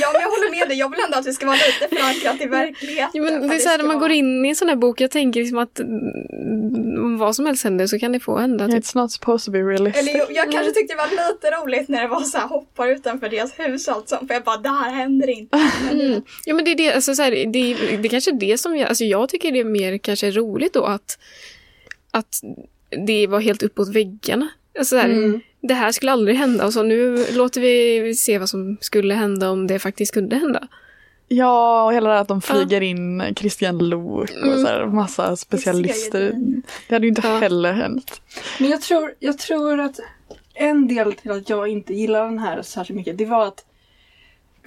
ja, 0.01 0.09
men 0.13 0.21
jag 0.21 0.29
håller 0.29 0.59
med 0.59 0.67
dig. 0.69 0.77
Jag 0.77 0.89
vill 0.89 0.99
ändå 1.05 1.17
att 1.17 1.23
det 1.25 1.33
ska 1.33 1.45
vara 1.45 1.55
lite 1.55 1.95
förankrat 1.95 2.41
i 2.41 2.45
verkligheten. 2.45 3.09
Ja, 3.13 3.21
men 3.23 3.47
det 3.49 3.55
är 3.55 3.59
så 3.59 3.69
här, 3.69 3.77
när 3.77 3.85
man 3.85 3.93
går 3.95 3.99
vara- 4.01 4.13
in 4.13 4.45
i 4.45 4.49
en 4.49 4.55
sån 4.55 4.69
här 4.69 4.75
bok, 4.75 5.01
jag 5.01 5.11
tänker 5.11 5.39
liksom 5.39 5.57
att 5.57 5.79
mm, 5.79 7.03
om 7.03 7.17
vad 7.17 7.35
som 7.35 7.45
helst 7.45 7.63
händer 7.63 7.87
så 7.87 7.99
kan 7.99 8.11
det 8.11 8.19
få 8.19 8.37
hända. 8.37 8.67
Typ. 8.67 8.75
It's 8.75 8.97
not 8.97 9.11
supposed 9.11 9.45
to 9.45 9.51
be 9.51 9.59
realistic. 9.59 10.01
Eller 10.09 10.17
jag, 10.19 10.31
jag 10.31 10.51
kanske 10.51 10.71
tyckte 10.71 10.93
det 10.93 10.97
var 10.97 11.09
lite 11.33 11.51
roligt 11.51 11.89
när 11.89 12.01
det 12.01 12.07
var 12.07 12.21
så 12.21 12.37
här 12.37 12.47
hoppar 12.47 12.87
utanför 12.87 13.29
deras 13.29 13.59
hus 13.59 13.87
och 13.87 13.93
allt 13.93 14.09
sånt. 14.09 14.27
För 14.27 14.33
jag 14.33 14.43
bara, 14.43 14.57
det 14.57 14.69
här 14.69 14.91
händer 14.91 15.29
inte. 15.29 15.57
Men 15.89 16.01
Mm. 16.01 16.21
Ja 16.45 16.53
men 16.53 16.65
det 16.65 16.71
är 16.71 16.75
det, 16.75 16.93
alltså, 16.93 17.15
så 17.15 17.21
här, 17.21 17.31
det, 17.31 17.59
är- 17.59 17.97
det 17.97 18.07
är 18.07 18.09
kanske 18.09 18.31
är 18.31 18.35
det 18.39 18.57
som 18.57 18.77
jag, 18.77 18.87
alltså 18.89 19.03
jag 19.03 19.29
tycker 19.29 19.51
det 19.51 19.59
är 19.59 19.63
mer 19.63 19.97
kanske 19.97 20.31
roligt 20.31 20.73
då 20.73 20.83
att, 20.85 21.19
att 22.11 22.41
det 23.07 23.27
var 23.27 23.39
helt 23.39 23.63
uppåt 23.63 23.95
väggarna. 23.95 24.47
Alltså, 24.79 24.95
så 24.95 25.01
här, 25.01 25.09
Mm. 25.09 25.39
Det 25.61 25.73
här 25.73 25.91
skulle 25.91 26.11
aldrig 26.11 26.37
hända 26.37 26.65
och 26.65 26.73
så 26.73 26.83
nu 26.83 27.25
låter 27.31 27.61
vi 27.61 28.15
se 28.15 28.37
vad 28.39 28.49
som 28.49 28.77
skulle 28.81 29.13
hända 29.13 29.49
om 29.49 29.67
det 29.67 29.79
faktiskt 29.79 30.13
kunde 30.13 30.35
hända. 30.35 30.67
Ja, 31.27 31.83
och 31.83 31.93
hela 31.93 32.09
det 32.09 32.15
här 32.15 32.21
att 32.21 32.27
de 32.27 32.41
flyger 32.41 32.81
in 32.81 33.23
Christian 33.35 33.77
Luuk 33.89 34.29
och 34.29 34.47
Mm. 34.47 34.61
så 34.61 34.67
här, 34.67 34.85
massa 34.85 35.35
specialister. 35.35 36.33
Det 36.87 36.95
hade 36.95 37.05
ju 37.05 37.09
inte 37.09 37.27
Ja. 37.27 37.37
heller 37.37 37.73
hänt. 37.73 38.21
Men 38.59 38.69
jag 38.69 38.81
tror, 38.81 39.13
jag 39.19 39.37
tror 39.37 39.79
att 39.79 39.99
en 40.53 40.87
del 40.87 41.13
till 41.13 41.31
att 41.31 41.49
jag 41.49 41.67
inte 41.67 41.93
gillar 41.93 42.25
den 42.25 42.39
här 42.39 42.61
särskilt 42.61 42.97
mycket, 42.97 43.17
det 43.17 43.25
var 43.25 43.45
att 43.47 43.65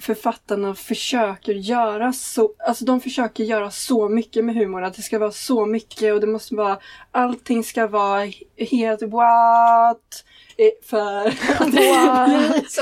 författarna 0.01 0.75
försöker 0.75 1.53
göra 1.53 2.13
så, 2.13 2.51
alltså 2.67 2.85
de 2.85 2.99
försöker 3.01 3.43
göra 3.43 3.71
så 3.71 4.09
mycket 4.09 4.45
med 4.45 4.55
humor, 4.55 4.83
att 4.83 4.93
det 4.95 5.01
ska 5.01 5.19
vara 5.19 5.31
så 5.31 5.65
mycket 5.65 6.13
och 6.13 6.19
det 6.21 6.27
måste 6.27 6.55
vara, 6.55 6.77
allting 7.11 7.63
ska 7.63 7.87
vara 7.87 8.27
helt 8.71 9.01
what? 9.01 10.25
Eh, 10.57 10.69
För 10.85 11.27
att 11.27 11.33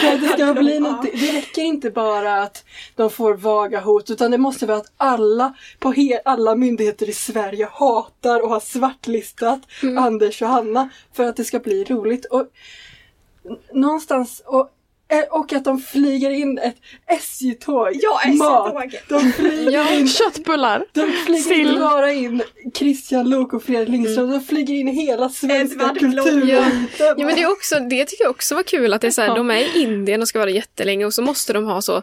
för 0.00 0.20
det 0.20 0.28
ska 0.28 0.54
bli 0.54 0.80
något, 0.80 1.02
det 1.02 1.32
räcker 1.32 1.62
inte 1.62 1.90
bara 1.90 2.42
att 2.42 2.64
de 2.96 3.10
får 3.10 3.34
vaga 3.34 3.80
hot 3.80 4.10
utan 4.10 4.30
det 4.30 4.38
måste 4.38 4.66
vara 4.66 4.76
att 4.78 4.92
alla 4.96 5.54
på 5.78 5.92
he, 5.92 6.20
alla 6.24 6.54
myndigheter 6.54 7.08
i 7.08 7.12
Sverige 7.12 7.68
hatar 7.72 8.40
och 8.40 8.48
har 8.48 8.60
svartlistat 8.60 9.60
Anders 9.98 10.42
och 10.42 10.48
Hanna 10.48 10.88
för 11.12 11.24
att 11.24 11.36
det 11.36 11.44
ska 11.44 11.58
bli 11.58 11.84
roligt. 11.84 12.24
Och 12.24 12.46
någonstans 13.72 14.42
och, 14.46 14.70
och 15.30 15.52
att 15.52 15.64
de 15.64 15.80
flyger 15.80 16.30
in 16.30 16.58
ett 16.58 16.76
SJ-tåg. 17.06 17.88
Ja. 18.02 18.20
SJ-tåget. 18.24 19.08
De 19.08 19.32
flyger 19.32 19.98
in 19.98 20.08
Köttbullar! 20.08 20.84
de 20.92 21.12
flyger 21.26 21.42
Sill. 21.42 21.66
inte 21.68 21.80
bara 21.80 22.12
in 22.12 22.42
Christian 22.74 23.30
Luuk 23.30 23.52
och 23.52 23.62
Fredrik 23.62 23.88
Lindström, 23.88 24.30
de 24.30 24.40
flyger 24.40 24.74
in 24.74 24.88
hela 24.88 25.28
svenska 25.28 25.76
Blom. 25.92 25.94
kultureliten. 26.12 26.88
Ja 26.98 27.14
men 27.26 27.34
det, 27.34 27.42
är 27.42 27.50
också, 27.52 27.74
det 27.80 28.04
tycker 28.04 28.24
jag 28.24 28.30
också 28.30 28.54
var 28.54 28.62
kul 28.62 28.92
att 28.92 29.00
det 29.00 29.06
är 29.06 29.10
så 29.10 29.20
här, 29.20 29.28
Ja. 29.28 29.34
de 29.34 29.50
är 29.50 29.56
i 29.76 29.82
Indien 29.82 30.22
och 30.22 30.28
ska 30.28 30.38
vara 30.38 30.50
jättelänge 30.50 31.04
och 31.04 31.14
så 31.14 31.22
måste 31.22 31.52
de 31.52 31.64
ha 31.64 31.82
så 31.82 32.02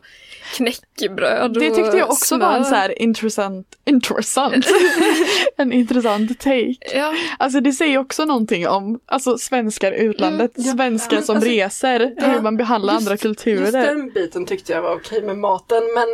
knäckebröd 0.55 1.53
Det 1.53 1.59
tyckte 1.75 1.97
jag 1.97 2.09
också 2.09 2.35
smör. 2.35 2.39
var 2.47 2.57
en 2.57 2.65
så 2.65 2.75
här 2.75 3.01
intressant, 3.01 3.67
intressant, 3.85 4.65
en 5.57 5.71
intressant 5.73 6.39
take. 6.39 6.75
Ja, 6.95 7.13
Alltså 7.39 7.59
det 7.59 7.71
säger 7.71 7.97
också 7.97 8.25
någonting 8.25 8.67
om 8.67 8.99
alltså, 9.05 9.37
svenskar 9.37 9.91
i 9.91 9.97
utlandet, 9.99 10.57
Mm, 10.57 10.67
ja. 10.67 10.73
svenskar 10.73 11.21
som 11.21 11.35
alltså, 11.35 11.49
reser, 11.51 12.13
ja, 12.17 12.25
hur 12.27 12.41
man 12.41 12.57
behandlar 12.57 12.94
just- 12.95 13.01
andra 13.07 13.11
Just 13.13 13.21
kulturer. 13.23 13.71
den 13.85 14.09
biten 14.13 14.45
tyckte 14.45 14.73
jag 14.73 14.81
var 14.81 14.95
okej 14.95 15.21
med 15.21 15.37
maten 15.37 15.83
men 15.95 16.07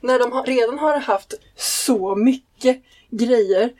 när 0.00 0.18
de 0.18 0.32
har, 0.32 0.44
redan 0.46 0.78
har 0.78 0.98
haft 0.98 1.34
så 1.56 2.14
mycket 2.16 2.82
grejer 3.10 3.72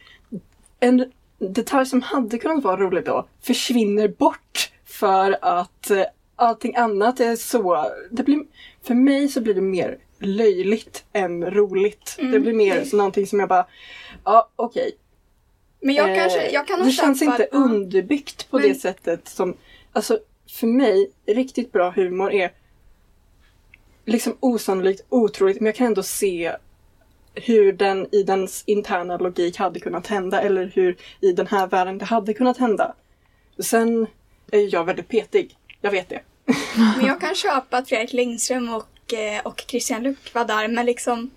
en 0.80 1.12
detalj 1.38 1.86
som 1.86 2.02
hade 2.02 2.38
kunnat 2.38 2.64
vara 2.64 2.76
rolig 2.76 3.04
då 3.04 3.26
försvinner 3.42 4.08
bort 4.08 4.70
för 4.84 5.38
att 5.40 5.90
eh, 5.90 6.04
allting 6.36 6.76
annat 6.76 7.20
är 7.20 7.36
så 7.36 7.86
det 8.10 8.22
blir, 8.22 8.44
för 8.82 8.94
mig 8.94 9.28
så 9.28 9.40
blir 9.40 9.54
det 9.54 9.60
mer 9.60 9.98
löjligt 10.18 11.04
än 11.12 11.50
roligt. 11.50 12.16
Det 12.32 12.40
blir 12.40 12.52
mer 12.52 12.84
så 12.84 12.96
någonting 12.96 13.26
som 13.26 13.40
jag 13.40 13.48
bara 13.48 13.66
ja 14.24 14.50
okej. 14.56 14.92
Men 15.80 15.94
jag 15.94 16.10
Eh, 16.10 16.16
kanske, 16.18 16.50
jag 16.50 16.66
kan 16.66 16.78
nog 16.78 16.88
det 16.88 16.92
känns 16.92 17.22
inte 17.22 17.48
underbyggt 17.52 18.50
på 18.50 18.58
Men- 18.58 18.68
det 18.68 18.74
sättet 18.74 19.28
som, 19.28 19.56
alltså 19.92 20.18
för 20.54 20.66
mig, 20.66 21.10
riktigt 21.26 21.72
bra 21.72 21.90
humor 21.90 22.32
är 22.32 22.52
liksom 24.04 24.36
osannolikt 24.40 25.04
otroligt 25.08 25.60
men 25.60 25.66
jag 25.66 25.74
kan 25.74 25.86
ändå 25.86 26.02
se 26.02 26.52
hur 27.34 27.72
den 27.72 28.14
i 28.14 28.22
dens 28.22 28.64
interna 28.66 29.16
logik 29.16 29.56
hade 29.56 29.80
kunnat 29.80 30.06
hända 30.06 30.40
eller 30.40 30.72
hur 30.74 30.96
i 31.20 31.32
den 31.32 31.46
här 31.46 31.66
världen 31.66 31.98
det 31.98 32.04
hade 32.04 32.34
kunnat 32.34 32.58
hända. 32.58 32.94
Sen 33.58 34.06
är 34.52 34.74
jag 34.74 34.84
väldigt 34.84 35.08
petig, 35.08 35.56
jag 35.80 35.90
vet 35.90 36.08
det. 36.08 36.20
Men 36.96 37.06
jag 37.06 37.20
kan 37.20 37.34
köpa 37.34 37.76
att 37.76 37.88
Fredrik 37.88 38.12
Lindström 38.12 38.74
och, 38.74 39.14
eh, 39.14 39.40
och 39.44 39.64
Christian 39.68 40.02
Luuk 40.02 40.34
var 40.34 40.44
där, 40.44 40.68
men 40.68 40.86
liksom 40.86 41.30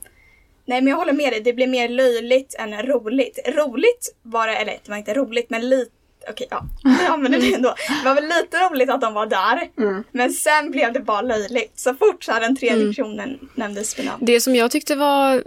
Nej 0.65 0.81
men 0.81 0.91
jag 0.91 0.97
håller 0.97 1.13
med 1.13 1.33
dig, 1.33 1.41
det 1.41 1.53
blir 1.53 1.67
mer 1.67 1.89
löjligt 1.89 2.55
än 2.59 2.81
roligt. 2.81 3.39
Roligt 3.47 4.15
var 4.21 4.47
det, 4.47 4.55
eller 4.55 4.71
det 4.71 4.89
var 4.89 4.97
inte 4.97 5.13
roligt, 5.13 5.49
men 5.49 5.69
lite, 5.69 5.91
okej 6.29 6.47
ja, 6.49 6.65
vi 6.83 7.05
använder 7.05 7.39
det 7.39 7.53
ändå. 7.53 7.75
Det 8.03 8.05
var 8.09 8.15
väl 8.15 8.23
lite 8.23 8.57
roligt 8.57 8.89
att 8.89 9.01
de 9.01 9.13
var 9.13 9.25
där. 9.25 9.69
Mm. 9.77 10.03
Men 10.11 10.31
sen 10.31 10.71
blev 10.71 10.93
det 10.93 10.99
bara 10.99 11.21
löjligt. 11.21 11.79
Så 11.79 11.93
fort 11.93 12.23
så 12.23 12.31
den 12.31 12.55
tredje 12.55 12.75
Mm. 12.77 12.89
personen 12.89 13.39
nämndes 13.55 13.99
vid 13.99 14.05
namn. 14.05 14.25
Det 14.25 14.41
som 14.41 14.55
jag 14.55 14.71
tyckte 14.71 14.95
var 14.95 15.43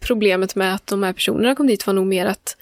problemet 0.00 0.54
med 0.54 0.74
att 0.74 0.86
de 0.86 1.02
här 1.02 1.12
personerna 1.12 1.54
kom 1.54 1.66
dit 1.66 1.86
var 1.86 1.94
nog 1.94 2.06
mer 2.06 2.26
att 2.26 2.56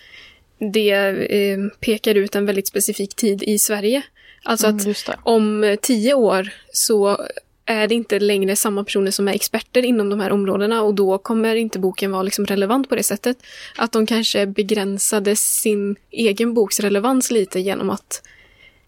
det 0.73 0.91
eh, 0.91 1.59
pekar 1.81 2.15
ut 2.15 2.35
en 2.35 2.47
väldigt 2.47 2.69
specifik 2.69 3.15
tid 3.15 3.43
i 3.43 3.59
Sverige. 3.59 4.03
Alltså 4.43 4.67
Mm, 4.67 4.91
att 4.91 5.19
om 5.23 5.77
tio 5.83 6.15
år 6.15 6.49
så 6.73 7.27
är 7.67 7.89
det 7.89 7.95
inte 7.95 8.19
längre 8.19 8.57
samma 8.57 8.85
personer 8.85 9.11
som 9.11 9.29
är 9.29 9.33
experter 9.35 9.83
inom 9.85 10.11
de 10.11 10.21
här 10.21 10.33
områdena 10.33 10.83
och 10.83 10.95
då 10.95 11.19
kommer 11.19 11.55
inte 11.55 11.79
boken 11.79 12.11
vara 12.11 12.23
liksom 12.23 12.47
relevant 12.47 12.89
på 12.89 12.95
det 12.97 13.03
sättet. 13.03 13.37
Att 13.77 13.93
de 13.93 14.07
kanske 14.07 14.47
begränsade 14.47 15.37
sin 15.37 15.97
egen 16.11 16.55
boks 16.55 16.81
relevans 16.81 17.31
lite 17.31 17.61
genom 17.61 17.91
att 17.91 18.23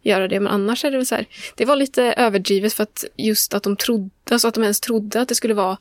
göra 0.03 0.29
det. 0.29 0.41
Men 0.41 0.53
annars 0.53 0.85
är 0.85 0.91
det 0.91 0.97
väl 0.97 1.07
så 1.07 1.15
här, 1.15 1.27
det 1.57 1.65
var 1.65 1.77
lite 1.77 2.03
överdrivet 2.03 2.73
för 2.73 2.83
att 2.83 3.05
just 3.17 3.55
att 3.55 3.63
de 3.63 3.77
trodde, 3.77 4.11
alltså 4.31 4.49
att 4.49 4.55
de 4.55 4.63
ens 4.63 4.81
trodde 4.81 5.21
att 5.21 5.29
det 5.29 5.35
skulle 5.35 5.55
vara 5.55 5.77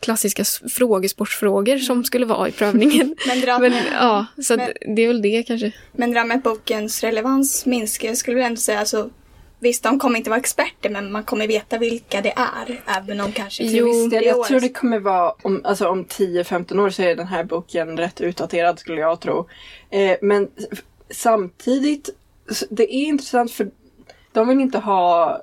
klassiska 0.00 0.44
frågesportfrågor 0.70 1.78
som 1.78 2.04
skulle 2.04 2.26
vara 2.26 2.48
i 2.48 2.52
prövningen. 2.52 3.16
Men 3.26 3.40
där 3.40 3.58
Men 3.58 3.72
ja, 3.92 4.26
så 4.42 4.56
Men- 4.56 4.96
det 4.96 5.02
är 5.02 5.08
väl 5.08 5.22
det 5.22 5.42
kanske. 5.42 5.72
men 5.92 6.10
det 6.12 6.20
där 6.20 6.24
med 6.24 6.36
att 6.36 6.42
bokens 6.42 7.02
relevans 7.04 7.66
minskar, 7.66 8.08
jag 8.08 8.16
skulle 8.16 8.36
väl 8.36 8.46
ändå 8.46 8.60
säga 8.60 8.78
alltså 8.80 9.10
Visst, 9.60 9.82
de 9.82 9.98
kommer 9.98 10.18
inte 10.18 10.30
vara 10.30 10.40
experter 10.40 10.90
men 10.90 11.12
man 11.12 11.22
kommer 11.24 11.46
veta 11.46 11.78
vilka 11.78 12.20
det 12.20 12.32
är. 12.36 12.80
Även 12.86 13.20
om 13.20 13.32
kanske 13.32 13.62
Jo, 13.64 13.86
Visst, 13.86 14.12
jag, 14.12 14.22
det 14.22 14.26
jag 14.26 14.38
året- 14.38 14.48
tror 14.48 14.60
det 14.60 14.68
kommer 14.68 14.98
vara 14.98 15.32
om, 15.42 15.60
alltså 15.64 15.88
om 15.88 16.04
10-15 16.04 16.80
år 16.80 16.90
så 16.90 17.02
är 17.02 17.16
den 17.16 17.26
här 17.26 17.44
boken 17.44 17.96
rätt 17.96 18.20
utdaterad 18.20 18.78
skulle 18.78 19.00
jag 19.00 19.20
tro. 19.20 19.48
Eh, 19.90 20.16
men 20.22 20.48
samtidigt, 21.10 22.08
det 22.70 22.94
är 22.94 23.04
intressant 23.04 23.52
för 23.52 23.70
de 24.32 24.48
vill 24.48 24.60
inte 24.60 24.78
ha 24.78 25.42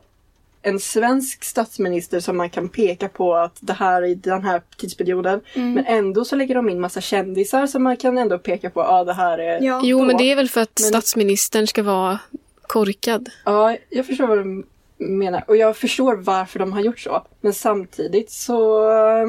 en 0.61 0.79
svensk 0.79 1.43
statsminister 1.43 2.19
som 2.19 2.37
man 2.37 2.49
kan 2.49 2.69
peka 2.69 3.09
på 3.09 3.35
att 3.35 3.57
det 3.59 3.73
här 3.73 4.01
är 4.01 4.05
i 4.07 4.15
den 4.15 4.43
här 4.43 4.61
tidsperioden. 4.77 5.41
Mm. 5.53 5.73
Men 5.73 5.85
ändå 5.85 6.25
så 6.25 6.35
lägger 6.35 6.55
de 6.55 6.69
in 6.69 6.79
massa 6.79 7.01
kändisar 7.01 7.67
som 7.67 7.83
man 7.83 7.97
kan 7.97 8.17
ändå 8.17 8.37
peka 8.39 8.69
på, 8.69 8.79
ja 8.79 8.87
ah, 8.89 9.03
det 9.03 9.13
här 9.13 9.37
är... 9.37 9.61
Ja. 9.61 9.81
Jo, 9.83 10.05
men 10.05 10.17
det 10.17 10.31
är 10.31 10.35
väl 10.35 10.49
för 10.49 10.61
att 10.61 10.79
Men- 10.81 10.87
statsministern 10.89 11.67
ska 11.67 11.83
vara 11.83 12.19
korkad. 12.67 13.29
Ja, 13.45 13.77
jag 13.89 14.05
förstår 14.05 14.27
vad 14.27 14.37
du 14.37 14.63
menar. 14.97 15.43
Och 15.47 15.57
jag 15.57 15.77
förstår 15.77 16.15
varför 16.15 16.59
de 16.59 16.73
har 16.73 16.81
gjort 16.81 16.99
så. 16.99 17.27
Men 17.41 17.53
samtidigt 17.53 18.31
så... 18.31 18.89
eh, 18.91 19.27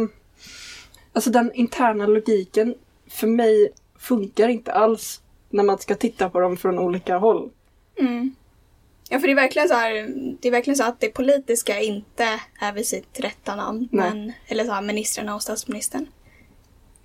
Alltså 1.13 1.31
den 1.31 1.53
interna 1.55 2.07
logiken 2.07 2.75
för 3.11 3.27
mig 3.27 3.73
funkar 3.99 4.49
inte 4.49 4.73
alls 4.73 5.21
när 5.51 5.63
man 5.65 5.79
ska 5.79 5.95
titta 5.95 6.31
på 6.31 6.41
dem 6.41 6.57
från 6.57 6.79
olika 6.79 7.17
håll. 7.19 7.51
Mm. 7.99 8.35
Ja, 9.11 9.19
för 9.21 9.27
det 9.27 9.33
är 9.33 9.37
verkligen 9.37 9.69
så 9.69 9.75
här, 9.75 9.93
det 10.41 10.49
är 10.49 10.53
verkligen 10.53 10.77
så 10.77 10.85
att 10.85 11.01
det 11.01 11.09
politiska 11.09 11.81
inte 11.81 12.41
är 12.61 12.73
vid 12.73 12.87
sitt 12.87 13.21
rätta 13.21 13.57
namn. 13.57 13.89
Nej. 13.93 14.11
Men, 14.15 14.33
eller 14.47 14.65
så 14.65 14.73
här, 14.73 14.83
ministrarna 14.83 15.35
och 15.35 15.43
statsministern. 15.43 16.07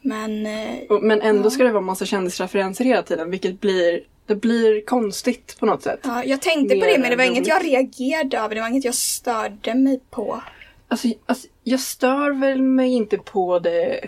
Men 0.02 0.46
eh, 0.46 0.78
Och- 0.90 1.04
Men 1.04 1.22
ändå 1.22 1.46
Ja. 1.46 1.50
ska 1.50 1.64
det 1.64 1.72
vara 1.72 1.82
massa 1.82 2.06
kändisreferenser 2.06 2.86
hela 2.86 3.04
tiden 3.04 3.32
vilket 3.32 3.62
blir... 3.62 4.04
Det 4.26 4.36
blir 4.36 4.86
konstigt 4.86 5.58
på 5.60 5.66
något 5.66 5.84
sätt. 5.84 6.00
ja, 6.04 6.24
jag 6.24 6.42
tänkte 6.42 6.76
på 6.76 6.86
det 6.86 6.98
men 7.00 7.10
det 7.10 7.16
var 7.16 7.24
inget 7.24 7.48
jag 7.48 7.66
reagerade 7.66 8.38
över. 8.38 8.56
Det 8.56 8.62
var 8.62 8.68
inget 8.68 8.86
jag 8.86 8.96
störde 8.96 9.74
mig 9.76 10.00
på. 10.10 10.42
Alltså, 10.88 11.08
alltså, 11.26 11.48
jag 11.64 11.80
stör 11.80 12.32
väl 12.32 12.62
mig 12.62 12.94
inte 12.94 13.18
på 13.18 13.60
det 13.60 14.00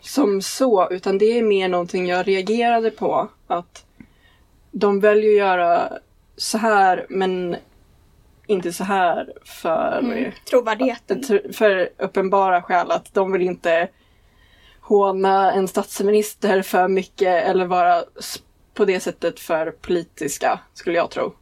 som 0.00 0.42
så, 0.42 0.88
utan 0.90 1.18
det 1.18 1.38
är 1.38 1.42
mer 1.42 1.68
någonting 1.68 2.06
jag 2.06 2.28
reagerade 2.28 2.90
på. 2.90 3.28
Att 3.46 3.84
de 4.70 5.00
väljer 5.00 5.30
att 5.30 5.36
göra 5.38 5.92
så 6.36 6.58
här, 6.58 7.06
men 7.08 7.56
inte 8.46 8.72
så 8.72 8.84
här 8.84 9.32
för, 9.44 9.98
Mm. 10.02 10.32
Trovärdigheten. 10.50 11.22
för 11.52 11.88
uppenbara 11.98 12.62
skäl. 12.62 12.90
Att 12.90 13.14
de 13.14 13.32
vill 13.32 13.42
inte 13.42 13.88
håna 14.80 15.52
en 15.52 15.68
statsminister 15.68 16.62
för 16.62 16.88
mycket 16.88 17.44
eller 17.44 17.64
vara 17.66 18.02
s- 18.18 18.42
på 18.78 18.84
det 18.84 19.00
sättet 19.00 19.40
för 19.40 19.70
politiska, 19.70 20.58
skulle 20.74 20.96
jag 20.96 21.10
tro. 21.10 21.34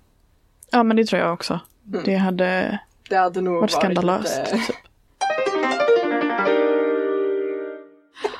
Ja, 0.71 0.83
men 0.83 0.97
det 0.97 1.05
tror 1.05 1.23
jag 1.23 1.33
också. 1.33 1.61
Mm. 1.93 2.03
Det 2.05 2.15
hade 2.17 2.79
Det 3.09 3.17
hade 3.17 3.41
nog 3.41 3.55
varit 3.61 3.73
varit 3.73 3.83
skandalöst. 3.85 4.39
lite- 4.53 4.67
Typ. 4.67 4.77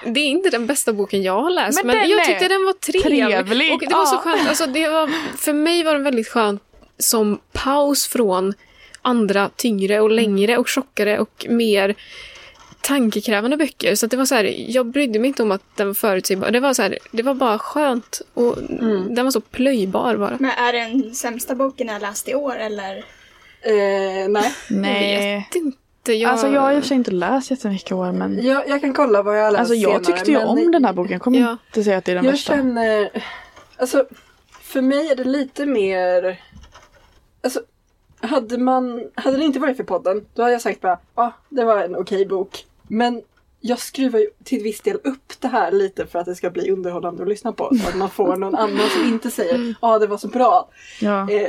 Det 0.05 0.21
är 0.21 0.27
inte 0.29 0.51
den 0.51 0.67
bästa 0.67 0.93
boken 0.93 1.23
jag 1.23 1.43
har 1.43 1.51
läst, 1.51 1.85
Men 1.85 1.97
men, 1.97 2.09
jag 2.11 2.25
tyckte 2.25 2.49
den 2.49 2.65
var 2.65 2.73
trevlig. 2.73 3.29
trevlig, 3.29 3.73
Och 3.73 3.81
det 3.81 3.95
var 3.95 4.07
så 4.07 4.17
skönt. 4.19 4.49
Alltså, 4.49 4.67
det 4.67 4.89
var, 4.89 5.11
för 5.37 5.53
mig 5.53 5.83
var 5.85 5.93
den 5.95 6.03
väldigt 6.03 6.29
skönt 6.29 6.63
som 6.99 7.39
paus 7.53 8.07
från 8.07 8.55
andra 9.03 9.51
tyngre 9.57 10.01
och 10.01 10.11
längre 10.11 10.57
och 10.59 10.69
tjockare 10.69 11.19
och 11.19 11.47
mer 11.49 11.95
tankekrävande 12.87 13.57
böcker. 13.57 13.95
Så 13.95 14.07
att 14.07 14.11
det 14.11 14.17
var 14.17 14.25
så 14.25 14.35
här, 14.35 14.55
jag 14.69 14.87
brydde 14.87 15.19
mig 15.19 15.29
inte 15.29 15.43
om 15.43 15.53
att 15.53 15.63
den 15.77 15.87
var 15.87 15.95
förutsägbar. 15.95 16.51
Det 16.51 16.61
var 16.61 16.75
så 16.75 16.83
här, 16.83 16.99
det 17.13 17.23
var 17.23 17.35
bara 17.35 17.59
skönt 17.59 18.23
och 18.35 18.59
Mm. 18.59 19.15
den 19.15 19.25
var 19.25 19.31
så 19.33 19.41
plöjbar 19.41 20.17
bara. 20.17 20.37
Men 20.41 20.51
är 20.51 20.73
det 20.73 20.79
den 20.79 21.15
sämsta 21.15 21.55
boken 21.55 21.87
jag 21.89 22.03
läst 22.03 22.29
i 22.29 22.35
år 22.35 22.57
eller? 22.57 22.97
Eh, 23.63 24.29
nej. 24.29 24.53
Nej. 24.71 25.15
Jag 25.15 25.37
vet 25.39 25.55
inte. 25.55 26.13
Jag... 26.13 26.31
Alltså 26.31 26.49
jag 26.49 26.61
har 26.61 26.73
i 26.73 26.79
och 26.79 26.83
för 26.83 26.89
sig 26.89 26.97
inte 26.97 27.11
läst 27.11 27.51
jättemycket 27.51 27.91
i 27.91 27.95
år 27.95 28.13
men 28.13 28.47
Jag, 28.47 28.69
jag 28.69 28.81
kan 28.81 28.93
kolla 28.95 29.23
vad 29.23 29.39
jag 29.39 29.45
har 29.45 29.51
läst 29.51 29.61
Alltså 29.61 29.75
jag 29.75 29.91
senare, 29.91 30.05
tyckte 30.17 30.31
ju 30.31 30.39
men 30.39 30.47
om 30.49 30.73
den 30.73 30.85
här 30.85 30.93
boken. 30.93 31.13
Jag 31.13 31.23
kommer 31.23 31.39
Ja. 31.39 31.57
inte 31.67 31.85
säga 31.85 31.97
att 31.99 32.05
det 32.05 32.13
är 32.13 32.17
den 32.17 32.25
Jag 32.25 32.33
värsta. 32.33 32.53
känner... 32.53 33.11
Alltså, 33.77 34.07
för 34.63 34.81
mig 34.83 35.11
är 35.11 35.17
det 35.17 35.25
lite 35.25 35.67
mer... 35.67 36.41
Alltså, 37.45 37.61
hade 38.21 38.59
man... 38.59 39.05
Hade 39.15 39.37
det 39.37 39.45
inte 39.45 39.59
varit 39.59 39.77
för 39.77 39.85
podden, 39.85 40.25
då 40.35 40.43
hade 40.43 40.53
jag 40.53 40.63
sagt 40.63 40.81
bara, 40.81 40.99
ja, 41.15 41.23
ah, 41.23 41.33
det 41.49 41.65
var 41.65 41.83
en 41.83 41.97
okej 41.97 42.27
bok. 42.27 42.65
Men 42.89 43.23
jag 43.61 43.79
skruvar 43.79 44.19
ju 44.19 44.27
till 44.45 44.63
viss 44.63 44.81
del 44.81 44.97
upp 45.05 45.33
det 45.41 45.49
här 45.49 45.73
lite 45.73 46.07
för 46.07 46.19
att 46.19 46.27
det 46.27 46.35
ska 46.35 46.51
bli 46.51 46.71
underhållande 46.71 47.23
att 47.23 47.29
lyssna 47.29 47.53
på. 47.53 47.77
Så 47.83 47.89
att 47.89 47.97
man 47.97 48.11
får 48.11 48.37
någon 48.37 48.55
annan 48.55 48.89
som 48.91 49.05
inte 49.05 49.31
säger, 49.31 49.75
ja, 49.81 49.89
ah, 49.95 49.99
det 49.99 50.07
var 50.07 50.17
så 50.19 50.29
bra. 50.29 50.69
Ja. 51.01 51.31
Eh, 51.31 51.49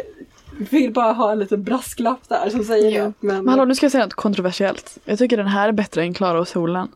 vill 0.70 0.94
bara 0.94 1.12
ha 1.14 1.32
en 1.32 1.40
liten 1.40 1.64
brasklapp 1.64 2.30
där 2.30 2.50
som 2.50 2.64
säger 2.64 2.92
Ja. 2.92 3.04
det. 3.04 3.14
Men, 3.20 3.36
Men 3.38 3.48
hallå, 3.50 3.66
nu 3.66 3.76
ska 3.76 3.86
jag 3.86 3.92
säga 3.92 4.04
något 4.04 4.14
kontroversiellt. 4.14 4.98
Jag 5.06 5.20
tycker 5.20 5.38
den 5.38 5.48
här 5.48 5.68
är 5.68 5.72
bättre 5.72 6.02
än 6.02 6.14
Klara 6.14 6.40
och 6.40 6.48
solen. 6.48 6.88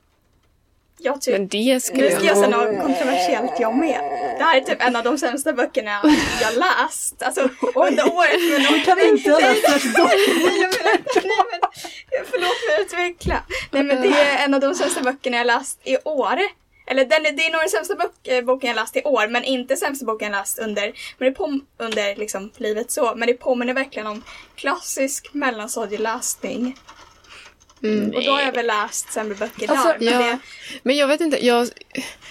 Jag 1.04 1.22
tycker 1.22 1.40
Men 1.40 1.48
det 1.48 1.84
skulle 1.84 2.10
Nu 2.10 2.16
ska 2.16 2.26
jag 2.26 2.38
säga 2.38 2.50
något 2.50 2.82
kontroversiellt 2.82 3.60
jag 3.60 3.76
med. 3.78 4.00
Det 4.38 4.44
här 4.44 4.58
är 4.58 4.62
typ 4.62 4.82
en 4.82 4.96
av 4.96 5.04
de 5.04 5.18
sämsta 5.18 5.54
böckerna 5.54 6.02
jag 6.42 6.54
läst. 6.58 7.24
Alltså 7.24 7.42
under 7.76 8.14
året. 8.14 8.40
Men 8.52 8.74
Du 8.80 8.84
kan 8.86 9.00
inte 9.00 9.32
ha 9.32 9.40
läst 9.40 9.70
särskilt 9.70 9.98
dåligt. 9.98 10.28
Nej, 10.38 10.68
men, 10.72 11.04
nej, 11.24 11.38
men, 11.52 12.26
förlåt 12.32 12.58
för 12.68 12.74
att 12.74 12.86
utveckla. 12.86 13.44
Nej 13.72 13.84
men 13.84 14.02
det 14.02 14.08
är 14.22 14.46
en 14.46 14.54
av 14.54 14.60
de 14.60 14.76
sämsta 14.76 15.02
böckerna 15.02 15.38
jag 15.38 15.48
läst 15.48 15.80
i 15.84 15.98
år. 16.06 16.40
Eller 16.88 17.06
den, 17.06 17.26
är- 17.26 17.32
det 17.32 17.46
är 17.46 17.52
nog 17.52 17.62
den 17.62 17.70
sämsta 17.70 17.96
bok, 17.96 18.28
eh, 18.28 18.44
boken 18.44 18.68
jag 18.68 18.76
läst 18.76 18.96
i 18.98 19.02
år, 19.04 19.28
men 19.28 19.44
inte 19.44 19.76
sämsta 19.78 20.06
boken 20.06 20.32
jag 20.32 20.40
läst 20.40 20.60
under, 20.60 20.94
men 21.18 21.30
det 21.30 21.36
pom, 21.38 21.66
under 21.78 22.16
liksom, 22.16 22.52
livet 22.58 22.92
så. 22.92 23.14
Men 23.16 23.28
det 23.28 23.34
påminner 23.34 23.74
verkligen 23.74 24.08
om 24.08 24.24
klassisk 24.56 25.30
mellanstadieläsning. 25.34 26.78
Mm. 27.84 28.16
Och 28.16 28.24
då 28.24 28.32
har 28.32 28.42
jag 28.42 28.54
väl 28.54 28.68
läst 28.68 29.14
sämre 29.14 29.36
böcker 29.36 29.72
Alltså, 29.72 29.88
där. 29.88 30.00
Men 30.00 30.14
ja. 30.14 30.20
det, 30.20 30.40
Men 30.84 30.98
jag 30.98 31.08
vet 31.08 31.22
inte, 31.22 31.46
jag, 31.46 31.68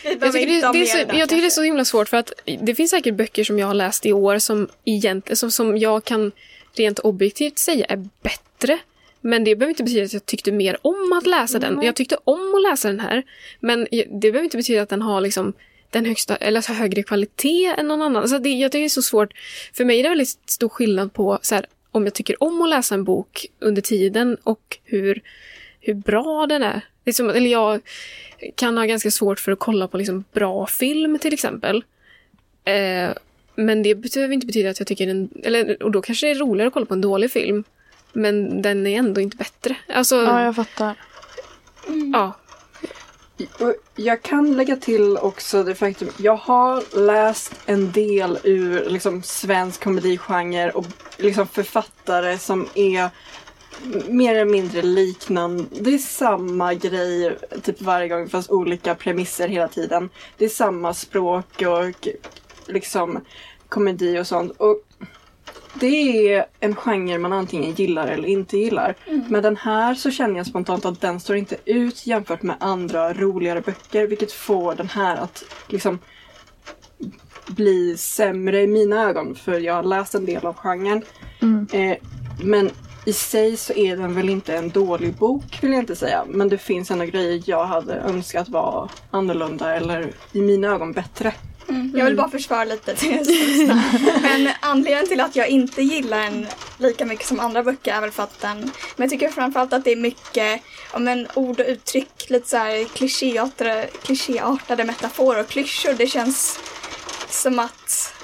Jag 0.02 0.32
tycker, 0.32 0.38
inte 0.38 0.66
det, 0.66 0.72
det 0.72 0.82
är 0.82 0.86
så, 0.86 1.16
jag 1.18 1.28
tycker 1.28 1.42
det 1.42 1.48
är 1.48 1.50
så 1.50 1.62
himla 1.62 1.84
svårt 1.84 2.08
för 2.08 2.16
att 2.16 2.32
det 2.60 2.74
finns 2.74 2.90
säkert 2.90 3.14
böcker 3.14 3.44
som 3.44 3.58
jag 3.58 3.66
har 3.66 3.74
läst 3.74 4.06
i 4.06 4.12
år 4.12 4.38
som, 4.38 4.68
egent, 4.84 5.38
som, 5.38 5.50
som 5.50 5.78
jag 5.78 6.04
kan 6.04 6.32
rent 6.74 6.98
objektivt 6.98 7.58
säga 7.58 7.86
är 7.88 8.08
bättre. 8.22 8.78
Men 9.20 9.44
det 9.44 9.56
behöver 9.56 9.70
inte 9.70 9.82
betyda 9.82 10.04
att 10.04 10.12
jag 10.12 10.26
tyckte 10.26 10.52
mer 10.52 10.78
om 10.82 11.12
att 11.18 11.26
läsa 11.26 11.58
den. 11.58 11.82
Jag 11.82 11.96
tyckte 11.96 12.16
om 12.24 12.54
att 12.54 12.70
läsa 12.70 12.88
den 12.88 13.00
här. 13.00 13.22
Men 13.60 13.86
det 13.90 14.06
behöver 14.20 14.42
inte 14.42 14.56
betyda 14.56 14.82
att 14.82 14.88
den 14.88 15.02
har 15.02 15.20
liksom 15.20 15.52
den 15.90 16.04
högsta, 16.04 16.36
eller 16.36 16.58
alltså 16.58 16.72
högre 16.72 17.02
kvalitet 17.02 17.74
än 17.78 17.88
någon 17.88 18.02
annan. 18.02 18.22
Alltså 18.22 18.38
det, 18.38 18.48
jag 18.48 18.72
tycker 18.72 18.80
det 18.80 18.86
är 18.86 18.88
så 18.88 19.02
svårt. 19.02 19.32
För 19.72 19.84
mig 19.84 19.98
är 19.98 20.02
det 20.02 20.08
väldigt 20.08 20.38
stor 20.46 20.68
skillnad 20.68 21.12
på 21.12 21.38
så 21.42 21.54
här, 21.54 21.66
om 21.90 22.04
jag 22.04 22.14
tycker 22.14 22.42
om 22.42 22.62
att 22.62 22.68
läsa 22.68 22.94
en 22.94 23.04
bok 23.04 23.46
under 23.58 23.82
tiden 23.82 24.36
och 24.42 24.78
hur, 24.84 25.22
hur 25.80 25.94
bra 25.94 26.46
den 26.46 26.62
är. 26.62 26.84
Liksom, 27.04 27.30
eller 27.30 27.50
jag 27.50 27.80
kan 28.54 28.78
ha 28.78 28.84
ganska 28.84 29.10
svårt 29.10 29.40
för 29.40 29.52
att 29.52 29.58
kolla 29.58 29.88
på 29.88 29.98
liksom 29.98 30.24
bra 30.32 30.66
film 30.66 31.18
till 31.18 31.32
exempel. 31.32 31.84
Eh, 32.64 33.10
men 33.54 33.82
det 33.82 33.94
behöver 33.94 34.34
inte 34.34 34.46
betyda 34.46 34.70
att 34.70 34.78
jag 34.78 34.88
tycker 34.88 35.06
den... 35.06 35.28
Eller, 35.42 35.82
och 35.82 35.90
då 35.90 36.02
kanske 36.02 36.26
det 36.26 36.30
är 36.30 36.34
roligare 36.34 36.68
att 36.68 36.74
kolla 36.74 36.86
på 36.86 36.94
en 36.94 37.00
dålig 37.00 37.30
film. 37.30 37.64
Men 38.12 38.62
den 38.62 38.86
är 38.86 38.98
ändå 38.98 39.20
inte 39.20 39.36
bättre. 39.36 39.76
Alltså, 39.88 40.16
Ja, 40.16 40.22
ja. 40.22 40.44
jag 40.44 40.56
fattar. 40.56 40.94
Och 41.86 42.49
jag 43.94 44.22
kan 44.22 44.56
lägga 44.56 44.76
till 44.76 45.16
också 45.16 45.64
det 45.64 45.74
faktum, 45.74 46.08
jag 46.16 46.36
har 46.36 46.98
läst 47.06 47.52
en 47.66 47.92
del 47.92 48.38
ur 48.44 48.90
liksom 48.90 49.22
svensk 49.22 49.84
komedigenre 49.84 50.70
och 50.70 50.86
liksom 51.16 51.46
författare 51.46 52.38
som 52.38 52.68
är 52.74 53.10
mer 54.08 54.34
eller 54.34 54.52
mindre 54.52 54.82
liknande. 54.82 55.64
Det 55.70 55.94
är 55.94 55.98
samma 55.98 56.74
grej 56.74 57.38
typ 57.62 57.82
varje 57.82 58.08
gång 58.08 58.28
fast 58.28 58.50
olika 58.50 58.94
premisser 58.94 59.48
hela 59.48 59.68
tiden. 59.68 60.10
Det 60.36 60.44
är 60.44 60.48
samma 60.48 60.94
språk 60.94 61.62
och 61.62 62.08
liksom 62.66 63.20
komedi 63.68 64.18
och 64.18 64.26
sånt. 64.26 64.52
Och 64.56 64.82
det 65.74 66.32
är 66.34 66.46
en 66.60 66.76
genre 66.76 67.18
man 67.18 67.32
antingen 67.32 67.72
gillar 67.72 68.08
eller 68.08 68.28
inte 68.28 68.58
gillar. 68.58 68.94
Men 69.28 69.42
den 69.42 69.56
här 69.56 69.94
så 69.94 70.10
känner 70.10 70.36
jag 70.36 70.46
spontant 70.46 70.84
att 70.84 71.00
den 71.00 71.20
står 71.20 71.36
inte 71.36 71.56
ut 71.64 72.06
jämfört 72.06 72.42
med 72.42 72.56
andra 72.60 73.12
roligare 73.12 73.60
böcker. 73.60 74.06
Vilket 74.06 74.32
får 74.32 74.74
den 74.74 74.88
här 74.88 75.16
att 75.16 75.44
liksom 75.68 75.98
bli 77.46 77.96
sämre 77.96 78.62
i 78.62 78.66
mina 78.66 79.08
ögon. 79.08 79.34
För 79.34 79.60
jag 79.60 79.74
har 79.74 79.82
läst 79.82 80.14
en 80.14 80.26
del 80.26 80.46
av 80.46 80.54
genren. 80.54 81.02
Eh, 81.72 81.96
men 82.42 82.70
i 83.04 83.12
sig 83.12 83.56
så 83.56 83.72
är 83.72 83.96
den 83.96 84.14
väl 84.14 84.28
inte 84.28 84.56
en 84.56 84.70
dålig 84.70 85.14
bok 85.14 85.58
vill 85.62 85.72
jag 85.72 85.82
inte 85.82 85.96
säga. 85.96 86.24
Men 86.28 86.48
det 86.48 86.58
finns 86.58 86.90
ändå 86.90 87.04
grejer 87.04 87.42
jag 87.46 87.64
hade 87.64 87.94
önskat 87.94 88.48
var 88.48 88.90
annorlunda 89.10 89.76
eller 89.76 90.12
i 90.32 90.40
mina 90.40 90.68
ögon 90.68 90.92
bättre. 90.92 91.34
Mm. 91.70 91.92
Jag 91.96 92.04
vill 92.04 92.16
bara 92.16 92.30
försvara 92.30 92.64
lite 92.64 92.94
till. 92.94 93.22
Men 94.22 94.48
anledningen 94.60 95.06
till 95.06 95.20
att 95.20 95.36
jag 95.36 95.48
inte 95.48 95.82
gillar 95.82 96.22
den 96.22 96.46
lika 96.78 97.04
mycket 97.04 97.26
som 97.26 97.40
andra 97.40 97.62
böcker 97.62 97.94
är 97.94 98.00
väl 98.00 98.10
för 98.10 98.22
att 98.22 98.40
den... 98.40 98.60
Men 98.60 98.72
jag 98.96 99.10
tycker 99.10 99.28
framförallt 99.28 99.72
att 99.72 99.84
det 99.84 99.92
är 99.92 99.96
mycket 99.96 100.62
ja, 100.92 100.98
men, 100.98 101.26
ord 101.34 101.60
och 101.60 101.66
uttryck, 101.66 102.30
lite 102.30 102.48
så 102.48 102.56
här 102.56 102.84
klichéartade, 102.84 103.88
klichéartade 104.02 104.84
metaforer 104.84 105.40
och 105.40 105.48
klyschor. 105.48 105.94
Det 105.94 106.06
känns 106.06 106.58
som 107.28 107.58
att 107.58 108.14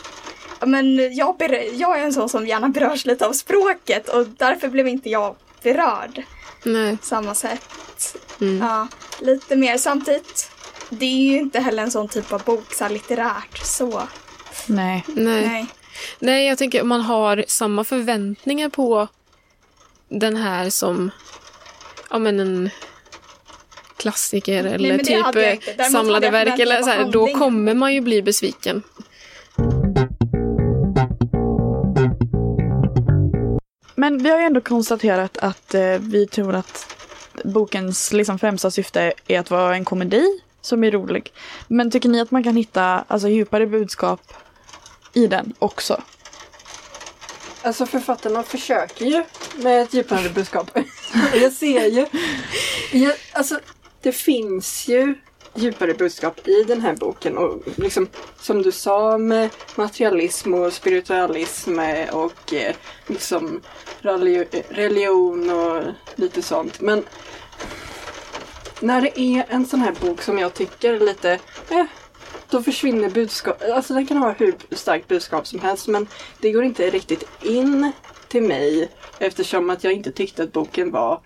men 0.67 1.15
jag, 1.17 1.37
jag 1.73 2.01
är 2.01 2.05
en 2.05 2.13
sån 2.13 2.29
som 2.29 2.47
gärna 2.47 2.69
berörs 2.69 3.07
lite 3.07 3.27
av 3.27 3.33
språket 3.33 4.09
och 4.09 4.27
därför 4.27 4.69
blev 4.69 4.89
inte 4.89 5.11
jag 5.11 5.37
berörd 5.63 6.23
Nej. 6.63 6.99
samma 7.03 7.35
sätt. 7.35 8.17
Mm. 8.41 8.59
Ja, 8.59 8.89
lite 9.21 9.57
mer. 9.57 9.79
Samtidigt, 9.79 10.46
det 10.89 11.07
är 11.07 11.33
ju 11.33 11.39
inte 11.39 11.61
heller 11.61 11.83
en 11.83 11.91
sån 11.91 12.09
typ 12.09 12.33
av 12.33 12.43
bok, 12.45 12.75
så 12.75 12.85
här 12.85 12.91
litterärt 12.91 13.59
så. 13.59 14.03
Nej. 14.67 15.05
Nej. 15.07 15.47
Nej. 15.47 15.67
Nej, 16.19 16.47
jag 16.47 16.59
tänker 16.59 16.83
om 16.83 16.89
man 16.89 17.01
har 17.01 17.45
samma 17.49 17.85
förväntningar 17.85 18.69
på 18.69 19.09
den 20.09 20.37
här 20.37 20.71
som 20.71 21.11
ja, 22.11 22.19
men 22.19 22.41
en 22.41 22.71
klassiker 23.97 24.65
eller 24.65 24.99
det 24.99 25.05
typ 25.05 25.79
eh, 25.79 25.87
samlade 25.87 26.31
verk 26.31 26.59
eller 26.59 26.83
så 26.83 26.91
här, 26.91 27.05
då 27.05 27.27
kommer 27.27 27.75
man 27.75 27.95
ju 27.95 28.01
bli 28.01 28.23
besviken. 28.23 28.83
Men 33.95 34.23
vi 34.23 34.31
har 34.31 34.39
ju 34.39 34.45
ändå 34.45 34.61
konstaterat 34.61 35.39
att 35.39 35.75
eh, 35.75 35.99
vi 36.01 36.27
tror 36.27 36.55
att 36.55 36.97
bokens 37.45 38.13
liksom, 38.13 38.39
främsta 38.39 38.71
syfte 38.71 39.13
är 39.27 39.41
att 39.41 39.51
vara 39.51 39.77
en 39.77 39.85
komedi 39.85 40.41
som 40.67 40.85
är 40.85 40.91
rolig. 40.91 41.33
Men 41.69 41.91
tycker 41.91 42.09
ni 42.09 42.21
att 42.21 42.31
man 42.31 42.45
kan 42.45 42.57
hitta 42.57 43.05
alltså, 43.09 43.29
djupare 43.29 43.67
budskap 43.67 44.21
i 45.13 45.27
den 45.27 45.55
också? 45.59 46.03
Alltså 47.63 47.87
författarna 47.87 48.43
försöker 48.43 49.05
ju 49.05 49.25
med 49.57 49.83
ett 49.83 49.95
djupare 49.95 50.29
budskap. 50.29 50.71
Jag 51.35 51.53
ser 51.53 51.87
ju. 51.87 52.07
Jag, 52.93 53.15
alltså 53.33 53.59
det 54.03 54.13
finns 54.13 54.89
ju 54.89 55.15
djupare 55.55 55.95
budskap 55.95 56.49
i 56.49 56.65
den 56.65 56.81
här 56.81 56.97
boken 56.97 57.39
och 57.39 57.63
liksom 57.77 58.09
som 58.41 58.63
du 58.63 58.73
sa 58.73 59.19
med 59.19 59.51
materialism 59.75 60.55
och 60.55 60.73
spiritualism 60.73 61.79
och 62.13 62.55
eh, 62.55 62.75
liksom 63.07 63.61
religion 64.69 65.51
och 65.51 65.83
lite 66.15 66.43
sånt. 66.43 66.81
Men 66.81 67.05
när 68.81 69.01
det 69.01 69.21
är 69.21 69.45
en 69.49 69.67
sån 69.67 69.81
här 69.81 69.95
bok 70.01 70.23
som 70.23 70.39
jag 70.39 70.55
tycker 70.55 70.95
är 70.95 71.01
lite 71.01 71.33
eh, 71.71 71.85
då 72.51 72.63
försvinner 72.63 73.11
budskap. 73.11 73.63
Alltså 73.73 73.95
den 73.95 74.07
kan 74.07 74.17
ha 74.17 74.33
hur 74.33 74.55
starkt 74.71 75.09
budskap 75.09 75.47
som 75.47 75.61
helst 75.61 75.89
men 75.89 76.07
det 76.41 76.53
går 76.53 76.65
inte 76.65 76.91
riktigt 76.91 77.29
in 77.43 77.93
till 78.29 78.43
mig 78.43 78.89
eftersom 79.19 79.71
att 79.71 79.85
jag 79.85 79.93
inte 79.93 80.13
tyckte 80.13 80.43
att 80.43 80.53
boken 80.53 80.91
var 80.91 81.21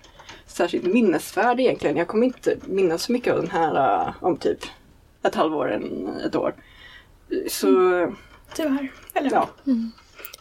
särskilt 0.46 0.84
minnesvärd 0.84 1.60
egentligen. 1.60 1.96
Jag 1.96 2.08
kommer 2.08 2.26
inte 2.26 2.56
minnas 2.66 3.02
så 3.02 3.12
mycket 3.12 3.34
av 3.34 3.40
den 3.40 3.50
här 3.50 4.06
uh, 4.06 4.14
om 4.20 4.36
typ 4.36 4.58
ett 5.22 5.34
halvår, 5.34 5.72
en, 5.72 6.08
ett 6.26 6.36
år. 6.36 6.54
Så 7.48 7.66
Tyvärr. 8.54 8.92
Eller? 9.14 9.30
ja, 9.30 9.48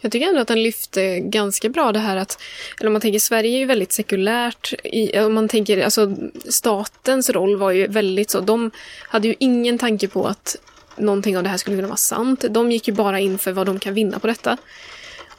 jag 0.01 0.11
tycker 0.11 0.27
ändå 0.27 0.41
att 0.41 0.47
den 0.47 0.63
lyfte 0.63 1.19
ganska 1.19 1.69
bra 1.69 1.91
det 1.91 1.99
här 1.99 2.17
att, 2.17 2.41
eller 2.79 2.87
om 2.87 2.93
man 2.93 3.01
tänker 3.01 3.19
Sverige 3.19 3.57
är 3.57 3.59
ju 3.59 3.65
väldigt 3.65 3.91
sekulärt. 3.91 4.73
I, 4.83 5.19
om 5.19 5.33
man 5.33 5.47
tänker, 5.47 5.83
alltså 5.83 6.15
statens 6.49 7.29
roll 7.29 7.57
var 7.57 7.71
ju 7.71 7.87
väldigt 7.87 8.29
så, 8.29 8.39
de 8.39 8.71
hade 9.01 9.27
ju 9.27 9.35
ingen 9.39 9.77
tanke 9.77 10.07
på 10.07 10.27
att 10.27 10.55
någonting 10.95 11.37
av 11.37 11.43
det 11.43 11.49
här 11.49 11.57
skulle 11.57 11.77
kunna 11.77 11.87
vara 11.87 11.97
sant. 11.97 12.45
De 12.49 12.71
gick 12.71 12.87
ju 12.87 12.93
bara 12.93 13.19
in 13.19 13.37
för 13.37 13.51
vad 13.51 13.65
de 13.65 13.79
kan 13.79 13.93
vinna 13.93 14.19
på 14.19 14.27
detta. 14.27 14.57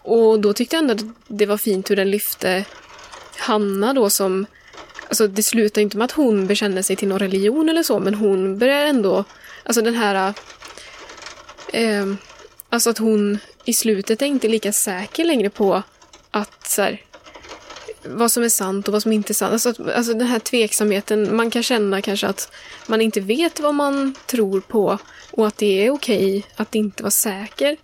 Och 0.03 0.41
då 0.41 0.53
tyckte 0.53 0.77
jag 0.77 0.83
ändå 0.83 0.95
att 0.95 1.15
det 1.27 1.47
var 1.47 1.57
fint 1.57 1.91
hur 1.91 1.97
den 1.97 2.11
lyfte 2.11 2.65
Hanna 3.37 3.93
då 3.93 4.11
som 4.11 4.47
Alltså 5.09 5.27
det 5.27 5.43
slutar 5.43 5.83
inte 5.83 5.97
med 5.97 6.05
att 6.05 6.13
hon 6.13 6.47
bekänner 6.47 6.83
sig 6.83 6.97
till 6.97 7.09
någon 7.09 7.19
religion 7.19 7.69
eller 7.69 7.83
så, 7.83 7.99
men 7.99 8.15
hon 8.15 8.59
börjar 8.59 8.87
ändå... 8.87 9.25
Alltså 9.65 9.83
den 9.83 9.95
här... 9.95 10.35
Eh, 11.73 12.07
alltså 12.69 12.91
att 12.91 12.99
hon 12.99 13.39
i 13.71 13.75
slutet 13.75 14.23
är 14.23 14.27
inte 14.27 14.49
lika 14.49 14.73
säker 14.73 15.25
längre 15.25 15.51
på 15.51 15.83
att 16.31 16.67
så 16.67 16.83
här, 16.83 17.03
vad 18.05 18.33
som 18.33 18.43
är 18.43 18.49
sant 18.49 18.89
och 18.89 18.93
vad 18.93 19.03
som 19.03 19.13
inte 19.13 19.33
är 19.33 19.35
sant. 19.35 19.53
Alltså, 19.53 19.69
att, 19.69 19.81
alltså 19.81 20.15
den 20.15 20.27
här 20.27 20.39
tveksamheten, 20.39 21.37
man 21.37 21.51
kan 21.51 21.63
känna 21.63 22.03
kanske 22.03 22.27
att 22.27 22.53
man 22.87 23.01
inte 23.01 23.21
vet 23.21 23.61
vad 23.61 23.75
man 23.75 24.15
tror 24.27 24.61
på 24.61 24.99
och 25.31 25.47
att 25.47 25.57
det 25.57 25.87
är 25.87 25.91
okej 25.91 26.47
att 26.57 26.75
inte 26.75 27.03
vara 27.03 27.11
säker. 27.11 27.77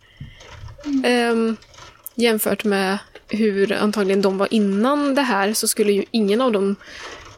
Ehm, 1.05 1.57
jämfört 2.15 2.65
med 2.65 2.99
hur 3.29 3.73
antagligen 3.73 4.23
de 4.23 4.39
var 4.39 4.49
innan 4.51 5.15
det 5.15 5.23
här 5.23 5.53
så 5.53 5.69
skulle 5.69 5.93
ju 5.93 6.05
ingen 6.11 6.41
av 6.41 6.53
dem 6.53 6.77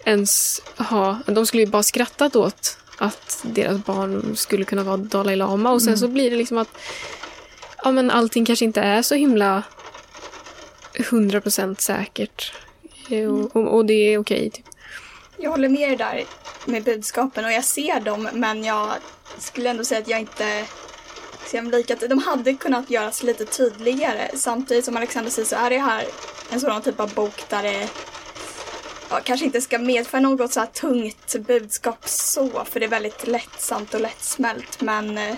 ens 0.04 0.60
ha... 0.76 1.18
De 1.26 1.46
skulle 1.46 1.62
ju 1.62 1.70
bara 1.70 1.82
skrattat 1.82 2.36
åt 2.36 2.78
att 2.98 3.40
deras 3.42 3.84
barn 3.84 4.36
skulle 4.36 4.64
kunna 4.64 4.82
vara 4.82 4.96
Dalai 4.96 5.36
Lama 5.36 5.70
och 5.70 5.82
sen 5.82 5.98
så 5.98 6.08
blir 6.08 6.30
det 6.30 6.36
liksom 6.36 6.58
att 6.58 6.78
ja, 7.82 7.90
men 7.90 8.10
allting 8.10 8.44
kanske 8.44 8.64
inte 8.64 8.80
är 8.80 9.02
så 9.02 9.14
himla 9.14 9.62
100% 10.94 11.80
säkert. 11.80 12.52
Och, 13.28 13.56
och, 13.56 13.76
och 13.76 13.86
det 13.86 13.94
är 13.94 14.18
okej. 14.18 14.50
typ. 14.50 14.66
Jag 15.36 15.50
håller 15.50 15.68
med 15.68 15.92
er 15.92 15.96
där 15.96 16.24
med 16.64 16.84
budskapen 16.84 17.44
och 17.44 17.52
jag 17.52 17.64
ser 17.64 18.00
dem 18.00 18.28
men 18.32 18.64
jag 18.64 18.88
skulle 19.38 19.70
ändå 19.70 19.84
säga 19.84 20.00
att 20.00 20.08
jag 20.08 20.20
inte 20.20 20.64
ser 21.46 21.62
dem 21.62 21.70
lika. 21.70 21.94
De 21.94 22.18
hade 22.18 22.54
kunnat 22.54 22.90
göras 22.90 23.22
lite 23.22 23.44
tydligare. 23.44 24.30
Samtidigt 24.34 24.84
som 24.84 24.96
Alexander 24.96 25.30
säger 25.30 25.48
så 25.48 25.56
är 25.56 25.70
det 25.70 25.78
här 25.78 26.04
en 26.50 26.60
sådan 26.60 26.82
typ 26.82 27.00
av 27.00 27.14
bok 27.14 27.44
där 27.48 27.62
det 27.62 27.88
ja, 29.10 29.20
kanske 29.24 29.46
inte 29.46 29.60
ska 29.60 29.78
medföra 29.78 30.20
något 30.20 30.52
så 30.52 30.60
här 30.60 30.66
tungt 30.66 31.36
budskap 31.46 32.08
så 32.08 32.64
för 32.64 32.80
det 32.80 32.86
är 32.86 32.90
väldigt 32.90 33.26
lättsamt 33.26 33.94
och 33.94 34.00
lättsmält 34.00 34.80
men 34.80 35.18
eh, 35.18 35.36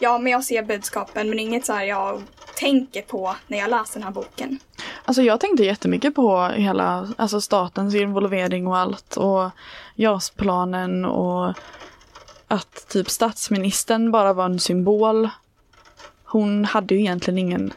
ja, 0.00 0.18
men 0.18 0.32
jag 0.32 0.44
ser 0.44 0.62
budskapen 0.62 1.28
men 1.30 1.38
inget 1.38 1.66
så 1.66 1.72
här 1.72 1.84
jag 1.84 2.22
tänker 2.56 3.02
på 3.02 3.36
när 3.46 3.58
jag 3.58 3.70
läser 3.70 3.94
den 3.94 4.02
här 4.02 4.10
boken. 4.10 4.58
Alltså 5.04 5.22
jag 5.22 5.40
tänkte 5.40 5.64
jättemycket 5.64 6.14
på 6.14 6.44
hela 6.46 7.08
alltså 7.16 7.40
statens 7.40 7.94
involvering 7.94 8.66
och 8.66 8.78
allt 8.78 9.16
och 9.16 9.50
JAS-planen 9.94 11.04
och 11.04 11.54
att 12.48 12.88
typ 12.88 13.10
statsministern 13.10 14.10
bara 14.10 14.32
var 14.32 14.44
en 14.44 14.60
symbol. 14.60 15.28
Hon 16.24 16.64
hade 16.64 16.94
ju 16.94 17.00
egentligen 17.00 17.38
ingen 17.38 17.72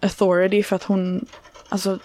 authority 0.00 0.62
för 0.62 0.76
att 0.76 0.84
hon, 0.84 1.26
alltså 1.68 1.98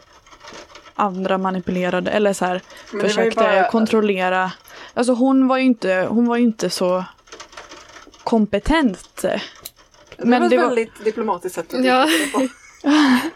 andra 0.95 1.37
manipulerade 1.37 2.11
eller 2.11 2.33
så 2.33 2.45
här 2.45 2.61
försökte 3.01 3.43
bara- 3.43 3.69
kontrollera. 3.71 4.51
Alltså 4.93 5.13
hon 5.13 5.47
var 5.47 5.57
ju 5.57 5.63
inte, 5.63 6.07
hon 6.09 6.27
var 6.27 6.37
ju 6.37 6.43
inte 6.43 6.69
så 6.69 7.03
kompetent. 8.25 9.21
det 9.21 9.41
Men 10.17 10.39
var 10.39 10.45
ett 10.45 10.49
det 10.51 10.57
var- 10.57 10.65
väldigt 10.65 11.03
diplomatiskt 11.03 11.55
sätt 11.55 11.73
att 11.73 11.85
Ja. 11.85 12.05
det 12.05 12.31
på. 12.31 12.47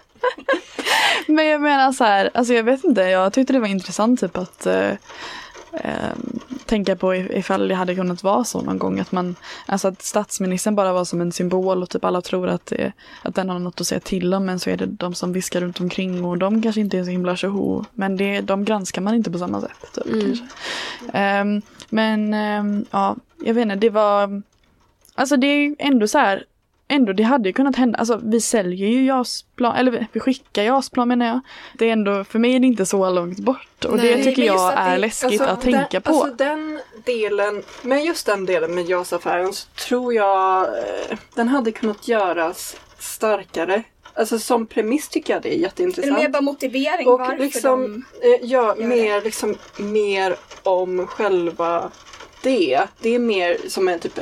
Men 1.28 1.46
jag 1.48 1.62
menar 1.62 1.92
så 1.92 2.04
här, 2.04 2.30
alltså 2.34 2.54
jag 2.54 2.64
vet 2.64 2.84
inte, 2.84 3.02
jag 3.02 3.34
tyckte 3.34 3.54
det 3.54 3.60
var 3.60 3.68
intressant 3.68 4.20
typ 4.20 4.38
att 4.38 4.66
eh, 4.66 4.90
eh, 5.74 6.12
tänka 6.66 6.96
på 6.96 7.14
if- 7.14 7.32
ifall 7.38 7.68
det 7.68 7.76
hade 7.76 7.96
kunnat 7.96 8.24
vara 8.24 8.44
så 8.44 8.62
någon 8.62 8.78
gång 8.78 9.00
att 9.00 9.12
man, 9.12 9.36
alltså 9.66 9.88
att 9.88 10.02
statsministern 10.02 10.76
bara 10.76 10.94
var 10.94 11.06
som 11.06 11.22
en 11.22 11.32
symbol 11.32 11.84
och 11.84 11.90
typ 11.90 12.06
alla 12.06 12.22
tror 12.22 12.48
att, 12.48 12.66
det, 12.66 12.92
att 13.24 13.36
den 13.36 13.50
har 13.50 13.60
något 13.60 13.82
att 13.82 13.88
säga 13.88 14.00
till 14.00 14.34
om 14.34 14.46
men 14.46 14.60
så 14.60 14.70
är 14.70 14.78
det 14.78 14.86
de 14.86 15.14
som 15.14 15.34
viskar 15.34 15.62
runt 15.62 15.80
omkring 15.80 16.26
och 16.26 16.38
de 16.38 16.62
kanske 16.62 16.82
inte 16.82 16.98
är 16.98 17.04
så 17.04 17.10
himla 17.10 17.36
tjoho 17.36 17.86
men 17.94 18.18
det, 18.18 18.42
de 18.42 18.66
granskar 18.66 19.02
man 19.02 19.16
inte 19.16 19.32
på 19.32 19.38
samma 19.40 19.62
sätt. 19.62 19.92
Typ, 19.94 20.06
Mm. 20.06 20.34
Ehm, 21.14 21.62
men 21.90 22.34
ehm, 22.34 22.86
ja, 22.92 23.16
jag 23.46 23.54
vet 23.54 23.62
inte, 23.62 23.76
det 23.76 23.90
var, 23.90 24.42
alltså 25.20 25.38
det 25.38 25.48
är 25.48 25.58
ju 25.58 25.76
ändå 25.80 26.08
så 26.08 26.18
här 26.18 26.46
ändå, 26.92 27.14
det 27.14 27.24
hade 27.24 27.50
ju 27.50 27.54
kunnat 27.54 27.76
hända. 27.76 28.00
Alltså 28.00 28.22
vi 28.24 28.42
säljer 28.42 28.88
ju 28.88 29.06
JAS-plan, 29.06 29.76
eller 29.76 30.08
vi 30.14 30.20
skickar 30.20 30.64
JAS-plan 30.64 31.08
menar 31.08 31.26
jag. 31.26 31.40
Det 31.78 31.86
är 31.86 31.92
ändå, 31.94 32.24
för 32.24 32.40
mig 32.40 32.56
är 32.56 32.60
det 32.60 32.68
inte 32.68 32.86
så 32.86 33.10
långt 33.10 33.40
bort. 33.40 33.86
Och 33.86 33.98
Nej, 33.98 34.16
det 34.18 34.24
tycker 34.24 34.44
jag 34.44 34.74
är 34.76 34.92
det- 34.92 34.98
läskigt 34.98 35.42
att 35.42 35.62
den, 35.62 35.74
tänka 35.74 36.02
på. 36.02 36.12
Alltså 36.12 36.36
den 36.36 36.80
delen, 37.06 37.64
men 37.82 38.04
just 38.04 38.26
den 38.26 38.46
delen 38.46 38.76
med 38.76 38.86
JAS-affären 38.90 39.54
så 39.54 39.68
tror 39.88 40.14
jag 40.14 40.62
eh, 40.64 41.18
den 41.36 41.48
hade 41.48 41.72
kunnat 41.72 42.08
göras 42.08 42.78
starkare. 43.00 43.84
Alltså 44.14 44.40
som 44.40 44.66
premiss 44.68 45.10
tycker 45.10 45.34
jag 45.34 45.42
det 45.42 45.56
är 45.56 45.60
jätteintressant. 45.60 46.18
mer 46.18 46.30
bara 46.30 46.42
motivering 46.42 47.08
Och 47.08 47.20
varför 47.20 47.38
liksom, 47.38 48.06
de... 48.22 48.28
eh, 48.28 48.40
ja, 48.50 48.76
gör 48.78 48.88
mer, 48.88 49.22
liksom, 49.22 49.56
mer 49.78 50.36
om 50.64 51.08
själva 51.08 51.92
det. 52.44 52.82
Det 53.02 53.16
är 53.16 53.20
mer 53.20 53.58
som 53.68 53.88
en 53.88 54.00
typ 54.00 54.20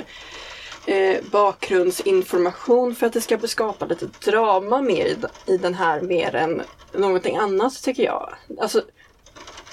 eh, 0.87 1.23
bakgrundsinformation 1.31 2.95
för 2.95 3.07
att 3.07 3.13
det 3.13 3.21
ska 3.21 3.37
skapa 3.37 3.85
lite 3.85 4.05
drama 4.31 4.81
mer 4.81 5.05
i, 5.05 5.15
i 5.45 5.57
den 5.57 5.73
här 5.73 6.01
mer 6.01 6.35
än 6.35 6.61
någonting 6.93 7.37
annat 7.37 7.83
tycker 7.83 8.03
jag. 8.03 8.33
Alltså, 8.59 8.81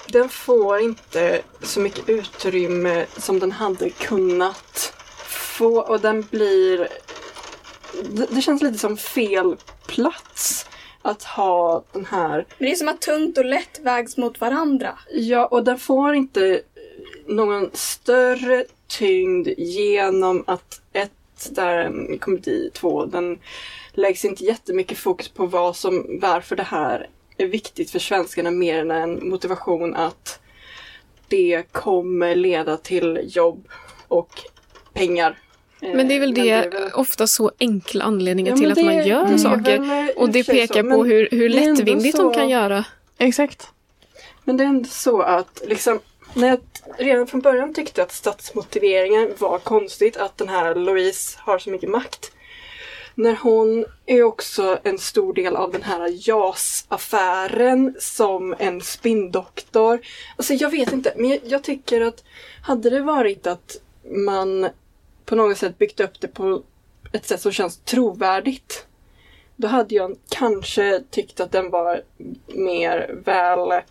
den 0.09 0.29
får 0.29 0.81
inte 0.81 1.43
så 1.63 1.81
mycket 1.81 2.09
utrymme 2.09 3.07
som 3.17 3.39
den 3.39 3.53
hade 3.53 3.91
kunnat 3.91 4.93
få 5.29 5.81
och 5.81 6.01
den 6.01 6.23
blir... 6.23 6.89
Det, 8.03 8.27
det 8.31 8.43
känns 8.43 8.63
lite 8.63 8.79
som 8.79 8.97
fel 8.97 9.57
plats 9.87 10.67
att 11.03 11.23
ha 11.23 11.85
den 11.93 12.05
här 12.05 12.47
Men 12.59 12.67
det 12.67 12.73
är 12.73 12.77
som 12.77 12.89
att 12.89 13.01
tungt 13.01 13.39
och 13.39 13.45
lätt 13.45 13.81
vägs 13.83 14.17
mot 14.17 14.41
varandra. 14.41 14.99
Ja, 15.11 15.47
och 15.47 15.65
den 15.65 15.79
får 15.79 16.15
inte 16.15 16.61
någon 17.27 17.71
större 17.73 18.65
tyngd 18.87 19.49
genom 19.57 20.45
att 20.47 20.81
där 21.51 21.79
en 21.79 22.19
komedi, 22.19 22.71
två, 22.75 23.05
den 23.07 23.39
läggs 23.93 24.25
inte 24.25 24.45
jättemycket 24.45 24.99
fokus 24.99 25.29
på 25.29 25.47
vad 25.47 25.77
som, 25.77 26.19
varför 26.23 26.57
det 26.57 26.63
här 26.63 27.09
är 27.37 27.47
viktigt 27.47 27.91
för 27.91 27.99
svenskarna 27.99 28.51
mer 28.51 28.79
än 28.79 28.91
en 28.91 29.29
motivation 29.29 29.95
att 29.97 30.41
det 31.29 31.63
kommer 31.73 32.35
leda 32.35 32.77
till 32.77 33.21
jobb 33.25 33.69
och 34.09 34.31
pengar. 34.93 35.39
Men 35.81 36.09
det 36.09 36.15
är 36.15 36.21
väl 36.21 36.31
Eh, 36.31 36.35
det, 36.35 36.51
men 36.51 36.65
är 36.65 36.71
väl- 36.81 36.91
ofta 36.95 37.27
så 37.27 37.53
enkla 37.61 38.05
anledningar 38.05 38.51
Ja, 38.53 38.57
till 38.57 38.71
att 38.71 38.75
det- 38.79 38.85
man 38.85 39.07
gör 39.07 39.27
det 39.27 39.33
är 39.35 39.39
saker. 39.39 39.79
väl 39.79 40.11
Och 40.17 40.29
det 40.31 40.45
pekar 40.45 40.83
så, 40.83 40.91
på 40.91 41.05
hur, 41.05 41.29
hur 41.31 41.49
det 41.49 41.55
lättvindigt 41.55 42.17
så- 42.17 42.23
de 42.23 42.35
kan 42.35 42.49
göra. 42.49 42.85
Exakt. 43.19 43.69
Men 44.45 44.57
det 44.57 44.65
är 44.65 44.69
ändå 44.69 44.89
så 44.89 45.23
att 45.23 45.63
liksom, 45.67 46.01
när 46.35 46.49
jag 46.49 46.61
redan 46.99 47.27
från 47.27 47.41
början 47.41 47.75
tyckte 47.75 48.03
att 48.03 48.13
statsmotiveringen 48.13 49.35
var 49.39 49.59
konstigt, 49.59 50.17
att 50.17 50.39
den 50.39 50.49
här 50.49 50.75
Louise 50.75 51.39
har 51.41 51.59
så 51.59 51.71
mycket 51.71 51.91
makt. 51.91 52.33
När 53.15 53.37
hon 53.43 53.85
är 54.07 54.23
också 54.23 54.79
en 54.83 54.99
stor 54.99 55.35
del 55.35 55.57
av 55.57 55.73
den 55.73 55.83
här 55.83 56.29
JAS-affären 56.29 57.95
som 57.99 58.55
en 58.59 58.81
spinndoktor. 58.81 60.01
Alltså 60.37 60.55
jag 60.55 60.71
vet 60.71 60.93
inte, 60.93 61.13
men 61.17 61.31
jag, 61.31 61.41
jag 61.45 61.63
tycker 61.63 62.01
att 62.01 62.25
hade 62.63 62.91
det 62.91 63.01
varit 63.01 63.47
att 63.47 63.77
man 64.05 64.69
på 65.25 65.37
något 65.37 65.59
sätt 65.59 65.79
byggt 65.79 66.01
upp 66.01 66.21
det 66.21 66.29
på 66.29 66.63
ett 67.13 67.27
sätt 67.27 67.41
som 67.41 67.53
känns 67.53 67.77
trovärdigt. 67.77 68.87
Då 69.57 69.69
hade 69.69 69.95
jag 69.95 70.17
kanske 70.29 71.03
tyckt 71.11 71.41
att 71.41 71.53
den 71.53 71.71
var 71.71 72.03
mer 72.47 73.15
väl 73.25 73.83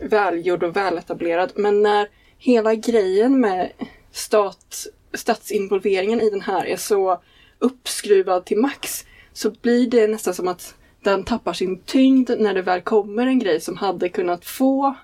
välgjord 0.00 0.62
och 0.62 0.76
väletablerad. 0.76 1.52
Men 1.54 1.82
när 1.82 2.08
hela 2.38 2.74
grejen 2.74 3.40
med 3.40 3.72
stat, 4.12 4.86
statsinvolveringen 5.14 6.20
i 6.20 6.30
den 6.30 6.40
här 6.40 6.66
är 6.66 6.76
så 6.76 7.20
uppskruvad 7.58 8.44
till 8.44 8.58
max 8.58 9.04
så 9.32 9.50
blir 9.50 9.86
det 9.86 10.06
nästan 10.06 10.34
som 10.34 10.48
att 10.48 10.74
den 11.02 11.24
tappar 11.24 11.52
sin 11.52 11.80
tyngd 11.82 12.30
när 12.38 12.54
det 12.54 12.62
väl 12.62 12.80
kommer 12.80 13.26
en 13.26 13.38
grej 13.38 13.60
som 13.60 13.76
hade 13.76 14.08
kunnat 14.08 14.44
få 14.44 14.94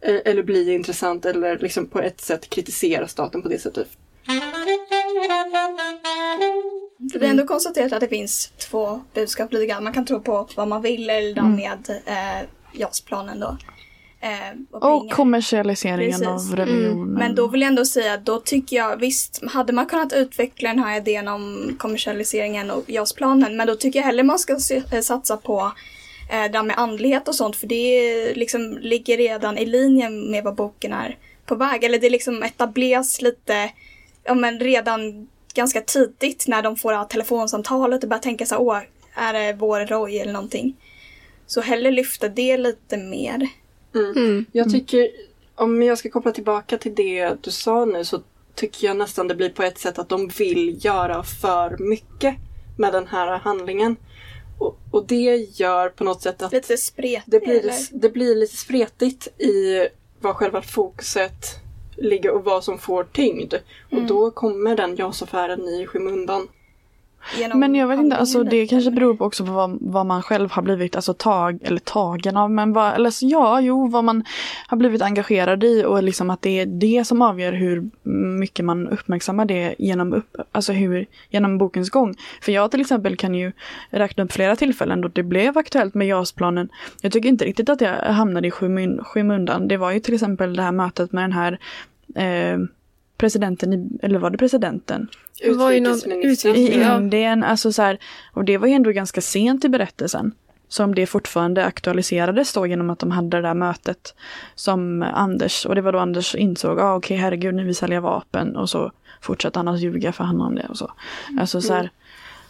eh, 0.00 0.20
eller 0.24 0.42
bli 0.42 0.72
intressant 0.74 1.24
eller 1.24 1.58
liksom 1.58 1.86
på 1.86 2.00
ett 2.00 2.20
sätt 2.20 2.50
kritisera 2.50 3.08
staten 3.08 3.42
på 3.42 3.48
det 3.48 3.58
sättet. 3.58 3.88
För 7.12 7.18
vi 7.18 7.26
har 7.26 7.30
ändå 7.30 7.46
konstaterat 7.46 7.92
att 7.92 8.00
det 8.00 8.08
finns 8.08 8.52
två 8.58 9.00
budskap 9.14 9.52
lite 9.52 9.66
grann. 9.66 9.84
Man 9.84 9.92
kan 9.92 10.06
tro 10.06 10.20
på 10.20 10.48
vad 10.56 10.68
man 10.68 10.82
vill 10.82 11.10
eller 11.10 11.38
Mm. 11.42 11.56
med 11.56 12.02
eh, 12.06 12.48
JAS-planen 12.72 13.40
då. 13.40 13.56
Eh, 14.20 14.30
och 14.70 14.96
Och 14.96 15.12
kommersialiseringen 15.12 16.20
Precis. 16.20 16.50
av 16.52 16.56
religionen. 16.56 17.14
Men 17.14 17.34
då 17.34 17.48
vill 17.48 17.60
jag 17.60 17.68
ändå 17.68 17.84
säga, 17.84 18.16
då 18.16 18.40
tycker 18.40 18.76
jag 18.76 18.96
visst, 18.96 19.42
hade 19.46 19.72
man 19.72 19.86
kunnat 19.86 20.12
utveckla 20.12 20.68
den 20.68 20.78
här 20.78 20.96
idén 20.96 21.28
om 21.28 21.74
kommersialiseringen 21.78 22.70
och 22.70 22.90
JAS-planen, 22.90 23.56
men 23.56 23.66
då 23.66 23.74
tycker 23.74 23.98
jag 23.98 24.06
hellre 24.06 24.22
man 24.22 24.38
ska 24.38 24.58
eh, 24.92 25.00
satsa 25.00 25.36
på 25.36 25.72
eh, 26.30 26.50
det 26.52 26.58
här 26.58 26.62
med 26.62 26.78
andlighet 26.78 27.28
och 27.28 27.34
sånt, 27.34 27.56
för 27.56 27.66
det 27.66 28.34
liksom 28.34 28.78
ligger 28.80 29.16
redan 29.16 29.58
i 29.58 29.66
linje 29.66 30.10
med 30.10 30.44
vad 30.44 30.54
boken 30.54 30.92
är 30.92 31.16
på 31.46 31.54
väg. 31.54 31.84
Eller 31.84 31.98
det 31.98 32.10
liksom 32.10 32.42
etableras 32.42 33.22
lite, 33.22 33.70
ja 34.24 34.34
men 34.34 34.60
redan 34.60 35.28
ganska 35.54 35.80
tidigt 35.80 36.44
när 36.48 36.62
de 36.62 36.76
får 36.76 36.92
det 36.92 36.98
här 36.98 37.04
telefonsamtalet 37.04 38.02
och 38.02 38.08
börjar 38.08 38.22
tänka 38.22 38.46
så 38.46 38.54
här, 38.54 38.62
åh, 38.62 38.80
är 39.14 39.32
det 39.32 39.52
vår 39.52 39.86
Roy 39.86 40.18
eller 40.18 40.32
någonting? 40.32 40.76
Så 41.46 41.60
hellre 41.60 41.90
lyfta 41.90 42.28
det 42.28 42.56
lite 42.56 42.96
mer. 42.96 43.48
Mm. 43.96 44.44
Jag 44.52 44.70
tycker, 44.70 45.08
om 45.54 45.82
jag 45.82 45.98
ska 45.98 46.10
koppla 46.10 46.32
tillbaka 46.32 46.78
till 46.78 46.94
det 46.94 47.36
du 47.40 47.50
sa 47.50 47.84
nu 47.84 48.04
så 48.04 48.22
tycker 48.54 48.86
jag 48.86 48.96
nästan 48.96 49.28
det 49.28 49.34
blir 49.34 49.50
på 49.50 49.62
ett 49.62 49.78
sätt 49.78 49.98
att 49.98 50.08
de 50.08 50.28
vill 50.28 50.84
göra 50.84 51.22
för 51.22 51.76
mycket 51.78 52.34
med 52.78 52.92
den 52.92 53.06
här 53.06 53.38
handlingen. 53.38 53.96
Och, 54.58 54.78
och 54.90 55.06
det 55.06 55.36
gör 55.36 55.88
på 55.88 56.04
något 56.04 56.22
sätt 56.22 56.42
att 56.42 56.52
Lite 56.52 56.76
spretigt. 56.76 57.26
det 57.26 57.40
blir, 57.40 57.60
eller? 57.60 57.74
det 57.90 58.08
blir 58.08 58.34
lite 58.36 58.56
spretigt 58.56 59.28
i 59.40 59.88
vad 60.20 60.36
själva 60.36 60.62
fokuset 60.62 61.60
ligger 61.96 62.30
och 62.30 62.44
vad 62.44 62.64
som 62.64 62.78
får 62.78 63.04
tyngd. 63.04 63.54
Och 63.90 64.02
då 64.02 64.30
kommer 64.30 64.76
den 64.76 64.96
JAS-affären 64.96 65.68
i 65.68 65.86
skymundan. 65.86 66.48
Genom 67.38 67.60
Men 67.60 67.74
jag 67.74 67.86
vet 67.86 67.98
inte, 67.98 68.16
alltså 68.16 68.44
det 68.44 68.66
kanske 68.66 68.90
beror 68.90 69.14
på 69.16 69.24
också 69.24 69.46
på 69.46 69.52
vad, 69.52 69.78
vad 69.80 70.06
man 70.06 70.22
själv 70.22 70.50
har 70.50 70.62
blivit 70.62 70.96
alltså 70.96 71.14
tag, 71.14 71.58
eller 71.62 71.78
tagen 71.78 72.36
av, 72.36 72.50
men 72.50 72.72
vad, 72.72 72.94
eller 72.94 73.10
så, 73.10 73.26
ja, 73.26 73.60
jo, 73.60 73.88
vad 73.88 74.04
man 74.04 74.24
har 74.66 74.76
blivit 74.76 75.02
engagerad 75.02 75.64
i 75.64 75.84
och 75.84 76.02
liksom 76.02 76.30
att 76.30 76.42
det 76.42 76.60
är 76.60 76.66
det 76.66 77.04
som 77.04 77.22
avgör 77.22 77.52
hur 77.52 77.90
mycket 78.38 78.64
man 78.64 78.88
uppmärksammar 78.88 79.44
det 79.44 79.74
genom, 79.78 80.12
upp, 80.12 80.36
alltså 80.52 80.72
hur, 80.72 81.06
genom 81.30 81.58
bokens 81.58 81.90
gång. 81.90 82.14
För 82.42 82.52
jag 82.52 82.70
till 82.70 82.80
exempel 82.80 83.16
kan 83.16 83.34
ju 83.34 83.52
räkna 83.90 84.24
upp 84.24 84.32
flera 84.32 84.56
tillfällen 84.56 85.00
då 85.00 85.08
det 85.08 85.22
blev 85.22 85.58
aktuellt 85.58 85.94
med 85.94 86.06
JAS-planen. 86.06 86.68
Jag 87.02 87.12
tycker 87.12 87.28
inte 87.28 87.44
riktigt 87.44 87.68
att 87.68 87.80
jag 87.80 87.94
hamnade 87.94 88.48
i 88.48 88.50
skymun, 88.50 89.04
skymundan. 89.04 89.68
Det 89.68 89.76
var 89.76 89.90
ju 89.90 90.00
till 90.00 90.14
exempel 90.14 90.56
det 90.56 90.62
här 90.62 90.72
mötet 90.72 91.12
med 91.12 91.24
den 91.24 91.32
här 91.32 91.58
eh, 92.14 92.58
presidenten, 93.16 93.72
i, 93.72 93.98
eller 94.02 94.18
var 94.18 94.30
det 94.30 94.38
presidenten? 94.38 95.08
Det 95.42 95.52
var 95.52 95.70
ju 95.70 95.80
någon 95.80 96.12
i. 96.56 96.84
Indien. 96.96 97.44
Alltså 97.44 97.72
så 97.72 97.82
här, 97.82 97.98
och 98.32 98.44
det 98.44 98.58
var 98.58 98.66
ju 98.66 98.74
ändå 98.74 98.90
ganska 98.90 99.20
sent 99.20 99.64
i 99.64 99.68
berättelsen. 99.68 100.32
Som 100.68 100.94
det 100.94 101.06
fortfarande 101.06 101.64
aktualiserades 101.64 102.52
då 102.52 102.66
genom 102.66 102.90
att 102.90 102.98
de 102.98 103.10
hade 103.10 103.36
det 103.36 103.42
där 103.42 103.54
mötet 103.54 104.14
som 104.54 105.02
Anders, 105.02 105.66
och 105.66 105.74
det 105.74 105.80
var 105.80 105.92
då 105.92 105.98
Anders 105.98 106.34
insåg, 106.34 106.80
ah, 106.80 106.96
okej 106.96 107.16
herregud 107.16 107.54
nu 107.54 107.62
vill 107.62 107.66
vi 107.66 107.74
sälja 107.74 108.00
vapen 108.00 108.56
och 108.56 108.70
så 108.70 108.92
fortsatte 109.20 109.58
han 109.58 109.68
att 109.68 109.80
ljuga 109.80 110.12
för 110.12 110.24
han 110.24 110.40
om 110.40 110.54
det 110.54 110.66
och 110.68 110.78
så. 110.78 110.92
Alltså 111.38 111.60
så 111.60 111.72
här, 111.72 111.90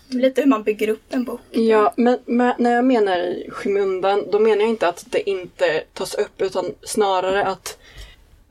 Lite 0.09 0.41
hur 0.41 0.49
man 0.49 0.63
bygger 0.63 0.89
upp 0.89 1.03
en 1.09 1.25
bok. 1.25 1.41
Ja, 1.51 1.93
men, 1.97 2.19
men 2.25 2.55
när 2.59 2.71
jag 2.71 2.85
menar 2.85 3.17
i 3.17 3.49
skymundan, 3.51 4.25
då 4.33 4.39
menar 4.39 4.61
jag 4.61 4.69
inte 4.69 4.89
att 4.89 5.05
det 5.11 5.31
inte 5.31 5.83
tas 5.93 6.15
upp 6.15 6.43
utan 6.43 6.65
snarare 6.83 7.45
att 7.45 7.79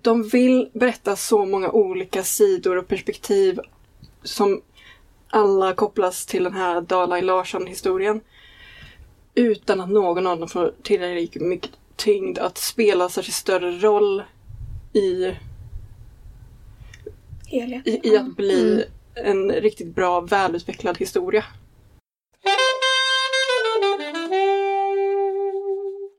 de 0.06 0.24
vill 0.24 0.70
berätta 0.74 1.16
så 1.16 1.45
många 1.45 1.72
olika 1.72 2.24
sidor 2.24 2.78
och 2.78 2.88
perspektiv 2.88 3.60
som 4.24 4.62
alla 5.30 5.74
kopplas 5.74 6.26
till 6.26 6.43
den 6.43 6.53
här 6.53 6.82
Dalai 6.82 7.22
Larsson-historien. 7.22 8.22
Utan 9.36 9.82
att 9.82 9.89
någon 9.89 10.28
av 10.28 10.39
dem 10.39 10.49
får 10.49 10.74
tillräckligt 10.84 11.43
mycket 11.43 11.72
tyngd 11.95 12.38
att 12.38 12.58
spela 12.58 13.10
särskilt 13.10 13.36
större 13.36 13.72
roll 13.72 14.24
i, 14.93 15.34
i, 17.86 17.99
i 18.03 18.18
att 18.18 18.36
bli 18.36 18.86
en 19.16 19.51
riktigt 19.51 19.95
bra, 19.95 20.22
välutvecklad 20.22 20.97
historia. 20.97 21.43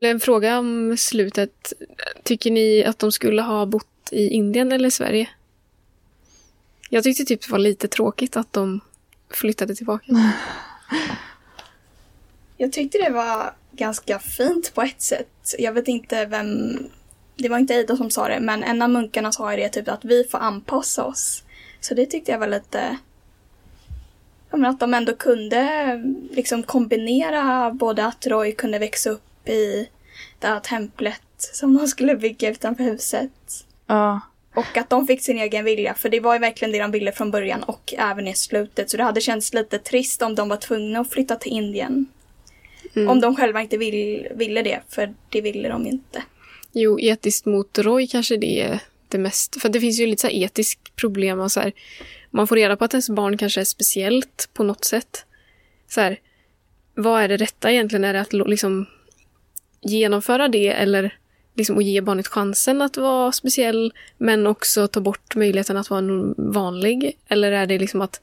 En 0.01 0.21
fråga 0.21 0.59
om 0.59 0.97
slutet. 0.99 1.73
Tycker 2.23 2.51
ni 2.51 2.85
att 2.85 2.99
de 2.99 3.13
skulle 3.13 3.43
ha 3.43 3.67
bott 3.67 4.09
i 4.11 4.29
Indien 4.29 4.73
eller 4.73 4.91
Sverige? 4.91 5.29
Jag 6.91 7.05
tyckte 7.05 7.25
typ 7.25 7.43
det 7.43 7.53
var 7.53 7.59
lite 7.59 7.89
tråkigt 7.89 8.37
att 8.37 8.53
de 8.53 8.81
flyttade 9.31 9.75
tillbaka. 9.75 10.05
Jag 12.57 12.73
tyckte 12.73 12.99
det 12.99 13.11
var 13.11 13.55
ganska 13.73 14.19
fint 14.19 14.75
på 14.75 14.83
ett 14.83 15.03
sätt. 15.03 15.55
Jag 15.59 15.73
vet 15.73 15.89
inte 15.89 16.27
vem... 16.27 16.79
Det 17.37 17.49
var 17.49 17.59
inte 17.59 17.75
Ida 17.75 17.97
som 17.97 18.11
sa 18.11 18.29
det, 18.29 18.41
men 18.41 18.63
en 18.63 18.83
av 18.83 18.91
munkarna 18.91 19.33
sa 19.33 19.51
ju 19.51 19.57
det 19.57 19.69
typ 19.69 19.89
att 19.89 20.05
vi 20.05 20.25
får 20.25 20.39
anpassa 20.39 21.05
oss. 21.05 21.43
Så 21.81 21.95
det 21.95 22.07
tyckte 22.07 22.33
jag 22.33 22.39
var 22.39 22.47
lite... 22.47 22.97
ja, 24.51 24.57
men 24.57 24.71
att 24.71 24.81
de 24.81 24.95
ändå 24.95 25.17
kunde 25.17 26.03
liksom 26.31 26.63
kombinera 26.63 27.71
både 27.71 28.05
att 28.05 28.27
Roy 28.27 28.53
kunde 28.53 28.79
växa 28.79 29.11
upp 29.11 29.26
i 29.49 29.89
det 30.39 30.47
här 30.47 30.61
templet 30.61 31.23
som 31.39 31.75
de 31.77 31.87
skulle 31.87 32.17
bygga 32.17 32.51
utanför 32.51 32.85
huset 32.85 33.31
Ja. 33.87 34.21
och 34.55 34.77
att 34.77 34.91
de 34.91 35.07
fick 35.07 35.23
sin 35.23 35.39
egen 35.39 35.65
vilja, 35.65 35.95
för 35.95 36.09
det 36.09 36.21
var 36.21 36.35
ju 36.35 36.39
verkligen 36.39 36.73
det 36.73 36.79
de 36.79 36.91
ville 36.91 37.13
från 37.13 37.31
början 37.31 37.63
och 37.63 37.95
även 37.99 38.29
i 38.29 38.35
slutet. 38.35 38.91
Så 38.91 38.97
det 38.97 39.03
hade 39.03 39.21
känts 39.21 39.55
lite 39.55 39.79
trist 39.79 40.23
om 40.23 40.35
de 40.35 40.49
var 40.49 40.57
tvungna 40.57 41.01
att 41.01 41.11
flytta 41.11 41.37
till 41.37 41.53
Indien. 41.53 42.07
Mm. 42.97 43.09
Om 43.09 43.21
de 43.21 43.37
själva 43.37 43.61
inte 43.61 43.77
vill, 43.77 44.29
ville 44.35 44.63
det, 44.63 44.81
för 44.89 45.15
det 45.29 45.41
ville 45.41 45.69
de 45.69 45.87
inte. 45.87 46.23
Jo, 46.73 47.01
etiskt 47.01 47.47
mot 47.47 47.79
Roy 47.79 48.07
kanske 48.07 48.37
det 48.37 48.61
är 48.61 48.81
det 49.09 49.19
mest. 49.19 49.61
För 49.63 49.69
det 49.69 49.81
finns 49.81 50.01
ju 50.01 50.07
lite 50.07 50.21
så 50.21 50.29
etiskt 50.29 50.97
problem. 50.97 51.41
Och 51.41 51.53
så 51.53 51.61
här, 51.61 51.73
man 52.31 52.47
får 52.47 52.57
reda 52.57 52.77
på 52.77 52.85
att 52.85 52.95
ens 52.95 53.11
barn 53.11 53.39
kanske 53.39 53.61
är 53.61 53.65
speciellt 53.65 54.49
på 54.53 54.63
något 54.65 54.85
sätt. 54.85 55.25
Så 55.89 56.01
här, 56.01 56.21
vad 56.95 57.23
är 57.23 57.29
det 57.29 57.37
rätta 57.37 57.73
egentligen? 57.73 58.05
Är 58.05 58.13
det 58.13 58.21
att 58.21 58.33
liksom 58.33 58.87
genomföra 59.81 60.49
det 60.49 60.69
eller 60.69 61.19
liksom 61.55 61.79
att 61.79 61.85
ge 61.85 62.01
barnet 62.01 62.27
chansen 62.27 62.83
att 62.83 62.97
vara 62.97 63.33
speciell 63.33 63.93
men 64.19 64.47
också 64.47 64.89
ta 64.89 65.01
bort 65.01 65.37
möjligheten 65.37 65.77
att 65.77 65.91
vara 65.91 66.35
vanlig? 66.37 67.19
Eller 67.29 67.53
är 67.53 67.67
det 67.67 67.79
liksom 67.79 68.01
att 68.01 68.21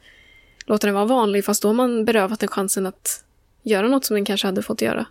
låta 0.65 0.87
den 0.87 0.93
vara 0.93 1.05
vanlig 1.05 1.45
fast 1.45 1.61
då 1.61 1.67
har 1.67 1.73
man 1.73 2.05
berövat 2.05 2.39
den 2.39 2.49
chansen 2.49 2.85
att 2.85 3.23
göra 3.63 3.87
något 3.87 4.05
som 4.05 4.13
den 4.15 4.25
kanske 4.25 4.47
hade 4.47 4.61
fått 4.61 4.81
göra? 4.81 5.05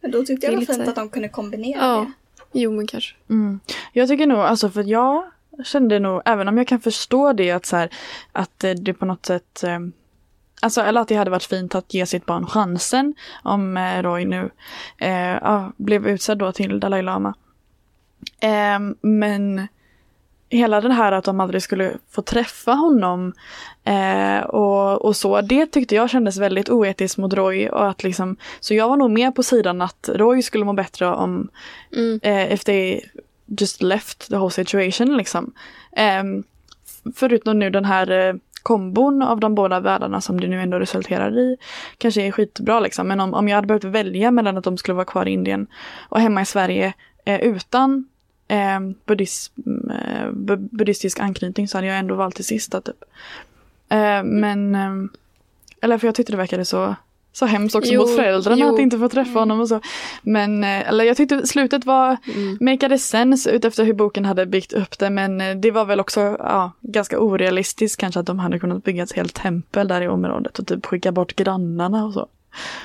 Men 0.00 0.10
då 0.10 0.24
tyckte 0.24 0.46
jag 0.46 0.54
det 0.54 0.66
var 0.66 0.74
fint 0.74 0.88
att 0.88 0.94
de 0.94 1.08
kunde 1.08 1.28
kombinera 1.28 1.78
Ja. 1.80 1.98
det. 2.00 2.12
Jo, 2.52 2.72
men 2.72 2.86
kanske. 2.86 3.14
Mm. 3.30 3.60
Jag 3.92 4.08
tycker 4.08 4.26
nog, 4.26 4.38
alltså 4.38 4.70
för 4.70 4.84
jag 4.84 5.30
kände 5.64 5.98
nog, 5.98 6.22
även 6.24 6.48
om 6.48 6.58
jag 6.58 6.68
kan 6.68 6.80
förstå 6.80 7.32
det 7.32 7.50
att 7.50 7.66
så 7.66 7.76
här, 7.76 7.90
att 8.32 8.64
eh, 8.64 8.70
det 8.70 8.94
på 8.94 9.04
något 9.04 9.26
sätt 9.26 9.62
eh, 9.64 9.78
Alltså, 10.62 10.80
eller 10.80 11.00
att 11.00 11.08
det 11.08 11.14
hade 11.14 11.30
varit 11.30 11.44
fint 11.44 11.74
att 11.74 11.94
ge 11.94 12.06
sitt 12.06 12.26
barn 12.26 12.46
chansen 12.46 13.14
om 13.42 13.76
eh, 13.76 14.02
Roy 14.02 14.24
nu 14.24 14.50
eh, 14.98 15.10
ja, 15.42 15.72
blev 15.76 16.06
utsedd 16.06 16.38
då 16.38 16.52
till 16.52 16.80
Dalai 16.80 17.02
Lama. 17.02 17.34
Eh, 18.40 18.78
men 19.00 19.68
hela 20.48 20.80
det 20.80 20.92
här 20.92 21.12
att 21.12 21.24
de 21.24 21.40
aldrig 21.40 21.62
skulle 21.62 21.92
få 22.10 22.22
träffa 22.22 22.72
honom 22.72 23.32
eh, 23.84 24.40
och, 24.40 25.04
och 25.04 25.16
så, 25.16 25.40
det 25.40 25.66
tyckte 25.66 25.94
jag 25.94 26.10
kändes 26.10 26.36
väldigt 26.36 26.68
oetiskt 26.70 27.18
mot 27.18 27.34
Roy. 27.34 27.68
Och 27.68 27.88
att 27.88 28.02
liksom, 28.02 28.36
så 28.60 28.74
jag 28.74 28.88
var 28.88 28.96
nog 28.96 29.10
mer 29.10 29.30
på 29.30 29.42
sidan 29.42 29.82
att 29.82 30.10
Roy 30.14 30.42
skulle 30.42 30.64
må 30.64 30.72
bättre 30.72 31.06
om 31.06 31.48
Mm. 31.96 32.20
eh, 32.22 32.52
if 32.52 32.64
they 32.64 33.00
just 33.46 33.82
left 33.82 34.28
the 34.28 34.36
whole 34.36 34.50
situation 34.50 35.16
liksom. 35.16 35.52
Ehm, 35.96 36.42
förutom 37.14 37.58
nu 37.58 37.70
den 37.70 37.84
här 37.84 38.10
eh, 38.10 38.34
kombon 38.62 39.22
av 39.22 39.40
de 39.40 39.54
båda 39.54 39.80
världarna 39.80 40.20
som 40.20 40.40
det 40.40 40.48
nu 40.48 40.60
ändå 40.60 40.78
resulterar 40.78 41.38
i 41.38 41.56
kanske 41.98 42.22
är 42.22 42.30
skitbra 42.30 42.80
liksom. 42.80 43.08
Men 43.08 43.20
om, 43.20 43.34
om 43.34 43.48
jag 43.48 43.54
hade 43.54 43.66
behövt 43.66 43.84
välja 43.84 44.30
mellan 44.30 44.56
att 44.56 44.64
de 44.64 44.78
skulle 44.78 44.94
vara 44.94 45.04
kvar 45.04 45.28
i 45.28 45.30
Indien 45.30 45.66
och 46.08 46.20
hemma 46.20 46.42
i 46.42 46.46
Sverige 46.46 46.92
eh, 47.24 47.40
utan 47.40 48.08
eh, 48.48 48.80
buddhism, 49.06 49.52
eh, 49.90 50.30
buddhistisk 50.58 51.20
anknytning 51.20 51.68
så 51.68 51.78
hade 51.78 51.86
jag 51.86 51.98
ändå 51.98 52.14
valt 52.14 52.36
det 52.36 52.42
sista 52.42 52.80
typ. 52.80 53.04
Eh, 53.88 54.22
men, 54.22 54.74
eh, 54.74 55.10
eller 55.82 55.98
för 55.98 56.08
jag 56.08 56.14
tyckte 56.14 56.32
det 56.32 56.36
verkade 56.36 56.64
så 56.64 56.94
så 57.32 57.46
hemskt 57.46 57.74
också 57.76 57.92
Jo, 57.92 58.00
mot 58.00 58.16
föräldrarna 58.16 58.56
jo. 58.66 58.74
att 58.74 58.80
inte 58.80 58.98
få 58.98 59.08
träffa 59.08 59.38
honom 59.38 59.60
och 59.60 59.68
så. 59.68 59.80
Men, 60.22 60.64
eh, 60.64 60.88
eller 60.88 61.04
jag 61.04 61.16
tyckte 61.16 61.46
slutet 61.46 61.84
var 61.84 62.16
Mm. 62.34 62.58
makade 62.60 62.98
sense 62.98 63.50
utefter 63.50 63.84
hur 63.84 63.92
boken 63.92 64.24
hade 64.24 64.46
byggt 64.46 64.72
upp 64.72 64.98
det 64.98 65.10
men 65.10 65.40
eh, 65.40 65.56
det 65.56 65.70
var 65.70 65.84
väl 65.84 66.00
också 66.00 66.20
ja, 66.38 66.72
ganska 66.80 67.18
orealistiskt 67.20 68.00
kanske 68.00 68.20
att 68.20 68.26
de 68.26 68.38
hade 68.38 68.58
kunnat 68.58 68.84
bygga 68.84 69.02
ett 69.02 69.12
helt 69.12 69.34
tempel 69.34 69.88
där 69.88 70.02
i 70.02 70.08
området 70.08 70.58
och 70.58 70.66
typ 70.66 70.86
skicka 70.86 71.12
bort 71.12 71.36
grannarna 71.36 72.04
och 72.04 72.12
så. 72.12 72.26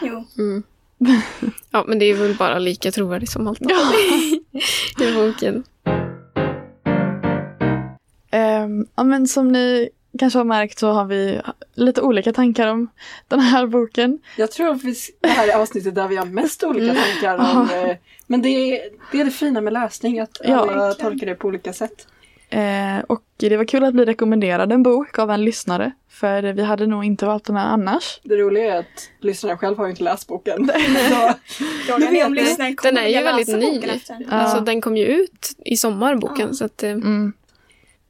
Jo. 0.02 0.26
Mm. 0.38 0.64
Ja, 1.72 1.86
men 1.88 2.00
det 2.00 2.06
är 2.06 2.14
väl 2.14 2.36
bara 2.36 2.60
lika 2.60 2.91
trovärdigt 2.91 3.32
som 3.32 3.48
allt 3.48 3.62
annat 3.62 3.93
i 5.02 5.14
boken. 5.16 5.64
Ehm, 8.32 8.86
ja 8.96 9.04
men 9.04 9.28
som 9.28 9.52
ni 9.52 9.89
kanske 10.20 10.39
har 10.39 10.43
märkt 10.43 10.80
så 10.80 10.91
har 10.91 11.05
vi 11.05 11.41
lite 11.74 12.01
olika 12.01 12.34
tankar 12.34 12.68
om 12.68 12.88
den 13.28 13.39
här 13.39 13.68
boken. 13.68 14.20
Jag 14.38 14.51
tror 14.51 14.70
att 14.70 14.84
vi, 14.84 14.95
det 15.22 15.28
här 15.30 15.47
är 15.47 15.55
avsnittet 15.61 15.95
där 15.95 16.07
vi 16.07 16.16
har 16.16 16.26
mest 16.26 16.63
olika 16.63 16.86
Mm. 16.91 16.95
tankar 16.95 17.38
om 17.55 17.70
eh, 17.89 17.95
Men 18.28 18.41
det 18.41 18.49
är, 18.49 18.82
det 19.11 19.22
är 19.22 19.26
det 19.26 19.32
fina 19.32 19.61
med 19.61 19.74
läsning, 19.74 20.20
att 20.20 20.38
Ja. 20.43 20.59
alla 20.72 20.93
tolkar 20.93 21.26
det 21.28 21.36
på 21.36 21.47
olika 21.47 21.74
sätt. 21.74 22.07
Eh, 22.49 22.99
och 23.07 23.22
det 23.38 23.57
var 23.57 23.66
kul 23.66 23.84
att 23.84 23.93
bli 23.93 24.05
rekommenderad 24.05 24.72
en 24.72 24.84
bok 24.84 25.20
av 25.20 25.32
en 25.32 25.45
lyssnare 25.45 25.91
för 26.09 26.41
vi 26.53 26.63
hade 26.63 26.88
nog 26.88 27.05
inte 27.05 27.26
valt 27.26 27.45
den 27.45 27.55
här 27.55 27.68
annars. 27.68 28.20
Det 28.24 28.36
roliga 28.36 28.76
är 28.76 28.80
att 28.80 29.09
lyssnaren 29.20 29.57
själv 29.57 29.78
har 29.78 29.89
inte 29.89 30.03
läst 30.03 30.28
boken. 30.28 30.72
Så, 31.88 31.97
vet 31.97 32.32
lyssnaren 32.32 32.76
kommer 32.76 32.93
Den 32.93 33.03
är 33.03 33.07
ju 33.07 33.24
väldigt 33.24 33.47
ny. 33.47 33.82
Ja. 34.30 34.36
Alltså, 34.36 34.59
den 34.59 34.82
kom 34.82 34.97
ju 34.97 35.05
ut 35.05 35.49
i 35.66 35.78
sommar, 35.78 36.16
boken. 36.16 36.47
Ja. 36.47 36.53
Så 36.53 36.66
att, 36.66 36.84
eh, 36.84 36.91
Mm. 36.91 37.34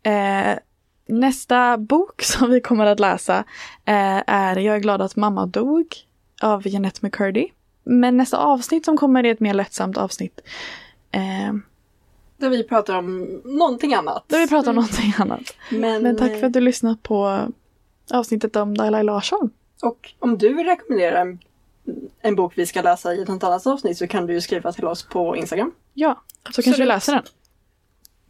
Eh, 0.04 0.58
nästa 1.06 1.78
bok 1.78 2.22
som 2.24 2.50
vi 2.50 2.62
kommer 2.62 2.86
att 2.86 3.00
läsa 3.00 3.38
eh, 3.86 4.24
är 4.28 4.56
Jag 4.58 4.76
är 4.76 4.80
glad 4.80 5.02
att 5.02 5.16
mamma 5.16 5.46
dog 5.46 5.96
av 6.42 6.68
Jeanette 6.68 7.00
McCurdy. 7.02 7.48
Men 7.84 8.18
nästa 8.18 8.38
avsnitt 8.38 8.86
som 8.86 8.98
kommer 8.98 9.24
är 9.26 9.32
ett 9.32 9.40
mer 9.40 9.54
lättsamt 9.54 9.98
avsnitt. 9.98 10.42
Eh, 11.12 11.54
där 12.38 12.50
vi 12.50 12.64
pratar 12.64 12.96
om 12.96 13.42
någonting 13.46 13.94
annat. 13.94 14.24
där 14.28 14.40
vi 14.40 14.48
pratar 14.48 14.70
om 14.70 14.76
någonting 14.76 15.14
annat. 15.18 15.56
Men, 15.70 16.04
Men 16.04 16.18
tack 16.18 16.40
för 16.40 16.48
att 16.48 16.54
du 16.54 16.62
lyssnat 16.62 17.04
på 17.04 17.48
avsnittet 18.12 18.56
om 18.56 18.78
Dalai 18.78 19.04
Larsson. 19.04 19.50
Och 19.82 20.14
om 20.20 20.38
du 20.38 20.54
vill 20.54 20.66
rekommendera 20.66 21.22
en, 21.22 21.40
en 22.22 22.36
bok 22.36 22.54
vi 22.56 22.66
ska 22.66 22.82
läsa 22.82 23.14
i 23.14 23.26
något 23.26 23.44
annat 23.44 23.68
avsnitt 23.68 23.98
så 23.98 24.08
kan 24.08 24.26
du 24.26 24.42
skriva 24.42 24.72
till 24.72 24.86
oss 24.86 25.04
på 25.04 25.36
Instagram. 25.36 25.72
Ja, 25.94 26.22
så 26.46 26.62
kanske 26.62 26.62
vi 26.62 26.72
Absolut. 26.72 26.88
läser 26.88 27.14
den. 27.14 27.24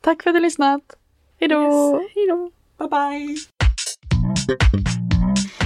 Tack 0.01 0.23
för 0.23 0.29
att 0.29 0.35
du 0.35 0.39
lyssnat. 0.39 0.81
Hejdå! 1.39 1.97
hej 2.15 2.27
då. 2.29 2.51
Bye 2.79 2.87
bye! 2.89 3.35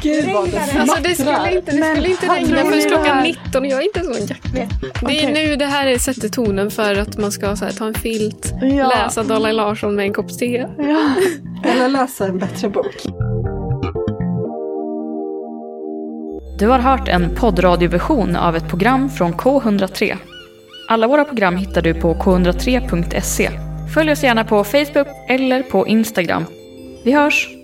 Gud 0.01 0.25
vad 0.33 0.45
det 0.45 0.57
Regnar 0.57 0.73
det? 0.73 0.79
Alltså 0.81 1.03
det 1.03 1.15
skulle 1.15 1.51
inte, 1.57 1.71
det 1.71 1.83
skulle 1.95 2.09
inte 2.09 2.25
regna 2.35 2.57
förrän 2.63 2.81
klockan 2.87 3.05
här- 3.17 3.23
19 3.23 3.61
och 3.61 3.67
jag 3.67 3.79
är 3.79 3.83
inte 3.83 4.03
så 4.03 4.13
jack. 4.33 4.41
Det 4.53 4.59
är 4.61 4.67
Okej. 5.03 5.33
nu 5.33 5.55
det 5.55 5.65
här 5.65 5.87
är 5.87 5.97
sätter 5.97 6.29
tonen 6.29 6.71
för 6.71 6.95
att 6.95 7.17
man 7.17 7.31
ska 7.31 7.55
så 7.55 7.65
här, 7.65 7.71
ta 7.71 7.87
en 7.87 7.93
filt, 7.93 8.53
Ja. 8.61 8.87
läsa 8.87 9.23
Dalai 9.23 9.53
Larsson 9.53 9.95
med 9.95 10.05
en 10.05 10.13
kopp 10.13 10.37
te. 10.39 10.65
Ja. 10.77 11.13
Eller 11.65 11.87
läsa 11.89 12.25
en 12.25 12.37
bättre 12.37 12.69
bok. 12.69 12.95
Du 16.59 16.67
har 16.67 16.79
hört 16.79 17.07
en 17.07 17.35
poddradioversion 17.35 18.35
av 18.35 18.55
ett 18.55 18.67
program 18.69 19.09
från 19.09 19.33
K103. 19.33 20.17
Alla 20.89 21.07
våra 21.07 21.25
program 21.25 21.57
hittar 21.57 21.81
du 21.81 21.93
på 21.93 22.13
k103.se. 22.13 23.49
Följ 23.93 24.11
oss 24.11 24.23
gärna 24.23 24.43
på 24.43 24.63
Facebook 24.63 25.07
eller 25.29 25.63
på 25.63 25.87
Instagram. 25.87 26.45
Vi 27.03 27.13
hörs! 27.13 27.58